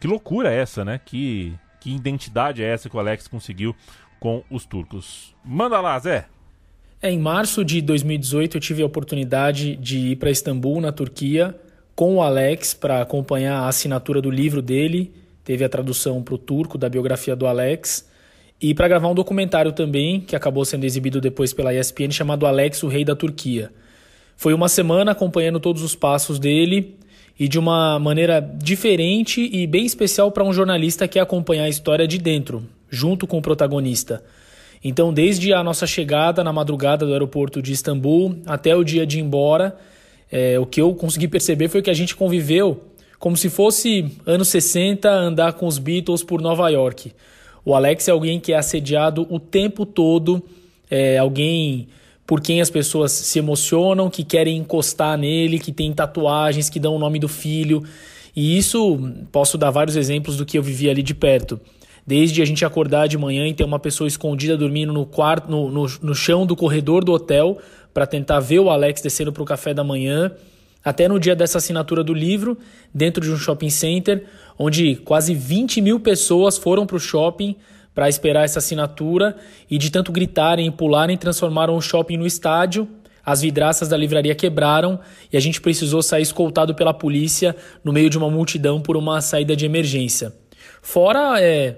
que 0.00 0.08
loucura 0.08 0.52
é 0.52 0.58
essa, 0.58 0.84
né? 0.84 1.00
Que, 1.04 1.54
que 1.78 1.94
identidade 1.94 2.64
é 2.64 2.66
essa 2.66 2.90
que 2.90 2.96
o 2.96 2.98
Alex 2.98 3.28
conseguiu 3.28 3.76
com 4.18 4.42
os 4.50 4.66
turcos. 4.66 5.36
Manda 5.44 5.80
lá, 5.80 5.96
Zé! 6.00 6.26
É, 7.02 7.10
em 7.10 7.18
março 7.18 7.64
de 7.64 7.80
2018 7.80 8.58
eu 8.58 8.60
tive 8.60 8.82
a 8.82 8.86
oportunidade 8.86 9.74
de 9.76 10.10
ir 10.10 10.16
para 10.16 10.30
Istambul, 10.30 10.82
na 10.82 10.92
Turquia, 10.92 11.54
com 11.94 12.16
o 12.16 12.22
Alex 12.22 12.74
para 12.74 13.00
acompanhar 13.00 13.60
a 13.60 13.68
assinatura 13.68 14.20
do 14.20 14.30
livro 14.30 14.60
dele. 14.60 15.10
Teve 15.42 15.64
a 15.64 15.68
tradução 15.68 16.22
para 16.22 16.34
o 16.34 16.38
turco 16.38 16.76
da 16.76 16.90
biografia 16.90 17.34
do 17.34 17.46
Alex 17.46 18.06
e 18.60 18.74
para 18.74 18.86
gravar 18.86 19.08
um 19.08 19.14
documentário 19.14 19.72
também, 19.72 20.20
que 20.20 20.36
acabou 20.36 20.62
sendo 20.62 20.84
exibido 20.84 21.22
depois 21.22 21.54
pela 21.54 21.74
ESPN, 21.74 22.10
chamado 22.10 22.46
Alex, 22.46 22.82
o 22.82 22.88
Rei 22.88 23.02
da 23.02 23.16
Turquia. 23.16 23.72
Foi 24.36 24.52
uma 24.52 24.68
semana 24.68 25.12
acompanhando 25.12 25.58
todos 25.58 25.82
os 25.82 25.94
passos 25.94 26.38
dele 26.38 26.98
e 27.38 27.48
de 27.48 27.58
uma 27.58 27.98
maneira 27.98 28.40
diferente 28.62 29.48
e 29.50 29.66
bem 29.66 29.86
especial 29.86 30.30
para 30.30 30.44
um 30.44 30.52
jornalista 30.52 31.08
que 31.08 31.18
acompanhar 31.18 31.64
a 31.64 31.68
história 31.70 32.06
de 32.06 32.18
dentro, 32.18 32.62
junto 32.90 33.26
com 33.26 33.38
o 33.38 33.42
protagonista. 33.42 34.22
Então, 34.82 35.12
desde 35.12 35.52
a 35.52 35.62
nossa 35.62 35.86
chegada 35.86 36.42
na 36.42 36.52
madrugada 36.52 37.04
do 37.04 37.12
aeroporto 37.12 37.60
de 37.60 37.72
Istambul 37.72 38.38
até 38.46 38.74
o 38.74 38.82
dia 38.82 39.06
de 39.06 39.18
ir 39.18 39.22
embora, 39.22 39.76
é, 40.32 40.58
o 40.58 40.64
que 40.64 40.80
eu 40.80 40.94
consegui 40.94 41.28
perceber 41.28 41.68
foi 41.68 41.82
que 41.82 41.90
a 41.90 41.94
gente 41.94 42.16
conviveu 42.16 42.82
como 43.18 43.36
se 43.36 43.50
fosse 43.50 44.10
anos 44.24 44.48
60 44.48 45.08
andar 45.10 45.52
com 45.52 45.66
os 45.66 45.76
Beatles 45.76 46.22
por 46.22 46.40
Nova 46.40 46.68
York. 46.70 47.12
O 47.62 47.74
Alex 47.74 48.08
é 48.08 48.10
alguém 48.10 48.40
que 48.40 48.54
é 48.54 48.56
assediado 48.56 49.26
o 49.28 49.38
tempo 49.38 49.84
todo, 49.84 50.42
é 50.90 51.18
alguém 51.18 51.88
por 52.26 52.40
quem 52.40 52.62
as 52.62 52.70
pessoas 52.70 53.12
se 53.12 53.38
emocionam, 53.38 54.08
que 54.08 54.24
querem 54.24 54.56
encostar 54.56 55.18
nele, 55.18 55.58
que 55.58 55.72
tem 55.72 55.92
tatuagens, 55.92 56.70
que 56.70 56.80
dão 56.80 56.96
o 56.96 56.98
nome 56.98 57.18
do 57.18 57.28
filho. 57.28 57.82
E 58.34 58.56
isso 58.56 58.98
posso 59.30 59.58
dar 59.58 59.70
vários 59.70 59.96
exemplos 59.96 60.36
do 60.36 60.46
que 60.46 60.56
eu 60.56 60.62
vivi 60.62 60.88
ali 60.88 61.02
de 61.02 61.12
perto. 61.12 61.60
Desde 62.06 62.42
a 62.42 62.44
gente 62.44 62.64
acordar 62.64 63.06
de 63.06 63.18
manhã 63.18 63.46
e 63.46 63.54
ter 63.54 63.64
uma 63.64 63.78
pessoa 63.78 64.08
escondida 64.08 64.56
dormindo 64.56 64.92
no 64.92 65.06
quarto, 65.06 65.50
no, 65.50 65.70
no, 65.70 65.86
no 66.02 66.14
chão 66.14 66.46
do 66.46 66.56
corredor 66.56 67.04
do 67.04 67.12
hotel 67.12 67.58
para 67.92 68.06
tentar 68.06 68.40
ver 68.40 68.60
o 68.60 68.70
Alex 68.70 69.00
descendo 69.00 69.32
para 69.32 69.42
o 69.42 69.46
café 69.46 69.74
da 69.74 69.84
manhã, 69.84 70.32
até 70.84 71.08
no 71.08 71.20
dia 71.20 71.36
dessa 71.36 71.58
assinatura 71.58 72.02
do 72.02 72.14
livro, 72.14 72.56
dentro 72.94 73.22
de 73.22 73.30
um 73.30 73.36
shopping 73.36 73.70
center, 73.70 74.24
onde 74.58 74.96
quase 74.96 75.34
20 75.34 75.80
mil 75.80 76.00
pessoas 76.00 76.56
foram 76.56 76.86
para 76.86 76.96
o 76.96 77.00
shopping 77.00 77.56
para 77.94 78.08
esperar 78.08 78.44
essa 78.44 78.60
assinatura 78.60 79.36
e 79.70 79.76
de 79.76 79.90
tanto 79.90 80.12
gritarem 80.12 80.66
e 80.66 80.70
pularem 80.70 81.16
transformaram 81.16 81.76
o 81.76 81.82
shopping 81.82 82.16
no 82.16 82.26
estádio. 82.26 82.88
As 83.24 83.42
vidraças 83.42 83.88
da 83.88 83.96
livraria 83.96 84.34
quebraram 84.34 84.98
e 85.30 85.36
a 85.36 85.40
gente 85.40 85.60
precisou 85.60 86.02
sair 86.02 86.22
escoltado 86.22 86.74
pela 86.74 86.94
polícia 86.94 87.54
no 87.84 87.92
meio 87.92 88.08
de 88.08 88.16
uma 88.16 88.30
multidão 88.30 88.80
por 88.80 88.96
uma 88.96 89.20
saída 89.20 89.54
de 89.54 89.66
emergência. 89.66 90.32
Fora 90.82 91.40
é, 91.40 91.76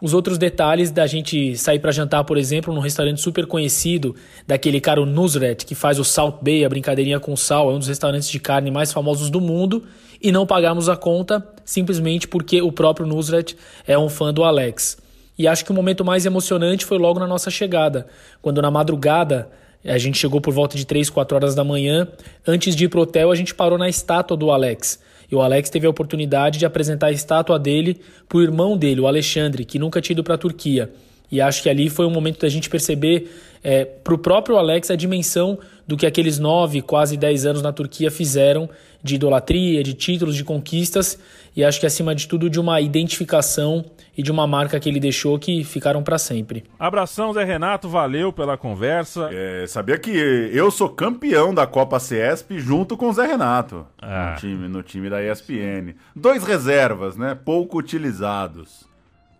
os 0.00 0.12
outros 0.12 0.36
detalhes 0.36 0.90
da 0.90 1.06
gente 1.06 1.56
sair 1.56 1.78
para 1.78 1.90
jantar, 1.90 2.22
por 2.24 2.36
exemplo, 2.36 2.74
num 2.74 2.80
restaurante 2.80 3.20
super 3.20 3.46
conhecido, 3.46 4.14
daquele 4.46 4.80
cara 4.80 5.00
o 5.00 5.06
Nusret, 5.06 5.64
que 5.64 5.74
faz 5.74 5.98
o 5.98 6.04
Salt 6.04 6.36
Bay, 6.42 6.64
a 6.64 6.68
brincadeirinha 6.68 7.18
com 7.18 7.34
sal, 7.34 7.70
é 7.70 7.72
um 7.72 7.78
dos 7.78 7.88
restaurantes 7.88 8.28
de 8.28 8.38
carne 8.38 8.70
mais 8.70 8.92
famosos 8.92 9.30
do 9.30 9.40
mundo, 9.40 9.84
e 10.22 10.30
não 10.30 10.46
pagamos 10.46 10.88
a 10.88 10.96
conta 10.96 11.46
simplesmente 11.64 12.28
porque 12.28 12.60
o 12.60 12.70
próprio 12.70 13.06
Nusret 13.06 13.56
é 13.86 13.98
um 13.98 14.08
fã 14.08 14.32
do 14.32 14.44
Alex. 14.44 14.98
E 15.38 15.48
acho 15.48 15.64
que 15.64 15.70
o 15.70 15.74
momento 15.74 16.04
mais 16.04 16.24
emocionante 16.24 16.84
foi 16.84 16.98
logo 16.98 17.18
na 17.18 17.26
nossa 17.26 17.50
chegada, 17.50 18.06
quando 18.40 18.62
na 18.62 18.70
madrugada 18.70 19.50
a 19.84 19.98
gente 19.98 20.18
chegou 20.18 20.40
por 20.40 20.52
volta 20.52 20.76
de 20.76 20.84
3, 20.84 21.08
4 21.10 21.36
horas 21.36 21.54
da 21.54 21.62
manhã. 21.62 22.08
Antes 22.46 22.74
de 22.74 22.84
ir 22.84 22.88
pro 22.88 23.02
hotel, 23.02 23.30
a 23.30 23.34
gente 23.34 23.54
parou 23.54 23.78
na 23.78 23.88
estátua 23.88 24.36
do 24.36 24.50
Alex. 24.50 24.98
E 25.30 25.34
o 25.34 25.40
Alex 25.40 25.70
teve 25.70 25.86
a 25.86 25.90
oportunidade 25.90 26.58
de 26.58 26.66
apresentar 26.66 27.08
a 27.08 27.12
estátua 27.12 27.58
dele 27.58 28.00
para 28.28 28.38
o 28.38 28.42
irmão 28.42 28.76
dele, 28.76 29.00
o 29.00 29.06
Alexandre, 29.06 29.64
que 29.64 29.78
nunca 29.78 30.00
tinha 30.00 30.14
ido 30.14 30.24
para 30.24 30.34
a 30.34 30.38
Turquia. 30.38 30.90
E 31.30 31.40
acho 31.40 31.62
que 31.62 31.68
ali 31.68 31.90
foi 31.90 32.06
um 32.06 32.10
momento 32.10 32.40
da 32.40 32.48
gente 32.48 32.70
perceber 32.70 33.28
é, 33.62 33.84
para 33.84 34.14
o 34.14 34.18
próprio 34.18 34.56
Alex 34.56 34.90
a 34.90 34.96
dimensão 34.96 35.58
do 35.86 35.96
que 35.96 36.06
aqueles 36.06 36.38
nove, 36.38 36.82
quase 36.82 37.16
dez 37.16 37.46
anos 37.46 37.62
na 37.62 37.72
Turquia 37.72 38.10
fizeram 38.10 38.68
de 39.02 39.14
idolatria, 39.14 39.82
de 39.84 39.94
títulos, 39.94 40.34
de 40.34 40.42
conquistas 40.42 41.18
e 41.54 41.64
acho 41.64 41.78
que 41.78 41.86
acima 41.86 42.14
de 42.14 42.26
tudo 42.26 42.50
de 42.50 42.58
uma 42.58 42.80
identificação 42.80 43.84
e 44.18 44.22
de 44.22 44.32
uma 44.32 44.46
marca 44.46 44.80
que 44.80 44.88
ele 44.88 44.98
deixou 44.98 45.38
que 45.38 45.62
ficaram 45.62 46.02
para 46.02 46.18
sempre. 46.18 46.64
Abração, 46.78 47.32
Zé 47.32 47.44
Renato, 47.44 47.88
valeu 47.88 48.32
pela 48.32 48.56
conversa. 48.56 49.28
É, 49.32 49.64
sabia 49.66 49.96
que 49.96 50.10
eu 50.10 50.70
sou 50.70 50.88
campeão 50.88 51.54
da 51.54 51.66
Copa 51.66 52.00
CESP 52.00 52.58
junto 52.58 52.96
com 52.96 53.08
o 53.08 53.12
Zé 53.12 53.26
Renato 53.26 53.86
Ah. 54.02 54.32
no, 54.32 54.40
time, 54.40 54.68
no 54.68 54.82
time 54.82 55.08
da 55.08 55.22
ESPN. 55.22 55.94
Dois 56.14 56.42
reservas, 56.42 57.16
né? 57.16 57.34
Pouco 57.34 57.78
utilizados. 57.78 58.84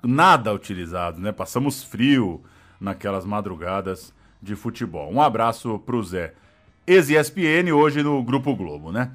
Nada 0.02 0.52
utilizados, 0.52 1.20
né? 1.20 1.32
Passamos 1.32 1.82
frio 1.82 2.42
naquelas 2.80 3.24
madrugadas 3.24 4.12
de 4.42 4.54
futebol. 4.54 5.12
Um 5.12 5.20
abraço 5.20 5.78
pro 5.80 6.02
Zé. 6.02 6.34
Ex-ESPN, 6.86 7.72
hoje 7.72 8.02
no 8.02 8.22
Grupo 8.22 8.54
Globo, 8.54 8.92
né? 8.92 9.10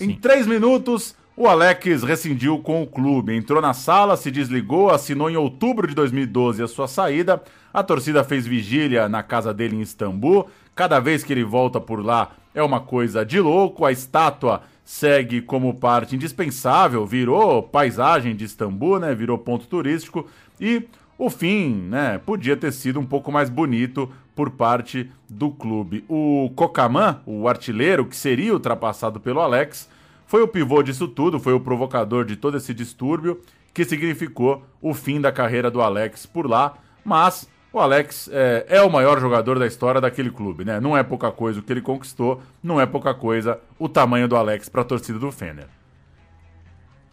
Em 0.00 0.14
três 0.14 0.46
minutos, 0.46 1.16
o 1.36 1.48
Alex 1.48 2.02
rescindiu 2.02 2.58
com 2.58 2.82
o 2.82 2.86
clube. 2.86 3.34
Entrou 3.34 3.60
na 3.60 3.72
sala, 3.72 4.16
se 4.16 4.30
desligou, 4.30 4.90
assinou 4.90 5.30
em 5.30 5.36
outubro 5.36 5.86
de 5.86 5.94
2012 5.94 6.62
a 6.62 6.68
sua 6.68 6.86
saída. 6.86 7.42
A 7.72 7.82
torcida 7.82 8.22
fez 8.22 8.46
vigília 8.46 9.08
na 9.08 9.22
casa 9.22 9.52
dele 9.52 9.76
em 9.76 9.80
Istambul. 9.80 10.48
Cada 10.74 11.00
vez 11.00 11.24
que 11.24 11.32
ele 11.32 11.44
volta 11.44 11.80
por 11.80 12.04
lá 12.04 12.32
é 12.54 12.62
uma 12.62 12.80
coisa 12.80 13.24
de 13.24 13.40
louco. 13.40 13.84
A 13.84 13.90
estátua 13.90 14.62
segue 14.84 15.40
como 15.40 15.74
parte 15.74 16.14
indispensável, 16.14 17.06
virou 17.06 17.62
paisagem 17.62 18.36
de 18.36 18.44
Istambul, 18.44 19.00
né? 19.00 19.14
Virou 19.14 19.38
ponto 19.38 19.66
turístico. 19.66 20.28
E 20.60 20.84
o 21.16 21.30
fim, 21.30 21.74
né, 21.88 22.18
podia 22.18 22.56
ter 22.56 22.72
sido 22.72 22.98
um 22.98 23.06
pouco 23.06 23.30
mais 23.30 23.48
bonito 23.48 24.10
por 24.34 24.50
parte 24.50 25.10
do 25.28 25.50
clube. 25.50 26.04
O 26.08 26.50
Kocaman, 26.56 27.20
o 27.24 27.48
artilheiro 27.48 28.04
que 28.04 28.16
seria 28.16 28.52
ultrapassado 28.52 29.20
pelo 29.20 29.40
Alex, 29.40 29.88
foi 30.26 30.42
o 30.42 30.48
pivô 30.48 30.82
disso 30.82 31.06
tudo, 31.06 31.38
foi 31.38 31.52
o 31.52 31.60
provocador 31.60 32.24
de 32.24 32.36
todo 32.36 32.56
esse 32.56 32.74
distúrbio, 32.74 33.40
que 33.72 33.84
significou 33.84 34.64
o 34.80 34.94
fim 34.94 35.20
da 35.20 35.30
carreira 35.30 35.70
do 35.70 35.80
Alex 35.80 36.26
por 36.26 36.48
lá. 36.48 36.74
Mas 37.04 37.48
o 37.72 37.78
Alex 37.78 38.28
é, 38.32 38.66
é 38.68 38.82
o 38.82 38.90
maior 38.90 39.20
jogador 39.20 39.58
da 39.58 39.66
história 39.66 40.00
daquele 40.00 40.30
clube, 40.30 40.64
né? 40.64 40.80
Não 40.80 40.96
é 40.96 41.02
pouca 41.02 41.30
coisa 41.30 41.60
o 41.60 41.62
que 41.62 41.72
ele 41.72 41.80
conquistou, 41.80 42.40
não 42.62 42.80
é 42.80 42.86
pouca 42.86 43.12
coisa 43.14 43.60
o 43.78 43.88
tamanho 43.88 44.28
do 44.28 44.36
Alex 44.36 44.68
para 44.68 44.82
a 44.82 44.84
torcida 44.84 45.18
do 45.18 45.30
Fener. 45.30 45.68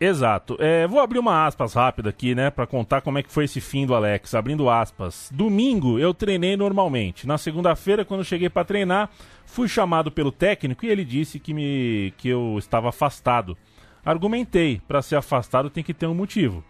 Exato. 0.03 0.57
É, 0.59 0.87
vou 0.87 0.99
abrir 0.99 1.19
uma 1.19 1.45
aspas 1.45 1.75
rápida 1.75 2.09
aqui, 2.09 2.33
né, 2.33 2.49
Pra 2.49 2.65
contar 2.65 3.01
como 3.01 3.19
é 3.19 3.23
que 3.23 3.31
foi 3.31 3.45
esse 3.45 3.61
fim 3.61 3.85
do 3.85 3.93
Alex. 3.93 4.33
Abrindo 4.33 4.67
aspas. 4.67 5.29
Domingo 5.31 5.99
eu 5.99 6.11
treinei 6.11 6.57
normalmente. 6.57 7.27
Na 7.27 7.37
segunda-feira, 7.37 8.03
quando 8.03 8.23
cheguei 8.23 8.49
pra 8.49 8.63
treinar, 8.63 9.11
fui 9.45 9.67
chamado 9.67 10.11
pelo 10.11 10.31
técnico 10.31 10.83
e 10.83 10.89
ele 10.89 11.05
disse 11.05 11.39
que 11.39 11.53
me 11.53 12.11
que 12.17 12.27
eu 12.29 12.55
estava 12.57 12.89
afastado. 12.89 13.55
Argumentei, 14.03 14.81
Pra 14.87 15.03
ser 15.03 15.17
afastado 15.17 15.69
tem 15.69 15.83
que 15.83 15.93
ter 15.93 16.07
um 16.07 16.15
motivo. 16.15 16.63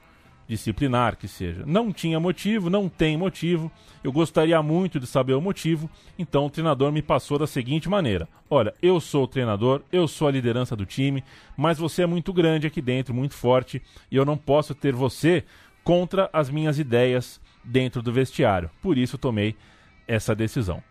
Disciplinar 0.52 1.16
que 1.16 1.30
seja. 1.30 1.64
Não 1.66 1.94
tinha 1.94 2.20
motivo, 2.20 2.70
não 2.70 2.90
tem 2.90 3.16
motivo. 3.16 3.72
Eu 4.04 4.12
gostaria 4.12 4.62
muito 4.62 5.00
de 5.00 5.08
saber 5.08 5.34
o 5.34 5.40
motivo, 5.40 5.90
então 6.20 6.46
o 6.46 6.50
treinador 6.50 6.92
me 6.92 7.02
passou 7.02 7.40
da 7.40 7.48
seguinte 7.48 7.88
maneira: 7.88 8.28
Olha, 8.50 8.74
eu 8.82 9.00
sou 9.00 9.24
o 9.24 9.28
treinador, 9.30 9.82
eu 9.94 10.10
sou 10.10 10.28
a 10.28 10.32
liderança 10.32 10.76
do 10.76 10.86
time, 10.86 11.24
mas 11.56 11.78
você 11.78 12.02
é 12.02 12.06
muito 12.06 12.34
grande 12.34 12.68
aqui 12.68 12.82
dentro, 12.82 13.14
muito 13.14 13.34
forte, 13.34 13.82
e 14.12 14.18
eu 14.18 14.26
não 14.26 14.36
posso 14.36 14.76
ter 14.76 14.94
você 14.94 15.46
contra 15.86 16.30
as 16.34 16.50
minhas 16.50 16.78
ideias 16.78 17.40
dentro 17.64 18.02
do 18.02 18.12
vestiário. 18.12 18.70
Por 18.82 18.98
isso 18.98 19.18
tomei 19.18 19.56
essa 20.06 20.36
decisão. 20.36 20.84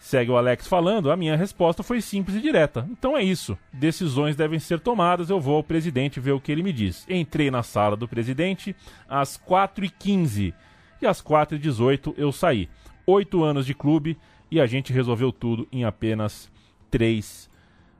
Segue 0.00 0.30
o 0.30 0.36
Alex 0.38 0.66
falando, 0.66 1.10
a 1.10 1.16
minha 1.16 1.36
resposta 1.36 1.82
foi 1.82 2.00
simples 2.00 2.34
e 2.38 2.40
direta. 2.40 2.88
Então 2.90 3.14
é 3.14 3.22
isso. 3.22 3.56
Decisões 3.70 4.34
devem 4.34 4.58
ser 4.58 4.80
tomadas, 4.80 5.28
eu 5.28 5.38
vou 5.38 5.56
ao 5.56 5.62
presidente 5.62 6.18
ver 6.18 6.32
o 6.32 6.40
que 6.40 6.50
ele 6.50 6.62
me 6.62 6.72
diz. 6.72 7.06
Entrei 7.06 7.50
na 7.50 7.62
sala 7.62 7.98
do 7.98 8.08
presidente 8.08 8.74
às 9.06 9.36
4h15 9.36 10.54
e 11.02 11.06
às 11.06 11.22
4h18 11.22 12.14
eu 12.16 12.32
saí. 12.32 12.66
Oito 13.06 13.44
anos 13.44 13.66
de 13.66 13.74
clube 13.74 14.16
e 14.50 14.58
a 14.58 14.64
gente 14.64 14.90
resolveu 14.90 15.30
tudo 15.30 15.68
em 15.70 15.84
apenas 15.84 16.50
três 16.90 17.50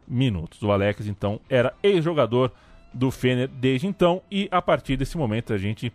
minutos. 0.08 0.62
O 0.62 0.72
Alex, 0.72 1.06
então, 1.06 1.38
era 1.50 1.74
ex-jogador 1.82 2.50
do 2.94 3.10
Fener 3.10 3.46
desde 3.46 3.86
então 3.86 4.22
e 4.30 4.48
a 4.50 4.62
partir 4.62 4.96
desse 4.96 5.18
momento 5.18 5.52
a 5.52 5.58
gente 5.58 5.92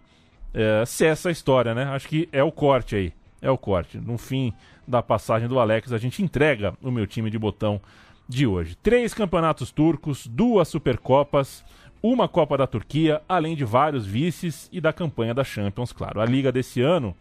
é, 0.53 0.85
cessa 0.85 1.29
a 1.29 1.31
história, 1.31 1.73
né? 1.73 1.85
Acho 1.85 2.07
que 2.07 2.29
é 2.31 2.43
o 2.43 2.51
corte 2.51 2.95
aí. 2.95 3.13
É 3.45 3.51
o 3.51 3.59
corte. 3.59 3.99
No 3.99 4.17
fim 4.17 4.51
da 4.87 5.03
passagem 5.03 5.47
do 5.47 5.59
Alex, 5.59 5.93
a 5.93 5.99
gente 5.99 6.23
entrega 6.23 6.73
o 6.81 6.89
meu 6.89 7.05
time 7.05 7.29
de 7.29 7.37
botão 7.37 7.79
de 8.27 8.47
hoje. 8.47 8.75
Três 8.81 9.13
campeonatos 9.13 9.71
turcos, 9.71 10.25
duas 10.25 10.67
Supercopas, 10.67 11.63
uma 12.01 12.27
Copa 12.27 12.57
da 12.57 12.65
Turquia, 12.65 13.21
além 13.29 13.55
de 13.55 13.63
vários 13.63 14.03
vices 14.03 14.67
e 14.71 14.81
da 14.81 14.91
campanha 14.91 15.31
da 15.31 15.43
Champions, 15.43 15.91
claro. 15.91 16.19
A 16.19 16.25
liga 16.25 16.51
desse 16.51 16.81
ano, 16.81 17.15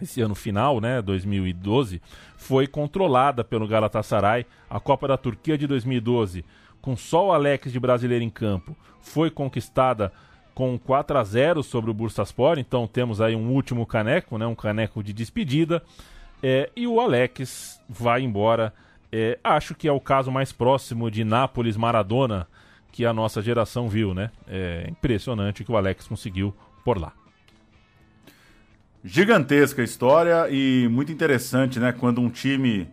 esse 0.00 0.22
ano 0.22 0.34
final, 0.34 0.80
né, 0.80 1.02
2012, 1.02 2.00
foi 2.38 2.66
controlada 2.66 3.44
pelo 3.44 3.68
Galatasaray. 3.68 4.46
A 4.70 4.80
Copa 4.80 5.06
da 5.06 5.18
Turquia 5.18 5.58
de 5.58 5.66
2012, 5.66 6.46
com 6.80 6.96
só 6.96 7.26
o 7.26 7.32
Alex 7.32 7.70
de 7.70 7.78
brasileiro 7.78 8.24
em 8.24 8.30
campo, 8.30 8.74
foi 9.02 9.30
conquistada 9.30 10.10
com 10.56 10.78
4 10.78 11.18
a 11.18 11.22
0 11.22 11.62
sobre 11.62 11.90
o 11.90 11.94
Bursaspor. 11.94 12.58
Então 12.58 12.86
temos 12.86 13.20
aí 13.20 13.36
um 13.36 13.50
último 13.50 13.84
caneco, 13.84 14.38
né, 14.38 14.46
um 14.46 14.54
caneco 14.54 15.04
de 15.04 15.12
despedida. 15.12 15.82
É, 16.42 16.70
e 16.74 16.86
o 16.86 16.98
Alex 16.98 17.78
vai 17.86 18.22
embora. 18.22 18.72
É, 19.12 19.38
acho 19.44 19.74
que 19.74 19.86
é 19.86 19.92
o 19.92 20.00
caso 20.00 20.32
mais 20.32 20.52
próximo 20.52 21.10
de 21.10 21.24
Nápoles 21.24 21.76
Maradona 21.76 22.48
que 22.90 23.04
a 23.04 23.12
nossa 23.12 23.42
geração 23.42 23.86
viu, 23.86 24.14
né? 24.14 24.30
É 24.48 24.86
impressionante 24.88 25.60
o 25.60 25.64
que 25.66 25.70
o 25.70 25.76
Alex 25.76 26.08
conseguiu 26.08 26.54
por 26.82 26.98
lá. 26.98 27.12
Gigantesca 29.04 29.82
história 29.82 30.48
e 30.48 30.88
muito 30.90 31.12
interessante, 31.12 31.78
né? 31.78 31.92
Quando 31.92 32.22
um 32.22 32.30
time 32.30 32.88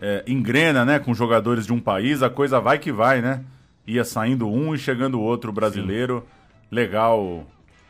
é, 0.00 0.24
engrena, 0.26 0.84
né? 0.84 0.98
Com 0.98 1.14
jogadores 1.14 1.64
de 1.64 1.72
um 1.72 1.78
país, 1.78 2.24
a 2.24 2.28
coisa 2.28 2.58
vai 2.58 2.80
que 2.80 2.90
vai, 2.90 3.22
né? 3.22 3.44
Ia 3.86 4.04
saindo 4.04 4.48
um 4.48 4.74
e 4.74 4.78
chegando 4.78 5.20
outro 5.20 5.52
brasileiro. 5.52 6.26
Sim. 6.26 6.37
Legal 6.70 7.46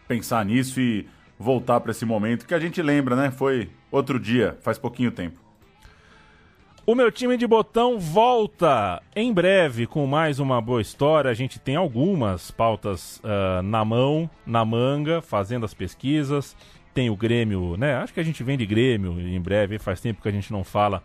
pensar 0.06 0.44
nisso 0.44 0.80
e 0.80 1.06
voltar 1.38 1.80
para 1.80 1.92
esse 1.92 2.05
momento 2.05 2.46
que 2.46 2.55
a 2.55 2.60
gente 2.60 2.80
lembra, 2.82 3.14
né? 3.14 3.30
Foi 3.30 3.70
outro 3.90 4.18
dia, 4.18 4.56
faz 4.60 4.78
pouquinho 4.78 5.10
tempo. 5.10 5.48
O 6.88 6.94
meu 6.94 7.12
time 7.12 7.36
de 7.36 7.46
botão 7.46 7.98
volta 7.98 9.02
em 9.14 9.30
breve 9.30 9.86
com 9.86 10.06
mais 10.06 10.38
uma 10.38 10.59
boa 10.59 10.80
história. 10.80 11.30
A 11.30 11.34
gente 11.34 11.59
tem 11.59 11.76
algumas 11.76 12.50
pautas 12.50 13.18
uh, 13.18 13.60
na 13.62 13.84
mão, 13.84 14.28
na 14.46 14.64
manga, 14.64 15.20
fazendo 15.20 15.66
as 15.66 15.74
pesquisas. 15.74 16.56
Tem 16.94 17.10
o 17.10 17.16
Grêmio, 17.16 17.76
né? 17.76 17.96
Acho 17.96 18.14
que 18.14 18.20
a 18.20 18.22
gente 18.24 18.42
vem 18.42 18.56
de 18.56 18.64
Grêmio 18.64 19.20
em 19.20 19.38
breve. 19.38 19.78
Faz 19.78 20.00
tempo 20.00 20.22
que 20.22 20.28
a 20.28 20.32
gente 20.32 20.50
não 20.50 20.64
fala 20.64 21.02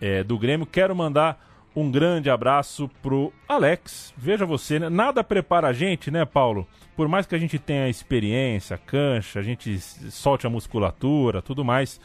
é, 0.00 0.22
do 0.22 0.38
Grêmio. 0.38 0.66
Quero 0.66 0.94
mandar 0.94 1.44
um 1.74 1.90
grande 1.90 2.30
abraço 2.30 2.88
pro 3.02 3.32
Alex. 3.48 4.14
Veja 4.16 4.46
você, 4.46 4.78
né? 4.78 4.88
nada 4.88 5.24
prepara 5.24 5.68
a 5.68 5.72
gente, 5.72 6.10
né, 6.10 6.24
Paulo? 6.24 6.66
Por 6.96 7.08
mais 7.08 7.26
que 7.26 7.34
a 7.34 7.38
gente 7.38 7.58
tenha 7.58 7.88
experiência, 7.88 8.78
cancha, 8.78 9.40
a 9.40 9.42
gente 9.42 9.78
solte 9.78 10.46
a 10.46 10.50
musculatura, 10.50 11.42
tudo 11.42 11.64
mais 11.64 12.00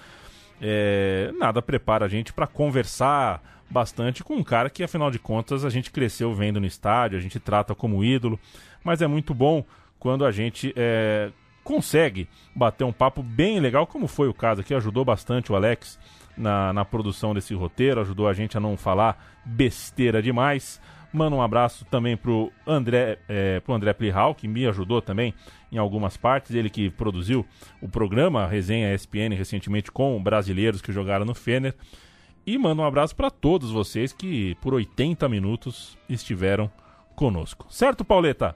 é, 0.62 1.32
nada 1.38 1.62
prepara 1.62 2.06
a 2.06 2.10
gente 2.10 2.34
para 2.34 2.46
conversar 2.46 3.42
bastante 3.70 4.24
com 4.24 4.36
um 4.36 4.44
cara 4.44 4.70
que, 4.70 4.84
afinal 4.84 5.12
de 5.12 5.20
contas, 5.20 5.64
a 5.64 5.70
gente 5.70 5.92
cresceu 5.92 6.34
vendo 6.34 6.60
no 6.60 6.66
estádio, 6.66 7.18
a 7.18 7.22
gente 7.22 7.40
trata 7.40 7.74
como 7.74 8.04
ídolo, 8.04 8.40
mas 8.84 9.02
é 9.02 9.08
muito 9.08 9.34
bom 9.34 9.64
quando 10.00 10.26
a 10.26 10.32
gente 10.32 10.74
é, 10.76 11.32
consegue 11.64 12.28
bater 12.56 12.84
um 12.84 12.92
papo 12.92 13.22
bem 13.22 13.60
legal, 13.60 13.86
como 13.86 14.08
foi 14.08 14.28
o 14.28 14.34
caso 14.34 14.62
aqui, 14.62 14.74
ajudou 14.74 15.06
bastante 15.06 15.52
o 15.52 15.56
Alex 15.56 16.00
na, 16.40 16.74
na 16.74 16.86
produção 16.86 17.34
desse 17.34 17.54
roteiro, 17.54 18.02
ajudou 18.02 18.28
a 18.28 18.34
gente 18.34 18.58
a 18.58 18.60
não 18.60 18.78
falar 18.78 19.42
besteira 19.46 20.22
demais. 20.22 20.82
Manda 21.12 21.36
um 21.36 21.42
abraço 21.42 21.86
também 21.86 22.16
pro 22.16 22.52
André, 22.66 23.18
é, 23.28 23.60
pro 23.60 23.74
André 23.74 23.94
Plihal, 23.94 24.34
que 24.34 24.48
me 24.48 24.66
ajudou 24.68 25.02
também 25.02 25.34
em 25.72 25.78
algumas 25.78 26.16
partes. 26.16 26.56
Ele 26.56 26.70
que 26.70 26.90
produziu 26.90 27.46
o 27.82 27.90
programa, 27.90 28.48
resenha 28.48 28.94
ESPN, 28.94 29.36
recentemente 29.36 29.92
com 29.92 30.22
brasileiros 30.22 30.82
que 30.82 30.92
jogaram 30.92 31.26
no 31.26 31.34
Fener. 31.34 31.76
E 32.46 32.58
manda 32.58 32.82
um 32.82 32.86
abraço 32.86 33.16
para 33.16 33.30
todos 33.30 33.72
vocês 33.72 34.14
que 34.14 34.56
por 34.62 34.74
80 34.74 35.28
minutos 35.28 35.98
estiveram 36.08 36.72
conosco. 37.16 37.66
Certo, 37.70 38.06
Pauleta? 38.06 38.56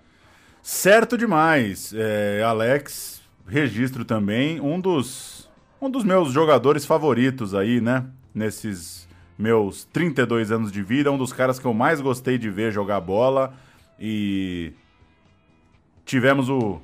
Certo 0.62 1.18
demais. 1.18 1.94
É, 1.96 2.42
Alex, 2.44 3.22
registro 3.48 4.06
também, 4.06 4.62
um 4.62 4.80
dos, 4.80 5.43
um 5.86 5.90
dos 5.90 6.06
meus 6.06 6.32
jogadores 6.32 6.86
favoritos 6.86 7.54
aí, 7.54 7.82
né? 7.82 8.06
Nesses 8.34 9.06
meus 9.38 9.84
32 9.86 10.50
anos 10.50 10.72
de 10.72 10.82
vida, 10.82 11.12
um 11.12 11.18
dos 11.18 11.34
caras 11.34 11.60
que 11.60 11.66
eu 11.66 11.74
mais 11.74 12.00
gostei 12.00 12.38
de 12.38 12.50
ver 12.50 12.72
jogar 12.72 13.02
bola 13.02 13.54
e 14.00 14.72
tivemos 16.06 16.48
o 16.48 16.80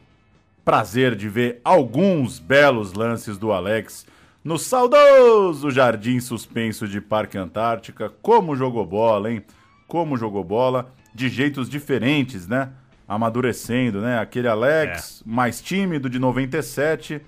prazer 0.65 1.15
de 1.15 1.30
ver 1.30 1.61
alguns 1.63 2.39
belos 2.39 2.91
lances 2.91 3.38
do 3.38 3.53
Alex 3.53 4.05
no 4.43 4.57
saudoso 4.57 5.71
jardim 5.71 6.19
suspenso 6.19 6.85
de 6.85 6.99
Parque 6.99 7.38
Antártica. 7.38 8.11
Como 8.21 8.53
jogou 8.53 8.85
bola, 8.85 9.31
hein? 9.31 9.43
Como 9.88 10.17
jogou 10.17 10.43
bola, 10.43 10.93
de 11.15 11.30
jeitos 11.30 11.69
diferentes, 11.69 12.47
né? 12.47 12.69
Amadurecendo, 13.07 14.01
né? 14.01 14.19
Aquele 14.19 14.49
Alex 14.49 15.23
mais 15.26 15.61
tímido 15.61 16.09
de 16.09 16.19
97 16.19 17.21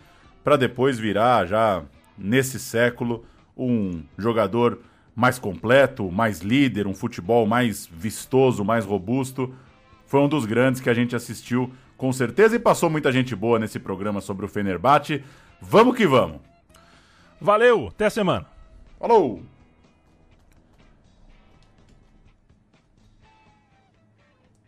para 0.44 0.56
depois 0.56 1.00
virar 1.00 1.46
já 1.46 1.84
nesse 2.18 2.60
século 2.60 3.26
um 3.58 4.04
jogador 4.18 4.80
mais 5.16 5.38
completo, 5.38 6.12
mais 6.12 6.40
líder, 6.40 6.88
um 6.88 6.94
futebol 6.94 7.46
mais 7.46 7.86
vistoso, 7.86 8.64
mais 8.64 8.86
robusto. 8.86 9.54
Foi 10.06 10.20
um 10.20 10.28
dos 10.28 10.46
grandes 10.46 10.82
que 10.82 10.90
a 10.90 10.94
gente 10.94 11.16
assistiu 11.16 11.72
com 11.98 12.12
certeza 12.12 12.56
e 12.56 12.60
passou 12.60 12.90
muita 12.90 13.12
gente 13.12 13.36
boa 13.36 13.60
nesse 13.60 13.78
programa 13.78 14.22
sobre 14.22 14.46
o 14.46 14.50
Fenerbahçe. 14.50 15.24
Vamos 15.62 15.96
que 15.96 16.08
vamos. 16.08 16.40
Valeu, 17.40 17.88
até 17.90 18.06
a 18.06 18.10
semana. 18.10 18.46
Falou! 19.00 19.51